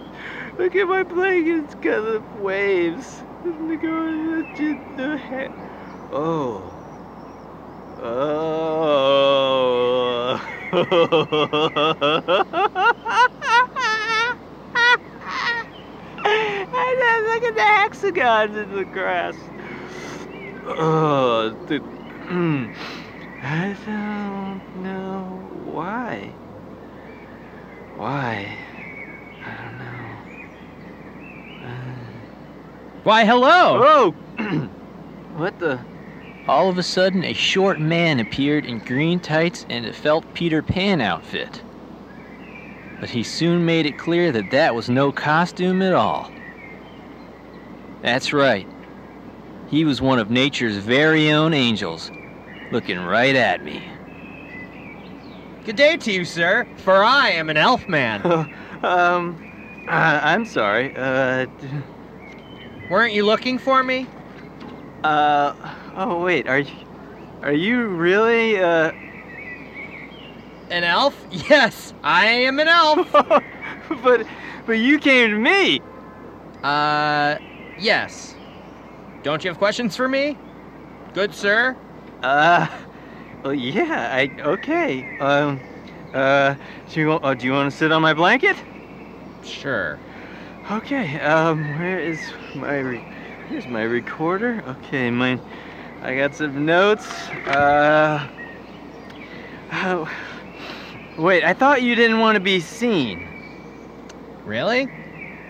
Look 0.57 0.75
at 0.75 0.87
my 0.87 1.03
blanket. 1.03 1.63
It's 1.65 1.75
got 1.75 2.01
the 2.01 2.21
waves. 2.41 3.23
Look 3.45 3.83
at 3.83 4.97
the, 4.97 5.17
head. 5.17 5.51
Oh. 6.11 6.69
then 17.03 17.23
look 17.25 17.43
at 17.43 17.55
the 17.55 17.61
hexagons 17.61 18.57
in 18.57 18.75
the 18.75 18.85
grass. 18.85 19.35
Oh, 20.65 21.55
mm, 21.69 22.75
I 23.43 23.75
don't 23.85 24.83
know 24.83 25.23
why. 25.65 26.31
Why? 27.97 28.57
I 29.45 29.63
don't 29.63 29.77
know. 29.77 31.67
Uh, 31.67 31.95
why, 33.03 33.25
hello! 33.25 33.81
Oh! 33.83 34.11
what 35.35 35.59
the? 35.59 35.77
All 36.47 36.69
of 36.69 36.77
a 36.77 36.83
sudden, 36.83 37.25
a 37.25 37.33
short 37.33 37.81
man 37.81 38.21
appeared 38.21 38.65
in 38.65 38.79
green 38.79 39.19
tights 39.19 39.65
and 39.69 39.85
a 39.85 39.91
felt 39.91 40.33
Peter 40.33 40.61
Pan 40.61 41.01
outfit. 41.01 41.61
But 43.01 43.09
he 43.09 43.23
soon 43.23 43.65
made 43.65 43.85
it 43.85 43.97
clear 43.97 44.31
that 44.31 44.51
that 44.51 44.73
was 44.73 44.89
no 44.89 45.11
costume 45.11 45.81
at 45.81 45.93
all. 45.93 46.31
That's 48.01 48.31
right. 48.31 48.67
He 49.67 49.83
was 49.83 50.01
one 50.01 50.19
of 50.19 50.29
nature's 50.29 50.77
very 50.77 51.29
own 51.31 51.53
angels, 51.53 52.09
looking 52.73 52.99
right 52.99 53.35
at 53.35 53.63
me. 53.63 53.83
Good 55.63 55.75
day 55.77 55.95
to 55.95 56.11
you, 56.11 56.25
sir, 56.25 56.67
for 56.77 57.03
I 57.03 57.29
am 57.29 57.49
an 57.49 57.55
elf 57.55 57.87
man. 57.87 58.21
um, 58.83 59.85
uh, 59.87 60.19
I'm 60.23 60.43
sorry. 60.43 60.93
Uh, 60.95 61.45
Weren't 62.89 63.13
you 63.13 63.25
looking 63.25 63.57
for 63.59 63.83
me? 63.83 64.07
uh, 65.03 65.53
oh 65.95 66.21
wait, 66.23 66.47
are 66.47 66.59
you, 66.59 66.75
are 67.43 67.53
you 67.53 67.87
really, 67.87 68.57
uh, 68.57 68.91
An 70.69 70.83
elf? 70.83 71.15
Yes, 71.31 71.93
I 72.03 72.25
am 72.25 72.59
an 72.59 72.67
elf. 72.67 73.11
but, 74.03 74.25
but 74.65 74.73
you 74.73 74.97
came 74.97 75.29
to 75.31 75.37
me. 75.37 75.81
Uh, 76.63 77.37
yes. 77.77 78.35
Don't 79.21 79.43
you 79.43 79.49
have 79.49 79.57
questions 79.59 79.95
for 79.95 80.07
me? 80.09 80.37
Good 81.13 81.35
sir? 81.35 81.77
Uh, 82.23 82.65
well, 83.43 83.53
yeah, 83.53 84.09
I, 84.13 84.31
okay. 84.43 85.17
Um, 85.19 85.59
uh, 86.13 86.55
do 86.89 86.99
you, 87.01 87.11
uh, 87.11 87.33
do 87.33 87.45
you 87.45 87.51
want 87.51 87.69
to 87.69 87.77
sit 87.77 87.91
on 87.91 88.01
my 88.01 88.13
blanket? 88.13 88.55
Sure. 89.43 89.99
Okay, 90.71 91.19
um, 91.19 91.77
where 91.77 91.99
is 91.99 92.21
my, 92.55 92.79
re- 92.79 93.05
here's 93.49 93.67
my 93.67 93.83
recorder. 93.83 94.63
Okay, 94.65 95.11
my, 95.11 95.37
I 96.01 96.15
got 96.15 96.33
some 96.33 96.65
notes. 96.65 97.05
Uh, 97.45 98.25
oh, 99.73 100.09
wait, 101.17 101.43
I 101.43 101.53
thought 101.53 101.81
you 101.81 101.93
didn't 101.93 102.19
want 102.19 102.37
to 102.37 102.39
be 102.39 102.61
seen. 102.61 103.27
Really? 104.45 104.89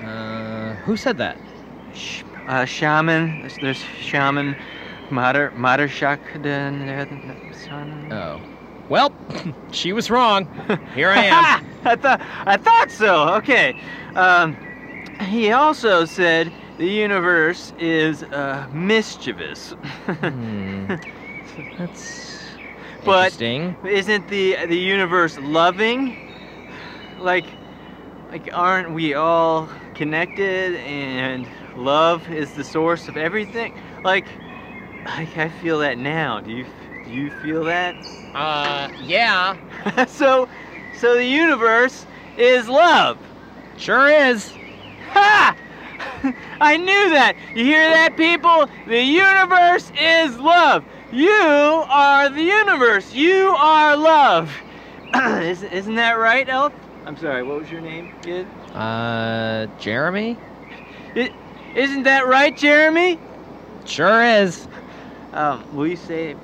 Uh, 0.01 0.73
who 0.85 0.97
said 0.97 1.17
that? 1.17 1.37
Sh- 1.93 2.23
uh, 2.47 2.65
shaman, 2.65 3.41
there's, 3.41 3.57
there's 3.59 3.83
shaman, 4.01 4.57
Mater, 5.09 5.51
Mater 5.51 5.87
Shakden. 5.87 6.83
Oh. 8.11 8.41
Well, 8.89 9.13
she 9.71 9.93
was 9.93 10.09
wrong. 10.09 10.47
Here 10.93 11.09
I 11.09 11.23
am. 11.25 11.65
I 11.85 11.95
thought 11.95 12.21
I 12.45 12.57
thought 12.57 12.91
so. 12.91 13.35
Okay. 13.35 13.79
Um, 14.15 14.55
he 15.21 15.51
also 15.51 16.05
said 16.05 16.51
the 16.77 16.87
universe 16.87 17.73
is 17.79 18.23
uh, 18.23 18.67
mischievous. 18.73 19.71
Hmm. 20.05 20.87
That's 21.77 22.39
but 23.05 23.33
interesting. 23.33 23.75
isn't 23.85 24.27
the 24.29 24.65
the 24.65 24.77
universe 24.77 25.37
loving? 25.39 26.31
Like, 27.19 27.45
like 28.31 28.49
aren't 28.53 28.91
we 28.91 29.13
all 29.13 29.69
connected 29.93 30.75
and 30.75 31.47
love 31.75 32.29
is 32.29 32.53
the 32.53 32.63
source 32.63 33.07
of 33.07 33.17
everything? 33.17 33.79
Like, 34.03 34.25
like 35.05 35.37
I 35.37 35.49
feel 35.49 35.79
that 35.79 35.97
now. 35.97 36.39
Do 36.39 36.51
you 36.51 36.65
do 37.05 37.11
you 37.11 37.29
feel 37.29 37.63
that? 37.65 37.95
Uh, 38.33 38.89
yeah. 39.05 39.57
so, 40.07 40.47
so 40.97 41.15
the 41.15 41.25
universe 41.25 42.05
is 42.37 42.67
love. 42.67 43.17
Sure 43.77 44.09
is. 44.09 44.51
Ha! 45.11 45.55
I 46.61 46.77
knew 46.77 47.09
that. 47.11 47.35
You 47.53 47.65
hear 47.65 47.89
that, 47.89 48.15
people? 48.17 48.67
The 48.87 49.01
universe 49.01 49.91
is 49.99 50.39
love. 50.39 50.83
You 51.11 51.29
are 51.89 52.29
the 52.29 52.41
universe. 52.41 53.13
You 53.13 53.49
are 53.49 53.95
love. 53.95 54.51
isn't, 55.13 55.71
isn't 55.71 55.95
that 55.95 56.13
right, 56.13 56.47
Elf? 56.49 56.73
I'm 57.05 57.17
sorry. 57.17 57.43
What 57.43 57.59
was 57.59 57.69
your 57.69 57.81
name, 57.81 58.09
kid? 58.21 58.47
Uh, 58.73 59.67
Jeremy? 59.79 60.37
is 61.15 61.29
isn't 61.75 62.03
that 62.03 62.25
right, 62.27 62.55
Jeremy? 62.55 63.19
Sure 63.85 64.23
is. 64.23 64.67
Um, 65.33 65.65
will 65.71 65.87
you 65.87 65.95
say, 65.95 66.35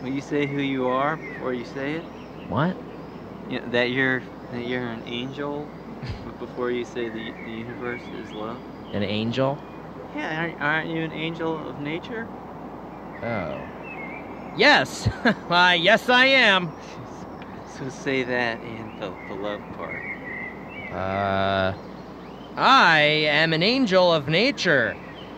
will 0.00 0.10
you 0.10 0.20
say 0.20 0.46
who 0.46 0.60
you 0.60 0.86
are 0.86 1.16
before 1.16 1.52
you 1.54 1.64
say 1.64 1.94
it? 1.94 2.06
What? 2.48 2.76
You 3.48 3.60
know, 3.60 3.68
that 3.68 3.90
you're 3.90 4.22
that 4.50 4.62
you're 4.62 4.86
an 4.86 5.02
angel 5.06 5.68
before 6.38 6.70
you 6.70 6.84
say 6.84 7.08
the 7.08 7.34
the 7.44 7.50
universe 7.50 8.02
is 8.12 8.32
love. 8.32 8.62
An 8.92 9.02
angel? 9.02 9.58
Yeah, 10.14 10.40
aren't, 10.40 10.60
aren't 10.60 10.88
you 10.90 11.02
an 11.02 11.12
angel 11.12 11.68
of 11.68 11.78
nature? 11.78 12.28
Oh. 13.22 13.58
Yes. 14.56 15.08
Why, 15.48 15.74
yes, 15.74 16.08
I 16.08 16.26
am. 16.26 16.72
So 17.78 17.90
say 17.90 18.22
that 18.22 18.62
and 18.62 18.90
the, 18.96 19.12
the 19.26 19.34
love 19.34 19.60
part. 19.72 20.02
Uh, 20.90 21.74
I 22.56 22.98
am 23.00 23.52
an 23.52 23.62
angel 23.62 24.12
of 24.12 24.28
nature, 24.28 24.96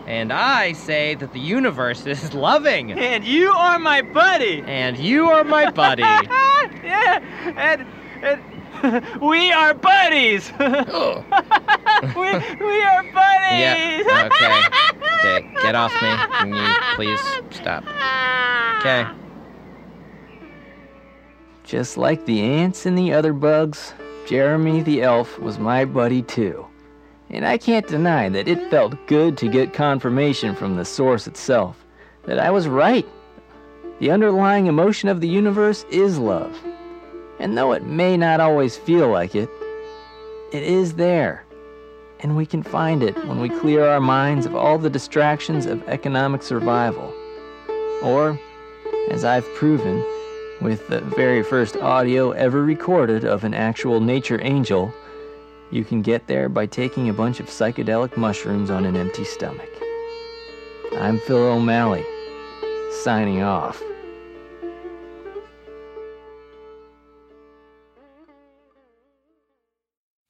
and 0.09 0.33
I 0.33 0.73
say 0.73 1.13
that 1.15 1.33
the 1.33 1.39
universe 1.39 2.05
is 2.07 2.33
loving. 2.47 2.91
And 2.91 3.23
you 3.23 3.51
are 3.51 3.77
my 3.77 4.01
buddy. 4.01 4.63
And 4.65 4.97
you 4.97 5.29
are 5.29 5.43
my 5.43 5.69
buddy. 5.69 6.01
yeah, 6.83 7.53
and 7.55 7.85
and 8.23 8.41
we 9.21 9.51
are 9.51 9.73
buddies. 9.73 10.51
Oh. 10.59 11.23
we 12.15 12.65
we 12.65 12.81
are 12.81 13.03
buddies. 13.03 13.59
Yeah, 13.59 14.29
okay. 14.31 14.99
Okay, 15.19 15.53
get 15.61 15.75
off 15.75 15.93
me. 16.01 16.09
Can 16.39 16.53
you 16.53 16.75
please 16.95 17.19
stop? 17.51 17.83
Okay. 18.79 19.05
Just 21.63 21.97
like 21.97 22.25
the 22.25 22.41
ants 22.41 22.85
and 22.85 22.97
the 22.97 23.13
other 23.13 23.33
bugs, 23.33 23.93
Jeremy 24.25 24.81
the 24.81 25.03
elf 25.03 25.37
was 25.39 25.59
my 25.59 25.85
buddy 25.85 26.23
too. 26.23 26.68
And 27.29 27.45
I 27.45 27.57
can't 27.57 27.87
deny 27.87 28.29
that 28.29 28.47
it 28.47 28.69
felt 28.71 29.07
good 29.07 29.37
to 29.37 29.47
get 29.47 29.73
confirmation 29.73 30.55
from 30.55 30.75
the 30.75 30.85
source 30.85 31.27
itself 31.27 31.85
that 32.25 32.39
I 32.39 32.49
was 32.49 32.67
right. 32.67 33.07
The 33.99 34.11
underlying 34.11 34.67
emotion 34.67 35.09
of 35.09 35.21
the 35.21 35.27
universe 35.27 35.85
is 35.91 36.17
love. 36.17 36.57
And 37.39 37.57
though 37.57 37.71
it 37.73 37.83
may 37.83 38.17
not 38.17 38.39
always 38.39 38.77
feel 38.77 39.09
like 39.09 39.35
it, 39.35 39.49
it 40.51 40.63
is 40.63 40.93
there. 40.95 41.45
And 42.21 42.35
we 42.35 42.45
can 42.45 42.63
find 42.63 43.03
it 43.03 43.15
when 43.27 43.39
we 43.39 43.49
clear 43.49 43.85
our 43.85 44.01
minds 44.01 44.45
of 44.45 44.55
all 44.55 44.77
the 44.77 44.89
distractions 44.89 45.65
of 45.65 45.87
economic 45.87 46.43
survival. 46.43 47.13
Or, 48.03 48.39
as 49.11 49.23
I've 49.23 49.47
proven, 49.53 50.03
with 50.61 50.87
the 50.89 51.01
very 51.01 51.43
first 51.43 51.77
audio 51.77 52.31
ever 52.31 52.63
recorded 52.63 53.23
of 53.23 53.43
an 53.43 53.53
actual 53.53 54.01
nature 54.01 54.39
angel, 54.41 54.93
you 55.71 55.83
can 55.83 56.01
get 56.01 56.27
there 56.27 56.49
by 56.49 56.65
taking 56.65 57.09
a 57.09 57.13
bunch 57.13 57.39
of 57.39 57.47
psychedelic 57.47 58.17
mushrooms 58.17 58.69
on 58.69 58.85
an 58.85 58.95
empty 58.95 59.23
stomach. 59.23 59.69
I'm 60.97 61.19
Phil 61.19 61.37
O'Malley, 61.37 62.03
signing 63.03 63.41
off. 63.43 63.81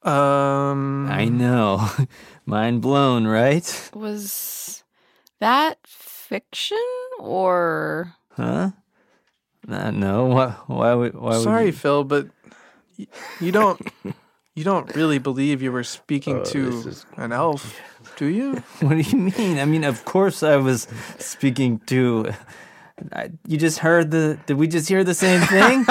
Um. 0.03 1.07
I 1.09 1.25
know. 1.25 1.89
Mind 2.45 2.81
blown, 2.81 3.27
right? 3.27 3.89
Was 3.93 4.83
that 5.39 5.77
fiction 5.85 6.77
or 7.19 8.13
Huh? 8.31 8.71
Uh, 9.67 9.91
no. 9.91 10.25
Why? 10.27 10.55
Why 10.67 10.93
would? 10.93 11.13
Why 11.15 11.29
would 11.35 11.43
Sorry, 11.43 11.65
you- 11.67 11.71
Phil, 11.73 12.03
but 12.05 12.27
y- 12.97 13.07
you 13.41 13.51
don't 13.51 13.79
you 14.59 14.65
don't 14.65 14.93
really 14.93 15.19
believe 15.19 15.61
you 15.61 15.71
were 15.71 15.85
speaking 15.85 16.39
Oh, 16.39 16.43
to 16.51 16.67
is- 16.89 17.05
an 17.15 17.31
elf, 17.31 17.79
do 18.17 18.25
you? 18.25 18.61
What 18.81 18.95
do 18.97 19.03
you 19.09 19.17
mean? 19.17 19.57
I 19.57 19.63
mean, 19.63 19.85
of 19.85 20.03
course 20.03 20.43
I 20.43 20.57
was 20.57 20.85
speaking 21.17 21.79
to. 21.87 22.33
I, 23.13 23.31
you 23.47 23.57
just 23.57 23.79
heard 23.79 24.11
the. 24.11 24.37
Did 24.47 24.57
we 24.57 24.67
just 24.67 24.89
hear 24.89 25.05
the 25.05 25.13
same 25.13 25.39
thing? 25.47 25.85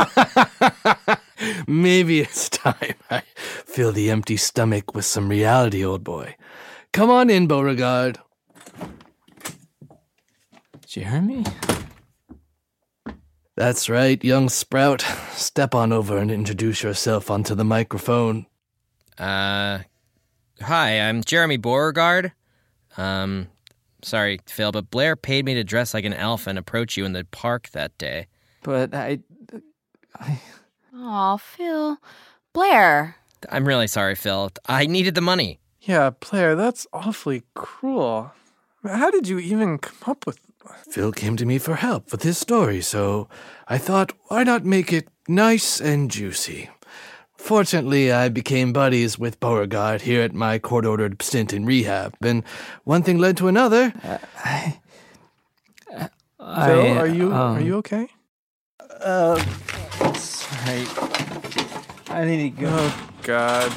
Maybe 1.66 2.20
it's 2.20 2.50
time 2.50 2.94
I 3.10 3.22
fill 3.64 3.92
the 3.92 4.10
empty 4.10 4.36
stomach 4.36 4.94
with 4.94 5.06
some 5.06 5.30
reality, 5.30 5.82
old 5.82 6.04
boy. 6.04 6.36
Come 6.92 7.08
on 7.10 7.30
in, 7.30 7.46
Beauregard. 7.46 8.18
Jeremy? 10.86 11.44
That's 13.56 13.88
right, 13.88 14.22
young 14.22 14.48
sprout. 14.50 15.00
Step 15.32 15.74
on 15.74 15.92
over 15.92 16.18
and 16.18 16.30
introduce 16.30 16.82
yourself 16.82 17.30
onto 17.30 17.54
the 17.54 17.64
microphone. 17.64 18.46
Uh, 19.18 19.80
hi, 20.60 21.00
I'm 21.00 21.24
Jeremy 21.24 21.56
Beauregard. 21.56 22.32
Um, 22.96 23.48
sorry, 24.02 24.38
Phil, 24.46 24.70
but 24.70 24.90
Blair 24.90 25.16
paid 25.16 25.44
me 25.44 25.54
to 25.54 25.64
dress 25.64 25.92
like 25.92 26.04
an 26.04 26.14
elf 26.14 26.46
and 26.46 26.58
approach 26.58 26.96
you 26.96 27.04
in 27.04 27.12
the 27.12 27.24
park 27.24 27.70
that 27.70 27.96
day. 27.98 28.26
But 28.62 28.94
I. 28.94 29.20
I... 30.14 30.40
Aw, 30.94 31.36
Phil. 31.36 31.98
Blair. 32.52 33.16
I'm 33.50 33.66
really 33.66 33.86
sorry, 33.88 34.14
Phil. 34.14 34.50
I 34.66 34.86
needed 34.86 35.14
the 35.14 35.20
money. 35.20 35.58
Yeah, 35.80 36.10
Blair, 36.10 36.54
that's 36.54 36.86
awfully 36.92 37.42
cruel. 37.54 38.32
How 38.84 39.10
did 39.10 39.26
you 39.26 39.38
even 39.38 39.78
come 39.78 40.10
up 40.10 40.26
with 40.26 40.38
Phil 40.90 41.12
came 41.12 41.36
to 41.36 41.46
me 41.46 41.58
for 41.58 41.76
help 41.76 42.12
with 42.12 42.22
his 42.22 42.38
story, 42.38 42.80
so 42.80 43.28
I 43.66 43.78
thought, 43.78 44.12
why 44.26 44.44
not 44.44 44.64
make 44.64 44.92
it 44.92 45.08
nice 45.26 45.80
and 45.80 46.10
juicy? 46.10 46.70
Fortunately, 47.38 48.12
I 48.12 48.28
became 48.28 48.72
buddies 48.72 49.18
with 49.18 49.40
Beauregard 49.40 50.02
here 50.02 50.22
at 50.22 50.34
my 50.34 50.58
court 50.58 50.84
ordered 50.84 51.22
stint 51.22 51.52
in 51.52 51.64
rehab, 51.64 52.14
and 52.20 52.42
one 52.84 53.02
thing 53.02 53.18
led 53.18 53.36
to 53.38 53.48
another. 53.48 53.92
Phil, 55.88 56.10
I, 56.40 56.98
are 56.98 57.06
you 57.06 57.32
um, 57.32 57.56
are 57.56 57.60
you 57.60 57.76
okay? 57.76 58.08
Uh, 59.00 59.38
sorry. 60.14 60.84
I 62.10 62.24
need 62.24 62.56
to 62.56 62.62
go. 62.62 62.68
Oh 62.70 63.10
God. 63.22 63.72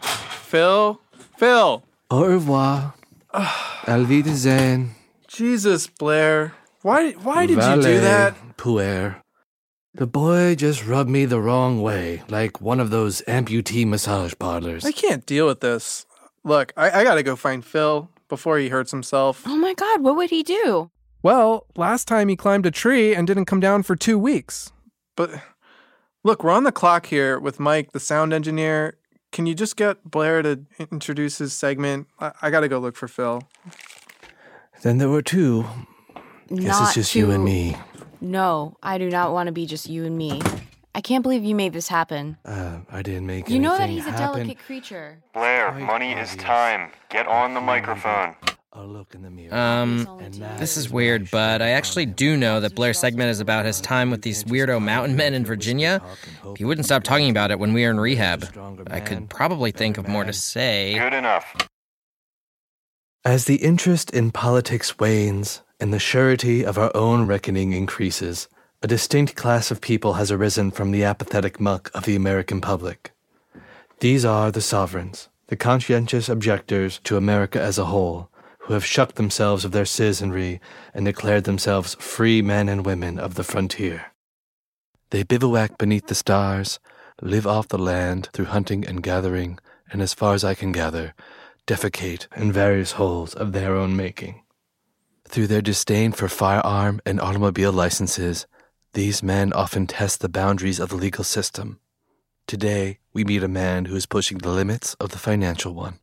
Phil? 0.00 1.00
Phil! 1.38 1.82
Au 2.10 2.24
revoir. 2.24 2.94
Auf 3.32 4.08
Wiedersehen. 4.08 4.90
Jesus, 5.26 5.86
Blair. 5.86 6.52
Why 6.82 7.12
why 7.12 7.46
did 7.46 7.56
you 7.56 7.82
do 7.82 8.00
that? 8.00 8.34
Puer. 8.58 9.21
The 9.94 10.06
boy 10.06 10.54
just 10.54 10.86
rubbed 10.86 11.10
me 11.10 11.26
the 11.26 11.40
wrong 11.40 11.82
way, 11.82 12.22
like 12.28 12.62
one 12.62 12.80
of 12.80 12.88
those 12.88 13.20
amputee 13.28 13.86
massage 13.86 14.32
parlors. 14.38 14.86
I 14.86 14.92
can't 14.92 15.26
deal 15.26 15.46
with 15.46 15.60
this. 15.60 16.06
Look, 16.44 16.72
I, 16.78 17.00
I 17.00 17.04
gotta 17.04 17.22
go 17.22 17.36
find 17.36 17.62
Phil 17.62 18.08
before 18.28 18.56
he 18.56 18.70
hurts 18.70 18.90
himself. 18.90 19.42
Oh 19.46 19.56
my 19.56 19.74
god, 19.74 20.00
what 20.00 20.16
would 20.16 20.30
he 20.30 20.42
do? 20.42 20.90
Well, 21.22 21.66
last 21.76 22.08
time 22.08 22.28
he 22.28 22.36
climbed 22.36 22.64
a 22.64 22.70
tree 22.70 23.14
and 23.14 23.26
didn't 23.26 23.44
come 23.44 23.60
down 23.60 23.82
for 23.82 23.94
two 23.94 24.18
weeks. 24.18 24.72
But 25.14 25.30
look, 26.24 26.42
we're 26.42 26.50
on 26.50 26.64
the 26.64 26.72
clock 26.72 27.06
here 27.06 27.38
with 27.38 27.60
Mike, 27.60 27.92
the 27.92 28.00
sound 28.00 28.32
engineer. 28.32 28.96
Can 29.30 29.44
you 29.44 29.54
just 29.54 29.76
get 29.76 30.02
Blair 30.10 30.40
to 30.40 30.64
introduce 30.90 31.36
his 31.36 31.52
segment? 31.52 32.08
I, 32.18 32.32
I 32.40 32.50
gotta 32.50 32.68
go 32.68 32.78
look 32.78 32.96
for 32.96 33.08
Phil. 33.08 33.42
Then 34.82 34.96
there 34.96 35.10
were 35.10 35.22
two. 35.22 35.66
Guess 36.48 36.80
it's 36.80 36.94
just 36.94 37.14
you 37.14 37.30
and 37.30 37.44
me. 37.44 37.76
No, 38.22 38.76
I 38.80 38.98
do 38.98 39.10
not 39.10 39.32
want 39.32 39.48
to 39.48 39.52
be 39.52 39.66
just 39.66 39.88
you 39.88 40.04
and 40.04 40.16
me. 40.16 40.40
I 40.94 41.00
can't 41.00 41.24
believe 41.24 41.42
you 41.42 41.56
made 41.56 41.72
this 41.72 41.88
happen. 41.88 42.36
Uh, 42.44 42.78
I 42.88 43.02
didn't 43.02 43.26
make 43.26 43.48
You 43.48 43.58
know 43.58 43.72
that 43.72 43.80
anything 43.82 44.04
he's 44.04 44.06
a 44.06 44.10
happen. 44.16 44.38
delicate 44.46 44.64
creature. 44.64 45.18
Blair, 45.34 45.72
money 45.72 46.12
is 46.12 46.36
time. 46.36 46.92
Get 47.10 47.26
on 47.26 47.54
the 47.54 47.60
microphone. 47.60 48.36
I'll 48.74 48.86
look 48.86 49.16
in 49.16 49.22
the 49.22 49.30
mirror. 49.30 49.52
Um, 49.54 50.06
this 50.58 50.76
is 50.76 50.88
weird, 50.88 51.30
but 51.32 51.60
I 51.60 51.70
actually 51.70 52.06
do 52.06 52.36
know 52.36 52.60
that 52.60 52.76
Blair's 52.76 52.98
segment 52.98 53.30
is 53.30 53.40
about 53.40 53.64
his 53.66 53.80
time 53.80 54.10
with 54.10 54.22
these 54.22 54.44
weirdo 54.44 54.80
mountain 54.80 55.16
men 55.16 55.34
in 55.34 55.44
Virginia. 55.44 56.00
He 56.56 56.64
wouldn't 56.64 56.84
stop 56.86 57.02
talking 57.02 57.28
about 57.28 57.50
it 57.50 57.58
when 57.58 57.72
we 57.72 57.84
were 57.84 57.90
in 57.90 57.98
rehab. 57.98 58.46
I 58.88 59.00
could 59.00 59.28
probably 59.28 59.72
think 59.72 59.98
of 59.98 60.06
more 60.06 60.22
to 60.24 60.32
say. 60.32 60.96
Good 60.96 61.12
enough. 61.12 61.54
As 63.24 63.46
the 63.46 63.56
interest 63.56 64.10
in 64.12 64.30
politics 64.30 64.98
wanes 64.98 65.62
and 65.82 65.92
the 65.92 65.98
surety 65.98 66.64
of 66.64 66.78
our 66.78 66.92
own 66.96 67.26
reckoning 67.26 67.72
increases, 67.72 68.48
a 68.82 68.86
distinct 68.86 69.34
class 69.34 69.72
of 69.72 69.80
people 69.80 70.12
has 70.12 70.30
arisen 70.30 70.70
from 70.70 70.92
the 70.92 71.02
apathetic 71.02 71.58
muck 71.58 71.90
of 71.92 72.04
the 72.04 72.14
American 72.14 72.60
public. 72.60 73.10
These 73.98 74.24
are 74.24 74.52
the 74.52 74.60
sovereigns, 74.60 75.28
the 75.48 75.56
conscientious 75.56 76.28
objectors 76.28 77.00
to 77.02 77.16
America 77.16 77.60
as 77.60 77.78
a 77.78 77.86
whole, 77.86 78.30
who 78.60 78.74
have 78.74 78.84
shucked 78.84 79.16
themselves 79.16 79.64
of 79.64 79.72
their 79.72 79.84
citizenry 79.84 80.60
and 80.94 81.04
declared 81.04 81.42
themselves 81.42 81.96
free 81.96 82.42
men 82.42 82.68
and 82.68 82.86
women 82.86 83.18
of 83.18 83.34
the 83.34 83.42
frontier. 83.42 84.12
They 85.10 85.24
bivouac 85.24 85.78
beneath 85.78 86.06
the 86.06 86.14
stars, 86.14 86.78
live 87.20 87.44
off 87.44 87.66
the 87.66 87.76
land 87.76 88.28
through 88.32 88.54
hunting 88.54 88.86
and 88.86 89.02
gathering, 89.02 89.58
and 89.90 90.00
as 90.00 90.14
far 90.14 90.34
as 90.34 90.44
I 90.44 90.54
can 90.54 90.70
gather, 90.70 91.12
defecate 91.66 92.28
in 92.36 92.52
various 92.52 92.92
holes 92.92 93.34
of 93.34 93.50
their 93.50 93.74
own 93.74 93.96
making. 93.96 94.42
Through 95.32 95.46
their 95.46 95.62
disdain 95.62 96.12
for 96.12 96.28
firearm 96.28 97.00
and 97.06 97.18
automobile 97.18 97.72
licenses, 97.72 98.46
these 98.92 99.22
men 99.22 99.54
often 99.54 99.86
test 99.86 100.20
the 100.20 100.28
boundaries 100.28 100.78
of 100.78 100.90
the 100.90 100.96
legal 100.96 101.24
system. 101.24 101.80
Today, 102.46 102.98
we 103.14 103.24
meet 103.24 103.42
a 103.42 103.48
man 103.48 103.86
who 103.86 103.96
is 103.96 104.04
pushing 104.04 104.36
the 104.36 104.50
limits 104.50 104.92
of 105.00 105.08
the 105.08 105.18
financial 105.18 105.72
one. 105.72 106.00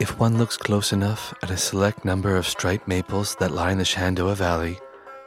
If 0.00 0.18
one 0.18 0.36
looks 0.36 0.56
close 0.56 0.92
enough 0.92 1.32
at 1.40 1.52
a 1.52 1.56
select 1.56 2.04
number 2.04 2.34
of 2.34 2.48
striped 2.48 2.88
maples 2.88 3.36
that 3.38 3.52
line 3.52 3.78
the 3.78 3.84
Shenandoah 3.84 4.34
Valley, 4.34 4.80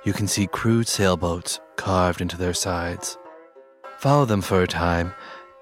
you 0.04 0.12
can 0.12 0.28
see 0.28 0.48
crude 0.48 0.90
sailboats 0.90 1.62
carved 1.78 2.20
into 2.20 2.36
their 2.36 2.54
sides. 2.54 3.18
Follow 4.00 4.26
them 4.26 4.42
for 4.42 4.62
a 4.62 4.68
time, 4.68 5.14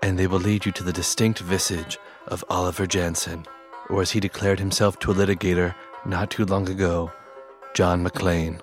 and 0.02 0.18
they 0.18 0.26
will 0.26 0.40
lead 0.40 0.66
you 0.66 0.72
to 0.72 0.84
the 0.84 0.92
distinct 0.92 1.38
visage 1.42 2.00
of 2.28 2.44
Oliver 2.50 2.88
Jansen, 2.88 3.46
or 3.90 4.02
as 4.02 4.12
he 4.12 4.20
declared 4.20 4.60
himself 4.60 5.00
to 5.00 5.12
a 5.12 5.16
litigator 5.16 5.76
not 6.06 6.32
too 6.32 6.46
long 6.46 6.70
ago, 6.70 7.12
John 7.74 8.04
McClane. 8.04 8.60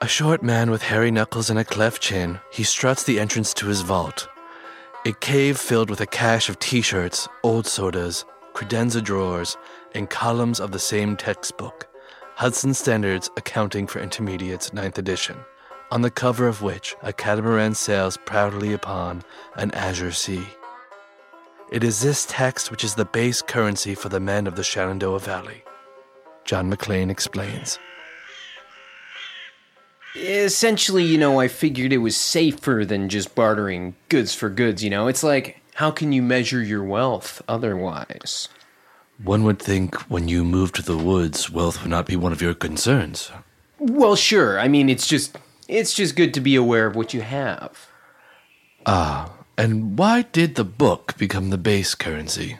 A 0.00 0.08
short 0.08 0.42
man 0.42 0.70
with 0.70 0.82
hairy 0.82 1.10
knuckles 1.10 1.50
and 1.50 1.58
a 1.58 1.64
cleft 1.64 2.02
chin, 2.02 2.38
he 2.50 2.62
struts 2.62 3.04
the 3.04 3.18
entrance 3.18 3.54
to 3.54 3.66
his 3.66 3.80
vault. 3.80 4.28
A 5.06 5.12
cave 5.12 5.58
filled 5.58 5.88
with 5.88 6.00
a 6.00 6.06
cache 6.06 6.48
of 6.48 6.58
t 6.58 6.82
shirts, 6.82 7.28
old 7.42 7.66
sodas, 7.66 8.24
credenza 8.54 9.02
drawers, 9.02 9.56
and 9.94 10.10
columns 10.10 10.60
of 10.60 10.72
the 10.72 10.78
same 10.78 11.16
textbook, 11.16 11.88
Hudson 12.34 12.74
Standards 12.74 13.30
Accounting 13.36 13.86
for 13.86 14.00
Intermediates, 14.00 14.70
9th 14.70 14.98
edition, 14.98 15.38
on 15.90 16.02
the 16.02 16.10
cover 16.10 16.46
of 16.46 16.60
which 16.60 16.94
a 17.02 17.12
catamaran 17.12 17.74
sails 17.74 18.18
proudly 18.26 18.72
upon 18.72 19.22
an 19.54 19.70
azure 19.72 20.12
sea. 20.12 20.46
It 21.70 21.82
is 21.82 22.00
this 22.00 22.26
text 22.28 22.70
which 22.70 22.84
is 22.84 22.94
the 22.94 23.04
base 23.04 23.42
currency 23.42 23.94
for 23.94 24.08
the 24.08 24.20
men 24.20 24.46
of 24.46 24.54
the 24.54 24.62
Shenandoah 24.62 25.20
Valley. 25.20 25.64
John 26.44 26.72
McClane 26.72 27.10
explains. 27.10 27.78
Essentially, 30.14 31.02
you 31.04 31.18
know, 31.18 31.40
I 31.40 31.48
figured 31.48 31.92
it 31.92 31.98
was 31.98 32.16
safer 32.16 32.84
than 32.86 33.08
just 33.08 33.34
bartering 33.34 33.96
goods 34.08 34.34
for 34.34 34.48
goods, 34.48 34.82
you 34.82 34.90
know? 34.90 35.08
It's 35.08 35.22
like, 35.22 35.60
how 35.74 35.90
can 35.90 36.12
you 36.12 36.22
measure 36.22 36.62
your 36.62 36.84
wealth 36.84 37.42
otherwise? 37.48 38.48
One 39.22 39.42
would 39.44 39.58
think 39.58 39.96
when 40.10 40.28
you 40.28 40.44
move 40.44 40.72
to 40.72 40.82
the 40.82 40.96
woods, 40.96 41.50
wealth 41.50 41.82
would 41.82 41.90
not 41.90 42.06
be 42.06 42.16
one 42.16 42.32
of 42.32 42.40
your 42.40 42.54
concerns. 42.54 43.30
Well, 43.78 44.16
sure. 44.16 44.58
I 44.58 44.68
mean, 44.68 44.88
it's 44.88 45.06
just 45.06 45.36
it's 45.68 45.92
just 45.92 46.16
good 46.16 46.32
to 46.34 46.40
be 46.40 46.54
aware 46.54 46.86
of 46.86 46.96
what 46.96 47.12
you 47.12 47.22
have. 47.22 47.88
Ah, 48.86 49.35
and 49.58 49.98
why 49.98 50.22
did 50.22 50.54
the 50.54 50.64
book 50.64 51.16
become 51.16 51.50
the 51.50 51.58
base 51.58 51.94
currency? 51.94 52.58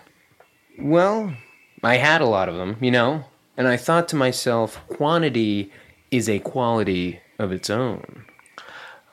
Well, 0.78 1.34
I 1.82 1.96
had 1.96 2.20
a 2.20 2.26
lot 2.26 2.48
of 2.48 2.56
them, 2.56 2.76
you 2.80 2.90
know, 2.90 3.24
and 3.56 3.68
I 3.68 3.76
thought 3.76 4.08
to 4.08 4.16
myself, 4.16 4.80
quantity 4.88 5.72
is 6.10 6.28
a 6.28 6.38
quality 6.38 7.20
of 7.38 7.52
its 7.52 7.70
own. 7.70 8.24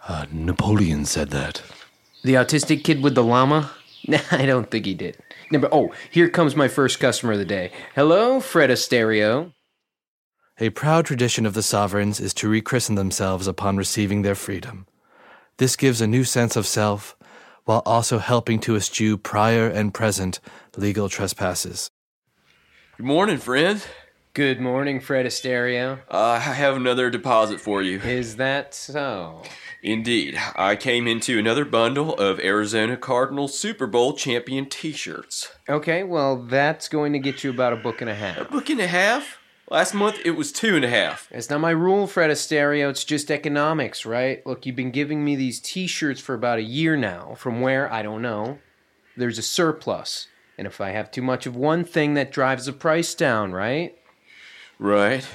Uh, 0.08 0.26
Napoleon 0.32 1.06
said 1.06 1.30
that. 1.30 1.62
The 2.24 2.34
autistic 2.34 2.84
kid 2.84 3.02
with 3.02 3.16
the 3.16 3.24
llama? 3.24 3.72
Nah, 4.08 4.20
I 4.32 4.46
don't 4.46 4.70
think 4.70 4.86
he 4.86 4.94
did. 4.94 5.18
Number 5.52 5.70
oh, 5.72 5.94
here 6.10 6.30
comes 6.30 6.56
my 6.56 6.68
first 6.68 7.00
customer 7.00 7.34
of 7.34 7.40
the 7.40 7.46
day. 7.46 7.72
Hello, 7.96 8.40
Fred 8.40 8.70
Astereo. 8.70 9.54
A 10.60 10.70
proud 10.70 11.06
tradition 11.06 11.46
of 11.46 11.54
the 11.54 11.64
sovereigns 11.64 12.20
is 12.20 12.34
to 12.36 12.48
rechristen 12.48 12.96
themselves 12.96 13.48
upon 13.48 13.78
receiving 13.78 14.22
their 14.22 14.36
freedom. 14.36 14.88
This 15.58 15.76
gives 15.76 16.02
a 16.02 16.08
new 16.08 16.24
sense 16.24 16.56
of 16.56 16.68
self, 16.68 17.16
while 17.66 17.82
also 17.86 18.20
helping 18.20 18.59
to 18.59 18.76
eschew 18.76 19.18
prior 19.18 19.68
and 19.68 19.93
present 19.93 20.39
legal 20.76 21.09
trespasses. 21.09 21.89
Good 22.97 23.05
morning, 23.05 23.38
friend. 23.38 23.84
Good 24.34 24.59
morning, 24.59 24.99
Fred 24.99 25.28
Astereo. 25.28 25.99
Uh, 26.09 26.18
I 26.18 26.39
have 26.39 26.76
another 26.76 27.11
deposit 27.11 27.61
for 27.61 27.84
you. 27.84 27.99
Is 27.99 28.38
that 28.38 28.74
so? 28.74 29.43
Indeed. 29.84 30.39
I 30.55 30.76
came 30.76 31.07
into 31.07 31.38
another 31.38 31.66
bundle 31.66 32.16
of 32.16 32.39
Arizona 32.39 32.97
Cardinals 32.97 33.55
Super 33.55 33.86
Bowl 33.86 34.14
champion 34.14 34.66
t 34.68 34.91
shirts. 34.91 35.51
Okay, 35.70 36.03
well, 36.03 36.38
that's 36.38 36.88
going 36.88 37.14
to 37.14 37.20
get 37.20 37.43
you 37.43 37.51
about 37.51 37.74
a 37.74 37.76
book 37.76 38.01
and 38.01 38.09
a 38.09 38.16
half. 38.16 38.39
A 38.39 38.45
book 38.45 38.72
and 38.72 38.80
a 38.80 38.88
half? 38.88 39.38
Last 39.70 39.93
month 39.93 40.20
it 40.26 40.32
was 40.32 40.51
two 40.51 40.76
and 40.76 40.86
a 40.86 40.89
half. 40.89 41.28
It's 41.32 41.49
not 41.49 41.61
my 41.61 41.72
rule, 41.72 42.05
Fred 42.05 42.30
Astereo. 42.30 42.89
It's 42.89 43.03
just 43.03 43.32
economics, 43.32 44.05
right? 44.05 44.45
Look, 44.45 44.66
you've 44.66 44.76
been 44.76 44.91
giving 44.91 45.24
me 45.24 45.36
these 45.36 45.59
t 45.59 45.88
shirts 45.88 46.20
for 46.20 46.36
about 46.36 46.59
a 46.59 46.64
year 46.64 46.97
now. 46.97 47.36
From 47.38 47.61
where? 47.61 47.91
I 47.91 48.01
don't 48.01 48.22
know. 48.22 48.59
There's 49.16 49.38
a 49.38 49.43
surplus. 49.43 50.28
And 50.57 50.68
if 50.68 50.82
I 50.82 50.91
have 50.91 51.11
too 51.11 51.22
much 51.22 51.45
of 51.45 51.55
one 51.55 51.84
thing, 51.84 52.14
that 52.14 52.32
drives 52.32 52.66
the 52.66 52.74
price 52.74 53.16
down, 53.16 53.53
right? 53.53 53.97
Right. 54.78 55.28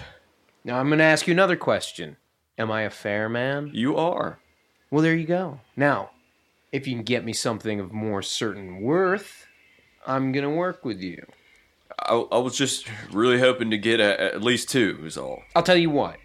Now 0.62 0.78
I'm 0.78 0.88
going 0.88 0.98
to 0.98 1.04
ask 1.04 1.26
you 1.26 1.32
another 1.32 1.56
question. 1.56 2.16
Am 2.58 2.70
I 2.70 2.82
a 2.82 2.90
fair 2.90 3.28
man? 3.28 3.70
You 3.72 3.96
are. 3.96 4.38
Well, 4.90 5.02
there 5.02 5.14
you 5.14 5.26
go. 5.26 5.60
Now, 5.76 6.10
if 6.70 6.86
you 6.86 6.94
can 6.94 7.04
get 7.04 7.24
me 7.24 7.32
something 7.32 7.80
of 7.80 7.92
more 7.92 8.22
certain 8.22 8.80
worth, 8.82 9.46
I'm 10.06 10.32
going 10.32 10.44
to 10.44 10.50
work 10.50 10.84
with 10.84 11.00
you. 11.00 11.26
I, 12.00 12.14
I 12.32 12.38
was 12.38 12.56
just 12.56 12.88
really 13.12 13.38
hoping 13.38 13.70
to 13.70 13.78
get 13.78 14.00
a, 14.00 14.34
at 14.34 14.42
least 14.42 14.68
two, 14.68 15.00
is 15.04 15.16
all. 15.16 15.42
I'll 15.54 15.62
tell 15.62 15.76
you 15.76 15.90
what. 15.90 16.16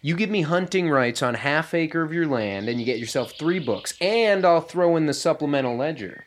You 0.00 0.14
give 0.14 0.30
me 0.30 0.42
hunting 0.42 0.88
rights 0.88 1.22
on 1.22 1.34
half 1.34 1.74
acre 1.74 2.02
of 2.02 2.12
your 2.12 2.26
land, 2.26 2.68
and 2.68 2.78
you 2.78 2.86
get 2.86 2.98
yourself 2.98 3.32
three 3.32 3.58
books, 3.58 3.94
and 4.00 4.44
I'll 4.44 4.60
throw 4.60 4.96
in 4.96 5.06
the 5.06 5.14
supplemental 5.14 5.76
ledger. 5.76 6.24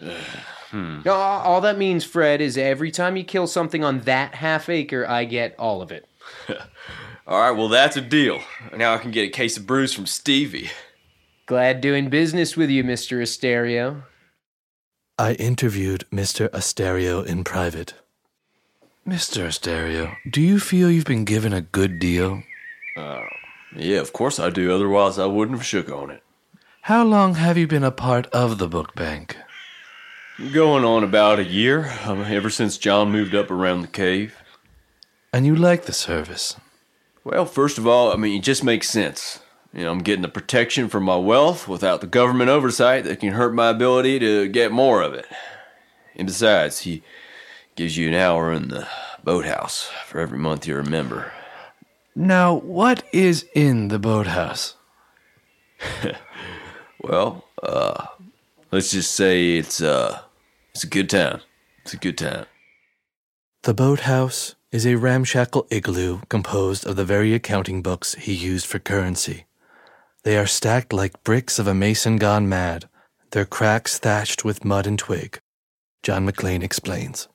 hmm. 0.00 1.00
No, 1.04 1.12
all 1.12 1.60
that 1.62 1.78
means, 1.78 2.04
Fred, 2.04 2.40
is 2.40 2.56
every 2.56 2.90
time 2.90 3.16
you 3.16 3.24
kill 3.24 3.46
something 3.46 3.82
on 3.82 4.00
that 4.00 4.36
half 4.36 4.68
acre, 4.68 5.06
I 5.08 5.24
get 5.24 5.54
all 5.58 5.82
of 5.82 5.90
it. 5.90 6.06
All 7.28 7.40
right, 7.40 7.50
well, 7.50 7.68
that's 7.68 7.96
a 7.96 8.00
deal. 8.00 8.40
Now 8.76 8.94
I 8.94 8.98
can 8.98 9.10
get 9.10 9.22
a 9.22 9.28
case 9.28 9.56
of 9.56 9.66
brews 9.66 9.92
from 9.92 10.06
Stevie. 10.06 10.70
Glad 11.46 11.80
doing 11.80 12.08
business 12.08 12.56
with 12.56 12.70
you, 12.70 12.84
Mr. 12.84 13.20
Astereo. 13.20 14.04
I 15.18 15.32
interviewed 15.32 16.04
Mr. 16.12 16.50
Astereo 16.50 17.22
in 17.22 17.42
private. 17.42 17.94
Mr. 19.08 19.46
Astereo, 19.46 20.14
do 20.28 20.42
you 20.42 20.60
feel 20.60 20.90
you've 20.90 21.06
been 21.06 21.24
given 21.24 21.54
a 21.54 21.62
good 21.62 21.98
deal? 21.98 22.42
Uh, 22.98 23.22
yeah, 23.74 24.00
of 24.00 24.12
course 24.12 24.38
I 24.38 24.50
do. 24.50 24.74
Otherwise, 24.74 25.18
I 25.18 25.24
wouldn't 25.24 25.56
have 25.56 25.66
shook 25.66 25.88
on 25.90 26.10
it. 26.10 26.22
How 26.82 27.02
long 27.02 27.36
have 27.36 27.56
you 27.56 27.66
been 27.66 27.82
a 27.82 27.90
part 27.90 28.26
of 28.26 28.58
the 28.58 28.68
book 28.68 28.94
bank? 28.94 29.38
Going 30.52 30.84
on 30.84 31.02
about 31.02 31.38
a 31.38 31.44
year, 31.44 31.94
um, 32.04 32.20
ever 32.20 32.50
since 32.50 32.76
John 32.76 33.10
moved 33.10 33.34
up 33.34 33.50
around 33.50 33.80
the 33.80 33.88
cave. 33.88 34.36
And 35.32 35.46
you 35.46 35.56
like 35.56 35.86
the 35.86 35.94
service? 35.94 36.56
Well, 37.24 37.46
first 37.46 37.78
of 37.78 37.86
all, 37.86 38.12
I 38.12 38.16
mean, 38.16 38.38
it 38.38 38.44
just 38.44 38.62
makes 38.62 38.90
sense. 38.90 39.40
You 39.72 39.84
know, 39.84 39.90
I'm 39.90 39.98
getting 39.98 40.22
the 40.22 40.28
protection 40.28 40.88
from 40.88 41.04
my 41.04 41.16
wealth 41.16 41.68
without 41.68 42.00
the 42.00 42.06
government 42.06 42.50
oversight 42.50 43.04
that 43.04 43.20
can 43.20 43.32
hurt 43.32 43.54
my 43.54 43.68
ability 43.68 44.18
to 44.20 44.48
get 44.48 44.72
more 44.72 45.02
of 45.02 45.12
it. 45.12 45.26
And 46.14 46.26
besides, 46.26 46.80
he 46.80 47.02
gives 47.74 47.96
you 47.96 48.08
an 48.08 48.14
hour 48.14 48.52
in 48.52 48.68
the 48.68 48.88
boathouse 49.22 49.90
for 50.06 50.20
every 50.20 50.38
month 50.38 50.66
you're 50.66 50.80
a 50.80 50.84
member. 50.84 51.32
Now, 52.14 52.54
what 52.54 53.04
is 53.12 53.44
in 53.54 53.88
the 53.88 53.98
boathouse? 53.98 54.76
well, 57.02 57.44
uh, 57.62 58.06
let's 58.70 58.90
just 58.90 59.12
say 59.12 59.56
it's 59.56 59.82
uh, 59.82 60.20
it's 60.72 60.84
a 60.84 60.88
good 60.88 61.10
time. 61.10 61.40
It's 61.82 61.92
a 61.92 61.98
good 61.98 62.16
time. 62.16 62.46
The 63.62 63.74
boathouse 63.74 64.54
is 64.72 64.86
a 64.86 64.94
ramshackle 64.94 65.66
igloo 65.70 66.20
composed 66.28 66.86
of 66.86 66.96
the 66.96 67.04
very 67.04 67.34
accounting 67.34 67.82
books 67.82 68.14
he 68.14 68.32
used 68.32 68.66
for 68.66 68.78
currency. 68.78 69.44
They 70.26 70.38
are 70.38 70.46
stacked 70.48 70.92
like 70.92 71.22
bricks 71.22 71.60
of 71.60 71.68
a 71.68 71.72
mason 71.72 72.16
gone 72.16 72.48
mad, 72.48 72.88
their 73.30 73.44
cracks 73.44 73.96
thatched 73.96 74.44
with 74.44 74.64
mud 74.64 74.84
and 74.84 74.98
twig. 74.98 75.38
John 76.02 76.26
McClane 76.26 76.64
explains. 76.64 77.28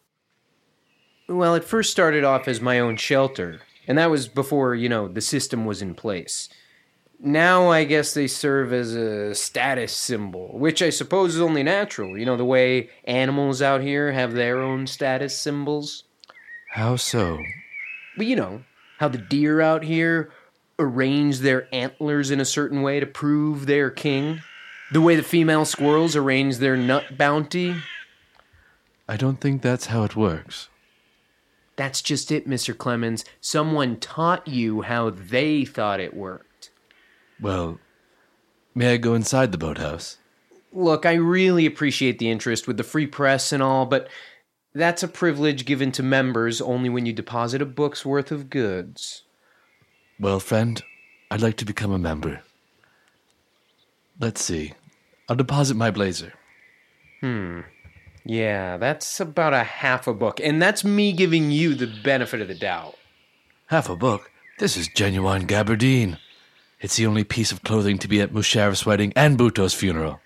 Well, 1.30 1.56
it 1.56 1.64
first 1.64 1.90
started 1.90 2.26
off 2.26 2.50
as 2.50 2.60
my 2.60 2.80
own 2.80 2.98
shelter, 2.98 3.62
and 3.88 3.98
that 3.98 4.10
was 4.12 4.28
before, 4.28 4.76
you 4.76 4.90
know, 4.90 5.08
the 5.08 5.22
system 5.22 5.64
was 5.64 5.82
in 5.82 5.96
place. 5.96 6.50
Now 7.18 7.70
I 7.70 7.86
guess 7.86 8.14
they 8.14 8.28
serve 8.28 8.74
as 8.74 8.94
a 8.94 9.34
status 9.36 9.96
symbol, 9.96 10.50
which 10.60 10.82
I 10.82 10.90
suppose 10.90 11.36
is 11.36 11.42
only 11.42 11.64
natural. 11.64 12.18
You 12.18 12.26
know, 12.26 12.36
the 12.36 12.44
way 12.44 12.90
animals 13.06 13.62
out 13.62 13.80
here 13.80 14.12
have 14.12 14.34
their 14.34 14.60
own 14.60 14.86
status 14.86 15.40
symbols. 15.40 16.04
How 16.72 16.98
so? 16.98 17.40
Well, 18.18 18.28
you 18.28 18.36
know, 18.36 18.66
how 18.98 19.08
the 19.08 19.18
deer 19.18 19.62
out 19.62 19.86
here 19.86 20.34
arrange 20.82 21.40
their 21.40 21.68
antlers 21.74 22.32
in 22.32 22.40
a 22.40 22.46
certain 22.46 22.82
way 22.82 23.00
to 23.00 23.06
prove 23.06 23.66
they're 23.66 23.90
king. 23.90 24.42
The 24.92 25.02
way 25.02 25.16
the 25.16 25.24
female 25.24 25.64
squirrels 25.64 26.16
arrange 26.16 26.58
their 26.58 26.76
nut 26.76 27.18
bounty. 27.18 27.76
I 29.08 29.18
don't 29.18 29.40
think 29.40 29.62
that's 29.62 29.88
how 29.88 30.04
it 30.04 30.16
works. 30.16 30.68
That's 31.76 32.02
just 32.02 32.32
it, 32.32 32.48
Mr. 32.48 32.78
Clemens. 32.78 33.24
Someone 33.40 33.98
taught 34.00 34.48
you 34.48 34.82
how 34.82 35.10
they 35.10 35.66
thought 35.66 36.00
it 36.00 36.14
worked. 36.14 36.72
Well, 37.40 37.80
may 38.76 38.94
I 38.94 38.98
go 38.98 39.14
inside 39.14 39.52
the 39.52 39.58
boathouse? 39.58 40.18
Look, 40.74 41.06
I 41.06 41.14
really 41.14 41.66
appreciate 41.66 42.20
the 42.20 42.30
interest 42.30 42.68
with 42.68 42.78
the 42.78 42.84
free 42.84 43.08
press 43.08 43.52
and 43.52 43.64
all, 43.64 43.86
but 43.86 44.10
that's 44.74 45.04
a 45.04 45.08
privilege 45.08 45.66
given 45.66 45.92
to 45.94 46.04
members 46.04 46.62
only 46.62 46.90
when 46.90 47.06
you 47.06 47.14
deposit 47.14 47.62
a 47.62 47.66
book's 47.66 48.06
worth 48.06 48.32
of 48.32 48.50
goods. 48.50 49.24
Well, 50.22 50.40
friend, 50.40 50.84
I'd 51.32 51.42
like 51.42 51.58
to 51.58 51.66
become 51.66 51.92
a 51.92 51.98
member. 51.98 52.44
Let's 54.20 54.44
see. 54.44 54.74
I'll 55.28 55.36
deposit 55.36 55.76
my 55.76 55.90
blazer. 55.90 56.34
Hmm. 57.22 57.62
Yeah, 58.24 58.78
that's 58.78 59.20
about 59.20 59.56
a 59.56 59.64
half 59.64 60.06
a 60.06 60.14
book, 60.14 60.40
and 60.40 60.62
that's 60.62 60.84
me 60.84 61.12
giving 61.12 61.50
you 61.50 61.74
the 61.74 61.88
benefit 61.88 62.40
of 62.40 62.48
the 62.48 62.54
doubt. 62.54 63.00
Half 63.66 63.90
a 63.90 63.96
book? 63.96 64.30
This 64.60 64.78
is 64.78 64.88
genuine 64.90 65.48
gabardine. 65.48 66.20
It's 66.80 66.98
the 66.98 67.08
only 67.08 67.24
piece 67.24 67.52
of 67.52 67.64
clothing 67.64 67.98
to 67.98 68.08
be 68.08 68.22
at 68.22 68.32
Musharraf's 68.32 68.86
wedding 68.86 69.14
and 69.16 69.40
Bhutto's 69.40 69.74
funeral. 69.74 70.20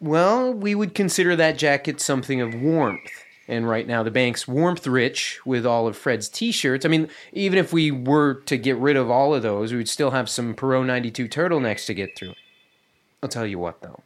Well, 0.00 0.50
we 0.50 0.74
would 0.74 0.94
consider 0.94 1.36
that 1.36 1.58
jacket 1.58 2.00
something 2.00 2.40
of 2.40 2.54
warmth. 2.54 3.22
And 3.50 3.68
right 3.68 3.84
now, 3.84 4.04
the 4.04 4.12
bank's 4.12 4.46
warmth 4.46 4.86
rich 4.86 5.40
with 5.44 5.66
all 5.66 5.88
of 5.88 5.96
Fred's 5.96 6.28
t 6.28 6.52
shirts. 6.52 6.86
I 6.86 6.88
mean, 6.88 7.08
even 7.32 7.58
if 7.58 7.72
we 7.72 7.90
were 7.90 8.34
to 8.42 8.56
get 8.56 8.76
rid 8.76 8.96
of 8.96 9.10
all 9.10 9.34
of 9.34 9.42
those, 9.42 9.72
we 9.72 9.78
would 9.78 9.88
still 9.88 10.12
have 10.12 10.30
some 10.30 10.54
Perot 10.54 10.86
92 10.86 11.26
turtlenecks 11.26 11.84
to 11.86 11.94
get 11.94 12.16
through. 12.16 12.34
I'll 13.20 13.28
tell 13.28 13.44
you 13.44 13.58
what, 13.58 13.82
though. 13.82 14.04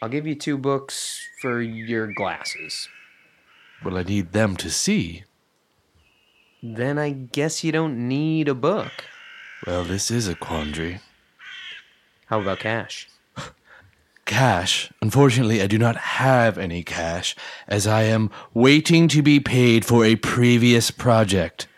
I'll 0.00 0.08
give 0.08 0.24
you 0.24 0.36
two 0.36 0.56
books 0.56 1.20
for 1.40 1.60
your 1.60 2.12
glasses. 2.12 2.88
Well, 3.84 3.98
I 3.98 4.04
need 4.04 4.30
them 4.30 4.56
to 4.58 4.70
see. 4.70 5.24
Then 6.62 7.00
I 7.00 7.10
guess 7.10 7.64
you 7.64 7.72
don't 7.72 8.06
need 8.06 8.46
a 8.46 8.54
book. 8.54 9.04
Well, 9.66 9.82
this 9.82 10.12
is 10.12 10.28
a 10.28 10.36
quandary. 10.36 11.00
How 12.26 12.40
about 12.40 12.60
cash? 12.60 13.08
Cash? 14.32 14.90
Unfortunately, 15.02 15.60
I 15.60 15.66
do 15.66 15.76
not 15.76 15.94
have 15.94 16.56
any 16.56 16.82
cash, 16.82 17.36
as 17.68 17.86
I 17.86 18.04
am 18.04 18.30
waiting 18.54 19.06
to 19.08 19.20
be 19.20 19.40
paid 19.40 19.84
for 19.84 20.06
a 20.06 20.16
previous 20.16 20.90
project. 20.90 21.68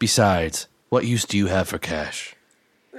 Besides, 0.00 0.66
what 0.88 1.06
use 1.06 1.24
do 1.24 1.38
you 1.38 1.46
have 1.46 1.68
for 1.68 1.78
cash? 1.78 2.34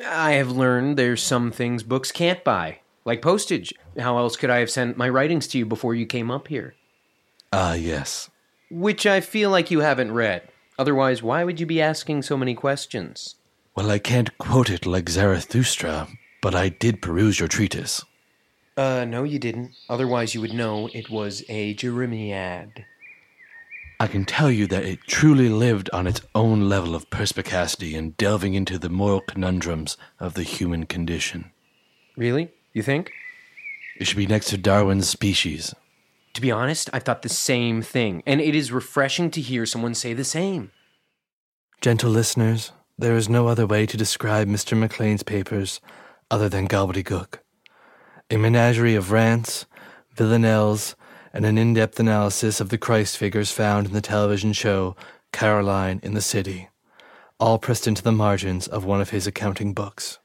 I 0.08 0.32
have 0.32 0.50
learned 0.52 0.96
there's 0.96 1.22
some 1.22 1.52
things 1.52 1.84
books 1.84 2.14
can't 2.14 2.42
buy, 2.46 2.80
like 3.04 3.22
postage. 3.22 3.74
How 4.00 4.18
else 4.18 4.38
could 4.38 4.50
I 4.50 4.60
have 4.60 4.72
sent 4.72 4.96
my 4.96 5.10
writings 5.10 5.48
to 5.48 5.58
you 5.58 5.66
before 5.66 5.94
you 5.94 6.06
came 6.06 6.32
up 6.32 6.48
here? 6.48 6.74
Ah, 7.52 7.74
yes. 7.74 8.30
Which 8.72 9.06
I 9.06 9.20
feel 9.20 9.50
like 9.50 9.70
you 9.70 9.82
haven't 9.82 10.14
read. 10.14 10.44
Otherwise, 10.80 11.22
why 11.22 11.44
would 11.44 11.60
you 11.60 11.66
be 11.66 11.82
asking 11.82 12.22
so 12.22 12.38
many 12.38 12.56
questions? 12.56 13.36
Well, 13.76 13.92
I 13.92 14.00
can't 14.00 14.38
quote 14.38 14.70
it 14.70 14.86
like 14.86 15.10
Zarathustra, 15.10 16.08
but 16.42 16.56
I 16.56 16.70
did 16.70 17.02
peruse 17.02 17.40
your 17.40 17.50
treatise. 17.50 18.06
Uh, 18.80 19.04
no, 19.04 19.26
you 19.26 19.38
didn't. 19.38 19.74
Otherwise, 19.90 20.34
you 20.34 20.40
would 20.40 20.54
know 20.54 20.88
it 20.94 21.10
was 21.10 21.44
a 21.50 21.74
Jeremiad. 21.74 22.86
I 24.00 24.08
can 24.08 24.24
tell 24.24 24.50
you 24.50 24.68
that 24.68 24.86
it 24.86 25.00
truly 25.06 25.50
lived 25.50 25.90
on 25.92 26.08
its 26.08 26.22
own 26.34 26.70
level 26.70 26.96
of 26.96 27.10
perspicacity 27.10 27.94
in 27.94 28.12
delving 28.12 28.54
into 28.54 28.80
the 28.80 28.88
moral 28.88 29.20
conundrums 29.20 29.98
of 30.18 30.34
the 30.34 30.44
human 30.44 30.86
condition. 30.86 31.52
Really? 32.16 32.54
You 32.72 32.82
think? 32.82 33.12
It 34.00 34.08
should 34.08 34.16
be 34.16 34.26
next 34.26 34.48
to 34.52 34.58
Darwin's 34.58 35.10
species. 35.10 35.76
To 36.36 36.40
be 36.40 36.50
honest, 36.50 36.90
I 36.94 37.00
thought 37.00 37.22
the 37.22 37.28
same 37.28 37.82
thing, 37.82 38.24
and 38.26 38.40
it 38.40 38.56
is 38.56 38.72
refreshing 38.72 39.30
to 39.32 39.42
hear 39.42 39.66
someone 39.66 39.94
say 39.94 40.14
the 40.14 40.24
same. 40.24 40.72
Gentle 41.82 42.12
listeners, 42.12 42.72
there 42.98 43.18
is 43.18 43.28
no 43.28 43.50
other 43.50 43.68
way 43.68 43.86
to 43.86 43.98
describe 43.98 44.48
Mr. 44.48 44.82
McClane's 44.82 45.24
papers 45.24 45.82
other 46.32 46.48
than 46.48 46.66
gobbledygook. 46.66 47.40
A 48.32 48.38
menagerie 48.38 48.94
of 48.94 49.12
rants, 49.12 49.66
villanelles, 50.14 50.96
and 51.34 51.46
an 51.46 51.58
in 51.58 51.74
depth 51.74 52.00
analysis 52.00 52.62
of 52.62 52.70
the 52.70 52.78
Christ 52.78 53.18
figures 53.18 53.52
found 53.52 53.88
in 53.88 53.94
the 53.94 54.02
television 54.02 54.54
show 54.54 54.96
Caroline 55.32 56.00
in 56.04 56.14
the 56.14 56.22
City, 56.22 56.70
all 57.40 57.58
pressed 57.58 57.88
into 57.88 58.04
the 58.04 58.12
margins 58.12 58.68
of 58.68 58.86
one 58.86 59.02
of 59.02 59.10
his 59.10 59.26
accounting 59.26 59.74
books. 59.74 60.20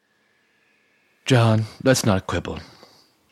John, 1.25 1.65
let's 1.83 2.05
not 2.05 2.27
quibble. 2.27 2.61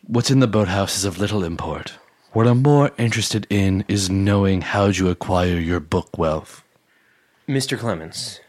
What's 0.06 0.30
in 0.30 0.40
the 0.40 0.46
boathouse 0.46 0.96
is 0.96 1.04
of 1.04 1.18
little 1.18 1.44
import. 1.44 1.98
What 2.32 2.46
I'm 2.46 2.62
more 2.62 2.92
interested 2.96 3.46
in 3.50 3.84
is 3.88 4.08
knowing 4.08 4.62
how'd 4.62 4.96
you 4.96 5.10
acquire 5.10 5.58
your 5.58 5.80
book 5.80 6.16
wealth. 6.16 6.64
Mr. 7.46 7.78
Clemens, 7.78 8.40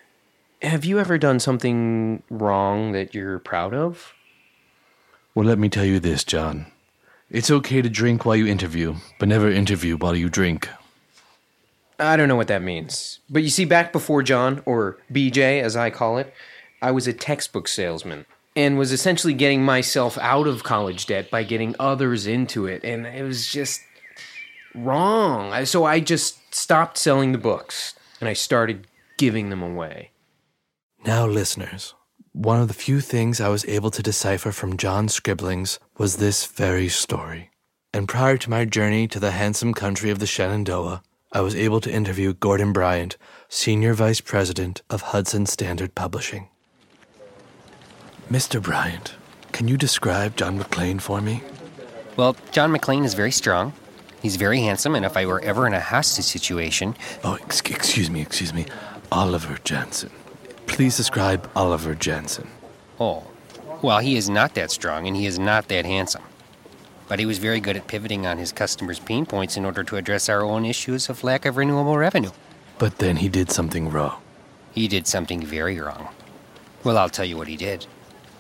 have 0.61 0.86
you 0.86 0.99
ever 0.99 1.17
done 1.17 1.41
something 1.41 2.24
wrong 2.30 2.93
that 2.93 3.13
you're 3.13 3.39
proud 3.39 3.74
of? 3.74 4.13
Well, 5.36 5.46
let 5.46 5.58
me 5.58 5.70
tell 5.70 5.86
you 5.86 6.00
this, 6.00 6.24
John. 6.24 6.68
It's 7.30 7.50
okay 7.50 7.82
to 7.82 7.90
drink 7.90 8.26
while 8.26 8.36
you 8.36 8.46
interview, 8.46 8.96
but 9.20 9.28
never 9.28 9.50
interview 9.50 9.98
while 9.98 10.16
you 10.16 10.30
drink. 10.30 10.70
I 11.98 12.16
don't 12.18 12.28
know 12.28 12.36
what 12.36 12.48
that 12.50 12.62
means. 12.62 13.20
But 13.30 13.44
you 13.44 13.50
see, 13.50 13.66
back 13.66 13.92
before 13.92 14.22
John, 14.22 14.62
or 14.66 14.98
BJ 15.12 15.62
as 15.62 15.76
I 15.76 15.90
call 15.90 16.18
it, 16.18 16.34
I 16.82 16.92
was 16.92 17.08
a 17.08 17.14
textbook 17.14 17.68
salesman 17.68 18.26
and 18.56 18.78
was 18.78 18.92
essentially 18.92 19.34
getting 19.34 19.64
myself 19.64 20.18
out 20.20 20.46
of 20.46 20.64
college 20.64 21.08
debt 21.08 21.32
by 21.32 21.44
getting 21.44 21.76
others 21.80 22.28
into 22.28 22.68
it. 22.68 22.84
And 22.84 23.08
it 23.08 23.24
was 23.24 23.48
just 23.48 23.82
wrong. 24.76 25.66
So 25.66 25.86
I 25.86 26.00
just 26.00 26.54
stopped 26.54 26.98
selling 26.98 27.32
the 27.32 27.38
books 27.40 27.96
and 28.20 28.30
I 28.30 28.34
started 28.34 28.86
giving 29.18 29.50
them 29.50 29.64
away. 29.64 30.12
Now, 31.06 31.26
listeners, 31.26 31.96
one 32.34 32.60
of 32.60 32.68
the 32.68 32.74
few 32.74 33.00
things 33.00 33.40
I 33.40 33.50
was 33.50 33.64
able 33.66 33.92
to 33.92 34.02
decipher 34.02 34.52
from 34.52 34.76
John's 34.76 35.14
scribblings 35.14 35.80
was 36.00 36.18
this 36.18 36.48
very 36.48 36.90
story. 36.90 37.52
And 37.94 38.08
prior 38.08 38.38
to 38.38 38.50
my 38.50 38.66
journey 38.66 39.08
to 39.10 39.20
the 39.20 39.32
handsome 39.32 39.76
country 39.76 40.10
of 40.10 40.18
the 40.18 40.26
Shenandoah, 40.26 41.04
I 41.32 41.42
was 41.42 41.56
able 41.56 41.80
to 41.82 41.92
interview 41.92 42.34
Gordon 42.34 42.74
Bryant, 42.74 43.18
Senior 43.50 43.94
Vice 43.94 44.20
President 44.20 44.82
of 44.90 45.02
Hudson 45.02 45.46
Standard 45.46 45.94
Publishing. 45.94 46.50
Mr. 48.32 48.60
Bryant, 48.60 49.14
can 49.52 49.68
you 49.68 49.78
describe 49.78 50.36
John 50.36 50.60
McClane 50.60 51.02
for 51.02 51.22
me? 51.22 51.44
Well, 52.18 52.36
John 52.52 52.76
McClane 52.76 53.06
is 53.06 53.14
very 53.14 53.32
strong. 53.32 53.74
He's 54.24 54.38
very 54.38 54.62
handsome, 54.62 54.96
and 54.96 55.06
if 55.06 55.16
I 55.16 55.28
were 55.28 55.42
ever 55.42 55.68
in 55.68 55.74
a 55.76 55.80
hostage 55.80 56.26
situation. 56.26 56.96
Oh, 57.24 57.38
ex- 57.44 57.62
excuse 57.62 58.10
me, 58.10 58.22
excuse 58.22 58.56
me. 58.56 58.66
Oliver 59.12 59.60
Jansen. 59.64 60.10
Please 60.74 60.97
describe 60.97 61.47
Oliver 61.55 61.93
Jansen. 61.93 62.47
Oh, 62.99 63.28
well, 63.84 63.99
he 63.99 64.17
is 64.17 64.28
not 64.28 64.55
that 64.55 64.71
strong, 64.71 65.05
and 65.05 65.15
he 65.15 65.28
is 65.28 65.38
not 65.38 65.67
that 65.67 65.86
handsome. 65.86 66.24
But 67.07 67.19
he 67.19 67.28
was 67.28 67.38
very 67.38 67.59
good 67.59 67.78
at 67.78 67.86
pivoting 67.86 68.26
on 68.26 68.39
his 68.39 68.51
customers' 68.51 68.97
pain 68.97 69.28
points 69.28 69.55
in 69.55 69.65
order 69.65 69.84
to 69.84 69.97
address 69.97 70.30
our 70.30 70.41
own 70.41 70.65
issues 70.65 71.09
of 71.09 71.24
lack 71.24 71.45
of 71.45 71.57
renewable 71.57 71.95
revenue. 71.95 72.32
But 72.80 72.97
then 72.97 73.17
he 73.17 73.30
did 73.30 73.51
something 73.51 73.91
wrong. 73.91 74.19
He 74.74 74.88
did 74.88 75.05
something 75.05 75.45
very 75.45 75.80
wrong. 75.80 76.07
Well, 76.84 76.97
I'll 76.97 77.07
tell 77.07 77.26
you 77.26 77.38
what 77.38 77.47
he 77.47 77.55
did. 77.55 77.86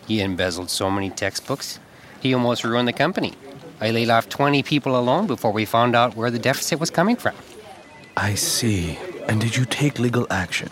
He 0.07 0.19
embezzled 0.19 0.71
so 0.71 0.89
many 0.89 1.11
textbooks, 1.11 1.79
he 2.19 2.33
almost 2.33 2.63
ruined 2.63 2.87
the 2.87 2.93
company. 2.93 3.33
I 3.79 3.91
laid 3.91 4.09
off 4.09 4.27
20 4.27 4.63
people 4.63 4.97
alone 4.97 5.27
before 5.27 5.51
we 5.51 5.65
found 5.65 5.95
out 5.95 6.15
where 6.15 6.31
the 6.31 6.39
deficit 6.39 6.79
was 6.79 6.89
coming 6.89 7.15
from. 7.15 7.35
I 8.17 8.33
see. 8.33 8.97
And 9.27 9.39
did 9.39 9.55
you 9.55 9.65
take 9.65 9.99
legal 9.99 10.25
action? 10.31 10.71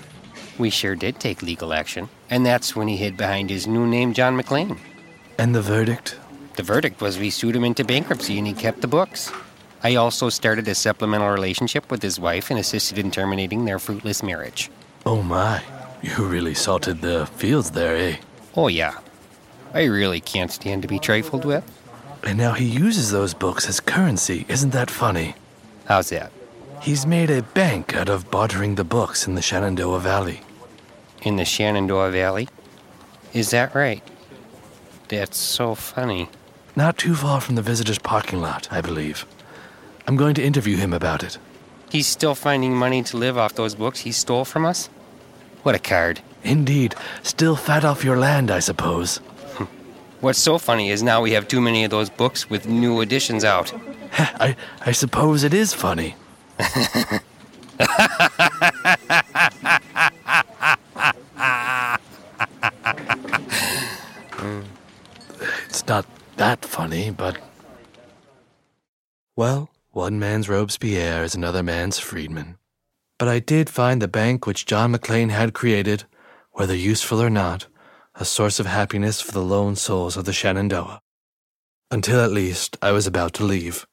We 0.58 0.70
sure 0.70 0.95
did 0.95 1.20
take 1.20 1.41
legal 1.41 1.74
action, 1.74 2.10
and 2.30 2.45
that's 2.45 2.76
when 2.76 2.88
he 2.88 2.97
hid 2.97 3.18
behind 3.18 3.49
his 3.49 3.68
new 3.68 3.88
name, 3.88 4.14
John 4.14 4.39
McClane. 4.39 4.78
And 5.38 5.56
the 5.56 5.62
verdict? 5.62 6.18
The 6.56 6.64
verdict 6.64 7.02
was 7.02 7.18
we 7.18 7.30
sued 7.30 7.56
him 7.56 7.64
into 7.64 7.84
bankruptcy 7.84 8.38
and 8.38 8.45
he 8.45 8.54
kept 8.54 8.82
the 8.82 8.88
books. 8.88 9.32
I 9.84 9.95
also 9.95 10.30
started 10.30 10.68
a 10.68 10.76
supplemental 10.76 11.30
relationship 11.30 11.89
with 11.89 12.04
his 12.04 12.20
wife 12.20 12.52
and 12.52 12.60
assisted 12.60 12.99
in 12.99 13.10
terminating 13.10 13.66
their 13.66 13.80
fruitless 13.80 14.22
marriage. 14.22 14.70
Oh 15.06 15.24
my. 15.24 15.64
You 16.04 16.26
really 16.26 16.54
salted 16.54 17.02
the 17.02 17.26
fields 17.26 17.72
there, 17.72 17.95
eh? 17.95 18.18
Oh, 18.56 18.68
yeah. 18.68 18.99
I 19.74 19.86
really 19.86 20.20
can't 20.20 20.52
stand 20.52 20.82
to 20.82 20.88
be 20.88 20.99
trifled 20.99 21.45
with. 21.45 21.64
And 22.24 22.38
now 22.38 22.54
he 22.54 22.66
uses 22.66 23.12
those 23.12 23.34
books 23.34 23.68
as 23.68 23.80
currency. 23.80 24.45
Isn't 24.47 24.72
that 24.72 24.91
funny? 24.91 25.36
How's 25.86 26.10
that? 26.10 26.32
He's 26.82 27.06
made 27.06 27.30
a 27.30 27.44
bank 27.44 27.96
out 27.96 28.10
of 28.10 28.32
bartering 28.32 28.74
the 28.74 28.84
books 28.84 29.28
in 29.28 29.36
the 29.36 29.42
Shenandoah 29.44 30.00
Valley. 30.00 30.42
In 31.22 31.36
the 31.36 31.46
Shenandoah 31.46 32.10
Valley? 32.10 32.50
Is 33.34 33.52
that 33.52 33.76
right? 33.76 34.02
That's 35.08 35.38
so 35.38 35.76
funny. 35.76 36.28
Not 36.76 36.98
too 36.98 37.14
far 37.14 37.40
from 37.40 37.54
the 37.54 37.62
visitor's 37.62 38.00
parking 38.00 38.42
lot, 38.42 38.68
I 38.72 38.82
believe. 38.82 39.28
I'm 40.08 40.16
going 40.16 40.34
to 40.34 40.44
interview 40.44 40.76
him 40.76 40.92
about 40.92 41.24
it. 41.24 41.38
He's 41.92 42.08
still 42.08 42.34
finding 42.34 42.76
money 42.76 43.04
to 43.04 43.18
live 43.18 43.38
off 43.38 43.54
those 43.54 43.76
books 43.76 44.00
he 44.00 44.12
stole 44.12 44.44
from 44.44 44.66
us? 44.66 44.88
What 45.62 45.76
a 45.76 45.80
card. 45.80 46.22
Indeed. 46.44 46.96
Still 47.22 47.56
fat 47.56 47.86
off 47.86 48.04
your 48.04 48.18
land, 48.18 48.50
I 48.50 48.60
suppose. 48.60 49.18
What's 50.20 50.40
so 50.40 50.58
funny 50.58 50.90
is 50.90 51.04
now 51.04 51.22
we 51.22 51.34
have 51.34 51.48
too 51.48 51.62
many 51.62 51.84
of 51.84 51.92
those 51.92 52.10
books 52.10 52.50
with 52.50 52.68
new 52.68 53.02
editions 53.02 53.44
out. 53.44 53.72
I, 54.18 54.56
I 54.84 54.94
suppose 54.94 55.44
it 55.44 55.54
is 55.54 55.76
funny. 55.76 56.16
It's 65.68 65.88
not 65.88 66.05
that 66.38 66.64
funny, 66.66 67.12
but. 67.12 67.38
Well, 69.36 69.70
one 69.91 70.20
man's 70.20 70.47
Robespierre 70.49 71.24
is 71.24 71.34
another 71.34 71.64
man's 71.64 71.97
freedman. 71.97 72.57
But 73.18 73.28
I 73.28 73.39
did 73.39 73.70
find 73.70 74.01
the 74.01 74.07
bank 74.07 74.45
which 74.45 74.66
John 74.66 74.93
McClane 74.93 75.30
had 75.30 75.53
created, 75.53 76.03
whether 76.51 76.76
useful 76.76 77.22
or 77.22 77.30
not, 77.30 77.68
a 78.16 78.26
source 78.26 78.59
of 78.59 78.66
happiness 78.66 79.22
for 79.22 79.32
the 79.32 79.41
lone 79.43 79.76
souls 79.76 80.18
of 80.18 80.26
the 80.26 80.34
Shenandoah. 80.34 81.01
Until 81.89 82.20
at 82.20 82.32
least 82.32 82.78
I 82.82 82.91
was 82.91 83.07
about 83.07 83.34
to 83.34 83.43
leave. 83.43 83.86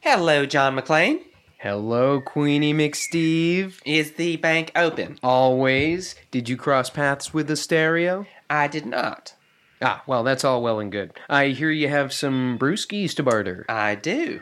Hello, 0.00 0.46
John 0.46 0.76
McClane. 0.76 1.20
Hello, 1.62 2.22
Queenie 2.22 2.72
McSteve. 2.72 3.82
Is 3.84 4.12
the 4.12 4.38
bank 4.38 4.72
open? 4.74 5.18
Always. 5.22 6.14
Did 6.30 6.48
you 6.48 6.56
cross 6.56 6.88
paths 6.88 7.34
with 7.34 7.48
the 7.48 7.54
stereo? 7.56 8.24
I 8.48 8.66
did 8.66 8.86
not. 8.86 9.34
Ah, 9.82 10.02
well, 10.06 10.24
that's 10.24 10.42
all 10.42 10.62
well 10.62 10.80
and 10.80 10.90
good. 10.90 11.12
I 11.28 11.48
hear 11.48 11.70
you 11.70 11.90
have 11.90 12.14
some 12.14 12.58
brewskis 12.58 13.14
to 13.16 13.22
barter. 13.22 13.66
I 13.68 13.94
do. 13.94 14.40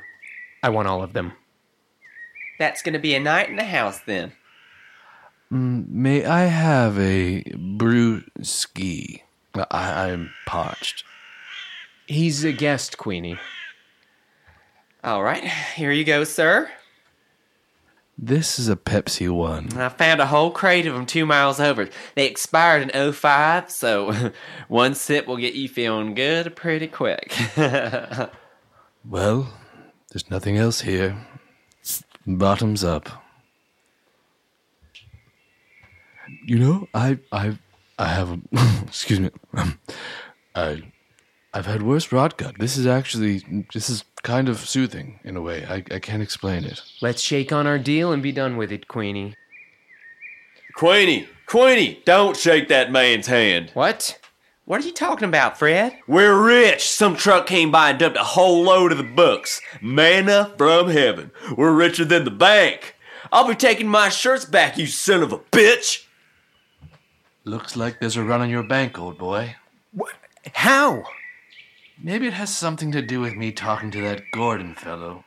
I 0.63 0.69
want 0.69 0.87
all 0.87 1.03
of 1.03 1.13
them. 1.13 1.33
That's 2.57 2.83
going 2.83 2.93
to 2.93 3.01
be 3.01 3.17
a 3.17 3.21
night 3.21 3.49
in 3.49 3.57
the 3.57 3.65
house 3.65 3.99
then. 3.99 4.35
Mm, 5.51 5.89
may 5.89 6.25
I 6.25 6.45
have 6.45 6.97
a 7.01 7.43
brewski? 7.43 9.23
I, 9.57 10.13
I'm 10.13 10.31
parched. 10.47 11.03
He's 12.07 12.45
a 12.45 12.53
guest, 12.53 12.97
Queenie. 12.97 13.41
All 15.03 15.25
right, 15.25 15.43
here 15.75 15.91
you 15.91 16.05
go, 16.05 16.23
sir. 16.23 16.71
This 18.21 18.59
is 18.59 18.69
a 18.69 18.75
Pepsi 18.75 19.31
one. 19.31 19.73
I 19.79 19.89
found 19.89 20.21
a 20.21 20.27
whole 20.27 20.51
crate 20.51 20.87
of 20.87 20.95
them 20.95 21.07
two 21.07 21.25
miles 21.25 21.61
over. 21.61 21.89
They 22.17 22.27
expired 22.27 22.91
in 22.91 23.13
05, 23.13 23.71
so 23.71 24.33
one 24.69 24.95
sip 24.97 25.29
will 25.29 25.37
get 25.37 25.55
you 25.55 25.69
feeling 25.69 26.15
good 26.15 26.57
pretty 26.57 26.89
quick. 26.89 27.33
Well, 29.09 29.51
there's 30.11 30.31
nothing 30.31 30.59
else 30.59 30.83
here. 30.83 31.17
Bottoms 32.27 32.85
up. 32.85 33.09
You 36.45 36.59
know, 36.59 36.89
I 36.93 37.19
I 37.33 37.59
I 37.99 38.09
have 38.09 38.33
a, 38.33 38.41
excuse 38.87 39.19
me. 39.19 39.31
I 40.55 40.83
I've 41.59 41.67
had 41.67 41.83
worse 41.83 42.13
rot 42.13 42.39
gut. 42.39 42.55
This 42.61 42.77
is 42.77 42.87
actually 42.87 43.67
this 43.75 43.91
is 43.91 44.05
kind 44.23 44.49
of 44.49 44.61
soothing 44.61 45.19
in 45.25 45.37
a 45.37 45.43
way. 45.43 45.67
I, 45.69 45.83
I 45.93 45.99
can't 45.99 46.23
explain 46.23 46.63
it. 46.63 46.81
Let's 47.03 47.21
shake 47.21 47.53
on 47.53 47.67
our 47.67 47.81
deal 47.81 48.13
and 48.13 48.23
be 48.23 48.31
done 48.31 48.57
with 48.57 48.71
it, 48.71 48.87
Queenie. 48.87 49.35
Queenie, 50.77 51.27
Queenie, 51.47 52.01
don't 52.05 52.37
shake 52.37 52.69
that 52.69 52.93
man's 52.93 53.27
hand. 53.27 53.73
What? 53.75 54.21
what 54.67 54.81
are 54.81 54.87
you 54.87 54.93
talking 54.93 55.29
about, 55.29 55.59
Fred? 55.59 55.99
We're 56.07 56.41
rich. 56.41 56.89
Some 56.89 57.17
truck 57.17 57.49
came 57.49 57.73
by 57.73 57.91
and 57.91 57.99
dumped 57.99 58.19
a 58.19 58.23
whole 58.23 58.63
load 58.63 58.93
of 58.93 58.99
the 58.99 59.03
books. 59.03 59.61
Manna 59.83 60.55
from 60.57 60.91
heaven. 60.91 61.33
We're 61.57 61.73
richer 61.73 62.05
than 62.05 62.23
the 62.23 62.31
bank. 62.31 62.95
I'll 63.33 63.49
be 63.49 63.57
taking 63.57 63.89
my 63.89 64.11
shirts 64.11 64.45
back, 64.45 64.79
you 64.79 64.87
son 64.87 65.25
of 65.25 65.33
a 65.33 65.39
bitch. 65.39 66.05
Looks 67.43 67.75
like 67.75 67.99
there's 67.99 68.17
a 68.17 68.23
run 68.23 68.43
on 68.43 68.49
your 68.49 68.63
bank, 68.63 68.97
old 68.97 69.19
boy. 69.19 69.57
What? 69.93 70.13
How? 70.55 71.03
Maybe 72.01 72.29
it 72.29 72.35
has 72.35 72.55
something 72.55 72.93
to 72.93 73.03
do 73.03 73.21
with 73.21 73.35
me 73.35 73.51
talking 73.51 73.91
to 73.91 74.01
that 74.03 74.31
Gordon 74.33 74.75
fellow. 74.75 75.25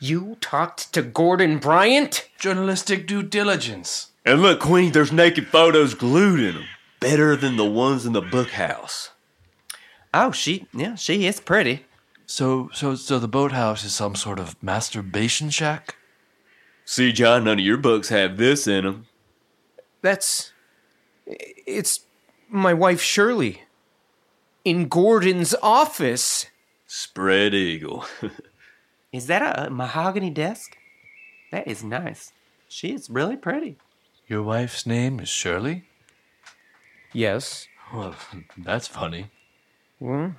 You 0.00 0.36
talked 0.40 0.92
to 0.94 1.02
Gordon 1.02 1.58
Bryant? 1.58 2.28
Journalistic 2.38 3.06
due 3.06 3.22
diligence. 3.22 4.10
And 4.24 4.42
look, 4.42 4.60
Queenie, 4.60 4.90
there's 4.90 5.12
naked 5.12 5.46
photos 5.46 5.94
glued 5.94 6.40
in 6.40 6.54
them. 6.56 6.64
Better 6.98 7.36
than 7.36 7.56
the 7.56 7.64
ones 7.64 8.04
in 8.04 8.12
the 8.12 8.20
book 8.20 8.50
house. 8.50 9.10
Oh, 10.12 10.32
she 10.32 10.66
yeah, 10.72 10.96
she 10.96 11.26
is 11.26 11.40
pretty. 11.40 11.86
So, 12.26 12.70
so, 12.72 12.94
so 12.94 13.18
the 13.18 13.28
boathouse 13.28 13.84
is 13.84 13.94
some 13.94 14.14
sort 14.14 14.38
of 14.38 14.60
masturbation 14.62 15.50
shack. 15.50 15.96
See, 16.84 17.12
John, 17.12 17.44
none 17.44 17.58
of 17.58 17.64
your 17.64 17.76
books 17.76 18.08
have 18.08 18.36
this 18.36 18.66
in 18.66 18.84
them. 18.84 19.06
That's. 20.00 20.52
It's 21.26 22.00
my 22.48 22.74
wife 22.74 23.00
Shirley. 23.00 23.62
In 24.64 24.88
Gordon's 24.88 25.54
office. 25.62 26.46
Spread 26.86 27.54
eagle. 27.54 28.04
Is 29.12 29.26
that 29.26 29.58
a 29.66 29.70
mahogany 29.70 30.30
desk? 30.30 30.76
That 31.50 31.68
is 31.68 31.84
nice. 31.84 32.32
She 32.68 32.92
is 32.94 33.10
really 33.10 33.36
pretty. 33.36 33.76
Your 34.26 34.42
wife's 34.42 34.86
name 34.86 35.20
is 35.20 35.28
Shirley. 35.28 35.84
Yes. 37.12 37.66
Well, 37.92 38.14
that's 38.56 38.86
funny. 38.86 39.30
Well, 40.00 40.34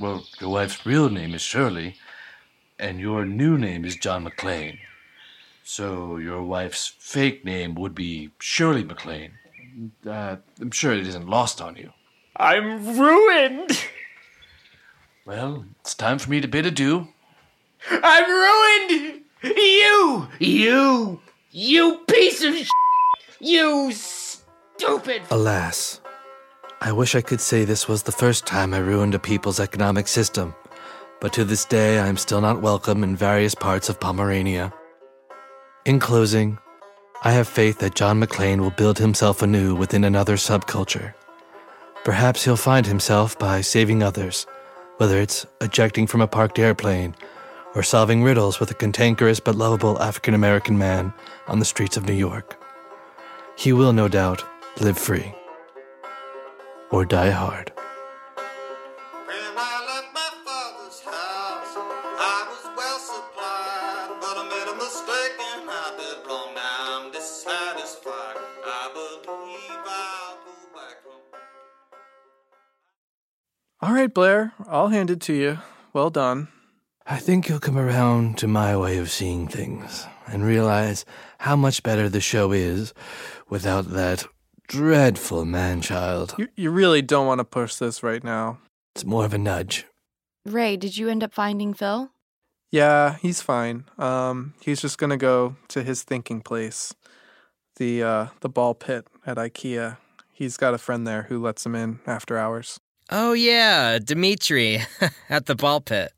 Well, 0.00 0.24
your 0.40 0.50
wife's 0.50 0.84
real 0.84 1.08
name 1.10 1.32
is 1.34 1.42
Shirley, 1.42 1.94
and 2.78 2.98
your 2.98 3.24
new 3.24 3.56
name 3.56 3.84
is 3.84 3.94
John 3.94 4.24
McClane. 4.24 4.78
So 5.62 6.16
your 6.16 6.42
wife's 6.42 6.88
fake 6.98 7.44
name 7.44 7.74
would 7.76 7.94
be 7.94 8.30
Shirley 8.40 8.82
McClane. 8.82 9.30
Uh, 10.04 10.36
I'm 10.60 10.72
sure 10.72 10.92
it 10.92 11.06
isn't 11.06 11.28
lost 11.28 11.60
on 11.60 11.76
you. 11.76 11.92
I'm 12.38 12.98
ruined. 12.98 13.70
Well, 15.24 15.64
it's 15.80 15.94
time 15.94 16.18
for 16.18 16.30
me 16.30 16.40
to 16.40 16.48
bid 16.48 16.66
adieu. 16.66 17.08
I'm 17.90 18.30
ruined. 18.30 19.22
You, 19.42 20.28
you, 20.38 21.20
you 21.50 21.98
piece 22.08 22.42
of 22.44 22.56
sh- 22.56 22.70
you 23.40 23.92
stupid. 23.92 25.22
Alas, 25.30 26.00
I 26.80 26.92
wish 26.92 27.14
I 27.14 27.20
could 27.20 27.40
say 27.40 27.64
this 27.64 27.88
was 27.88 28.02
the 28.02 28.12
first 28.12 28.46
time 28.46 28.74
I 28.74 28.78
ruined 28.78 29.14
a 29.14 29.18
people's 29.18 29.60
economic 29.60 30.08
system, 30.08 30.54
but 31.20 31.32
to 31.34 31.44
this 31.44 31.64
day 31.64 31.98
I 31.98 32.08
am 32.08 32.16
still 32.16 32.40
not 32.40 32.60
welcome 32.60 33.02
in 33.02 33.16
various 33.16 33.54
parts 33.54 33.88
of 33.88 34.00
Pomerania. 34.00 34.72
In 35.84 36.00
closing, 36.00 36.58
I 37.22 37.32
have 37.32 37.48
faith 37.48 37.78
that 37.78 37.94
John 37.94 38.20
McClane 38.20 38.60
will 38.60 38.70
build 38.70 38.98
himself 38.98 39.42
anew 39.42 39.74
within 39.74 40.04
another 40.04 40.36
subculture. 40.36 41.14
Perhaps 42.06 42.44
he'll 42.44 42.54
find 42.54 42.86
himself 42.86 43.36
by 43.36 43.60
saving 43.60 44.00
others, 44.00 44.46
whether 44.98 45.18
it's 45.18 45.44
ejecting 45.60 46.06
from 46.06 46.20
a 46.20 46.28
parked 46.28 46.56
airplane 46.56 47.16
or 47.74 47.82
solving 47.82 48.22
riddles 48.22 48.60
with 48.60 48.70
a 48.70 48.74
cantankerous 48.74 49.40
but 49.40 49.56
lovable 49.56 50.00
African 50.00 50.32
American 50.32 50.78
man 50.78 51.12
on 51.48 51.58
the 51.58 51.64
streets 51.64 51.96
of 51.96 52.06
New 52.06 52.12
York. 52.14 52.62
He 53.58 53.72
will, 53.72 53.92
no 53.92 54.06
doubt, 54.06 54.44
live 54.80 54.96
free 54.96 55.34
or 56.92 57.04
die 57.04 57.30
hard. 57.30 57.72
Blair, 74.16 74.54
I'll 74.66 74.88
hand 74.88 75.10
it 75.10 75.20
to 75.28 75.34
you. 75.34 75.58
Well 75.92 76.08
done. 76.08 76.48
I 77.06 77.18
think 77.18 77.50
you'll 77.50 77.60
come 77.60 77.76
around 77.76 78.38
to 78.38 78.48
my 78.48 78.74
way 78.74 78.96
of 78.96 79.10
seeing 79.10 79.46
things 79.46 80.06
and 80.26 80.42
realize 80.42 81.04
how 81.40 81.54
much 81.54 81.82
better 81.82 82.08
the 82.08 82.22
show 82.22 82.50
is 82.50 82.94
without 83.50 83.90
that 83.90 84.24
dreadful 84.68 85.44
man 85.44 85.82
child. 85.82 86.34
You, 86.38 86.48
you 86.56 86.70
really 86.70 87.02
don't 87.02 87.26
want 87.26 87.40
to 87.40 87.44
push 87.44 87.74
this 87.74 88.02
right 88.02 88.24
now. 88.24 88.56
It's 88.94 89.04
more 89.04 89.26
of 89.26 89.34
a 89.34 89.38
nudge. 89.38 89.84
Ray, 90.46 90.78
did 90.78 90.96
you 90.96 91.10
end 91.10 91.22
up 91.22 91.34
finding 91.34 91.74
Phil? 91.74 92.10
Yeah, 92.70 93.18
he's 93.20 93.42
fine. 93.42 93.84
Um, 93.98 94.54
he's 94.62 94.80
just 94.80 94.96
gonna 94.96 95.18
go 95.18 95.56
to 95.68 95.82
his 95.82 96.04
thinking 96.04 96.40
place, 96.40 96.94
the 97.76 98.02
uh, 98.02 98.26
the 98.40 98.48
ball 98.48 98.72
pit 98.72 99.06
at 99.26 99.36
IKEA. 99.36 99.98
He's 100.32 100.56
got 100.56 100.72
a 100.72 100.78
friend 100.78 101.06
there 101.06 101.24
who 101.24 101.38
lets 101.38 101.66
him 101.66 101.74
in 101.74 102.00
after 102.06 102.38
hours. 102.38 102.80
Oh, 103.10 103.32
yeah, 103.32 103.98
Dimitri 103.98 104.82
at 105.30 105.46
the 105.46 105.54
ball 105.54 105.80
pit. 105.80 106.12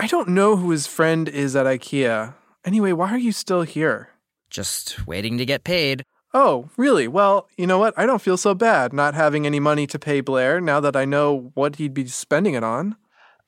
I 0.00 0.06
don't 0.08 0.30
know 0.30 0.56
who 0.56 0.70
his 0.70 0.86
friend 0.86 1.28
is 1.28 1.54
at 1.54 1.66
IKEA. 1.66 2.34
Anyway, 2.64 2.92
why 2.92 3.10
are 3.10 3.18
you 3.18 3.32
still 3.32 3.62
here? 3.62 4.08
Just 4.50 5.06
waiting 5.06 5.38
to 5.38 5.46
get 5.46 5.62
paid. 5.62 6.04
Oh, 6.34 6.68
really? 6.76 7.06
Well, 7.06 7.48
you 7.56 7.66
know 7.66 7.78
what? 7.78 7.94
I 7.96 8.06
don't 8.06 8.22
feel 8.22 8.36
so 8.36 8.54
bad 8.54 8.92
not 8.92 9.14
having 9.14 9.46
any 9.46 9.60
money 9.60 9.86
to 9.86 9.98
pay 9.98 10.20
Blair 10.20 10.60
now 10.60 10.80
that 10.80 10.96
I 10.96 11.04
know 11.04 11.52
what 11.54 11.76
he'd 11.76 11.94
be 11.94 12.06
spending 12.06 12.54
it 12.54 12.64
on. 12.64 12.96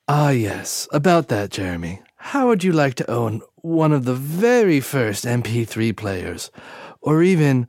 Ah, 0.06 0.30
yes, 0.30 0.86
about 0.92 1.28
that, 1.28 1.50
Jeremy. 1.50 2.02
How 2.16 2.46
would 2.48 2.62
you 2.62 2.72
like 2.72 2.94
to 2.96 3.10
own 3.10 3.42
one 3.56 3.92
of 3.92 4.04
the 4.04 4.14
very 4.14 4.80
first 4.80 5.24
MP3 5.24 5.96
players? 5.96 6.50
Or 7.00 7.22
even 7.22 7.66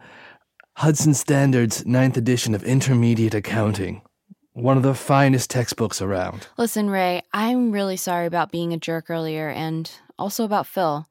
Hudson 0.75 1.13
Standard's 1.13 1.85
ninth 1.85 2.17
edition 2.17 2.53
of 2.53 2.63
Intermediate 2.63 3.33
Accounting? 3.33 4.01
One 4.55 4.77
of 4.77 4.83
the 4.83 4.95
finest 4.95 5.49
textbooks 5.49 6.01
around. 6.01 6.47
Listen, 6.57 6.89
Ray, 6.89 7.23
I'm 7.33 7.73
really 7.73 7.97
sorry 7.97 8.25
about 8.25 8.53
being 8.53 8.71
a 8.71 8.77
jerk 8.77 9.09
earlier 9.09 9.49
and 9.49 9.91
also 10.17 10.45
about 10.45 10.65
Phil. 10.65 11.05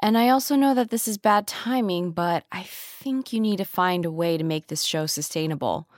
And 0.00 0.16
I 0.16 0.28
also 0.28 0.54
know 0.54 0.72
that 0.74 0.90
this 0.90 1.08
is 1.08 1.18
bad 1.18 1.48
timing, 1.48 2.12
but 2.12 2.44
I 2.52 2.62
think 2.62 3.32
you 3.32 3.40
need 3.40 3.56
to 3.56 3.64
find 3.64 4.04
a 4.04 4.10
way 4.10 4.38
to 4.38 4.44
make 4.44 4.68
this 4.68 4.84
show 4.84 5.06
sustainable. 5.06 5.88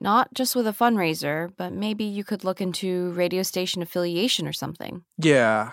Not 0.00 0.34
just 0.34 0.56
with 0.56 0.66
a 0.66 0.72
fundraiser, 0.72 1.52
but 1.56 1.72
maybe 1.72 2.02
you 2.02 2.24
could 2.24 2.42
look 2.42 2.60
into 2.60 3.12
radio 3.12 3.44
station 3.44 3.80
affiliation 3.80 4.48
or 4.48 4.52
something. 4.52 5.04
Yeah. 5.18 5.70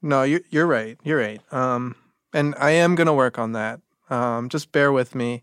No, 0.00 0.22
you're 0.22 0.42
you're 0.48 0.68
right. 0.68 0.96
You're 1.02 1.18
right. 1.18 1.40
Um, 1.52 1.96
and 2.32 2.54
I 2.56 2.70
am 2.70 2.94
gonna 2.94 3.12
work 3.12 3.36
on 3.36 3.50
that. 3.52 3.80
Um, 4.10 4.48
just 4.48 4.70
bear 4.70 4.92
with 4.92 5.16
me. 5.16 5.42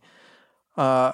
Uh, 0.77 1.11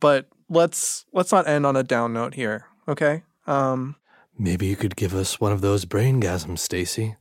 but 0.00 0.28
let's 0.52 1.04
let's 1.12 1.32
not 1.32 1.48
end 1.48 1.66
on 1.66 1.76
a 1.76 1.82
down 1.82 2.12
note 2.12 2.34
here, 2.34 2.66
okay? 2.86 3.22
Um, 3.46 3.96
Maybe 4.38 4.66
you 4.66 4.76
could 4.76 4.96
give 4.96 5.14
us 5.14 5.40
one 5.40 5.52
of 5.52 5.60
those 5.60 5.84
brain 5.84 6.20
gasms, 6.20 6.60
Stacey. 6.60 7.16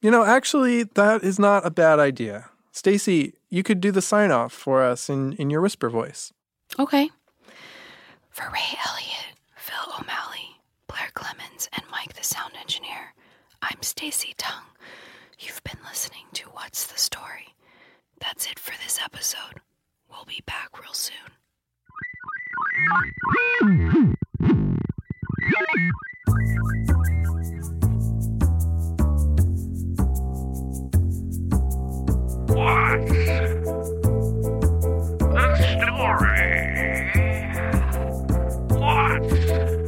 you 0.00 0.10
know, 0.10 0.24
actually, 0.24 0.82
that 0.84 1.22
is 1.24 1.38
not 1.38 1.66
a 1.66 1.70
bad 1.70 1.98
idea. 1.98 2.50
Stacey, 2.72 3.34
you 3.50 3.62
could 3.62 3.80
do 3.80 3.90
the 3.92 4.02
sign 4.02 4.30
off 4.30 4.52
for 4.52 4.82
us 4.82 5.08
in 5.08 5.32
in 5.34 5.50
your 5.50 5.60
whisper 5.60 5.88
voice. 5.90 6.32
Okay. 6.78 7.10
For 8.30 8.44
Ray 8.50 8.78
Elliott, 8.88 9.36
Phil 9.56 9.92
O'Malley, 10.00 10.56
Blair 10.88 11.10
Clemens, 11.14 11.68
and 11.74 11.84
Mike 11.90 12.14
the 12.14 12.24
sound 12.24 12.52
engineer, 12.60 13.12
I'm 13.60 13.82
Stacey 13.82 14.32
Tung. 14.38 14.64
You've 15.38 15.62
been 15.64 15.80
listening 15.86 16.26
to 16.34 16.48
What's 16.50 16.86
the 16.86 16.98
Story? 16.98 17.54
That's 18.20 18.46
it 18.46 18.58
for 18.58 18.72
this 18.82 18.98
episode. 19.04 19.60
We'll 20.08 20.24
be 20.24 20.42
back 20.46 20.80
real 20.80 20.94
soon. 20.94 21.32
What? 22.72 23.04
The 35.28 35.44
story. 35.82 36.46
What? 38.78 39.81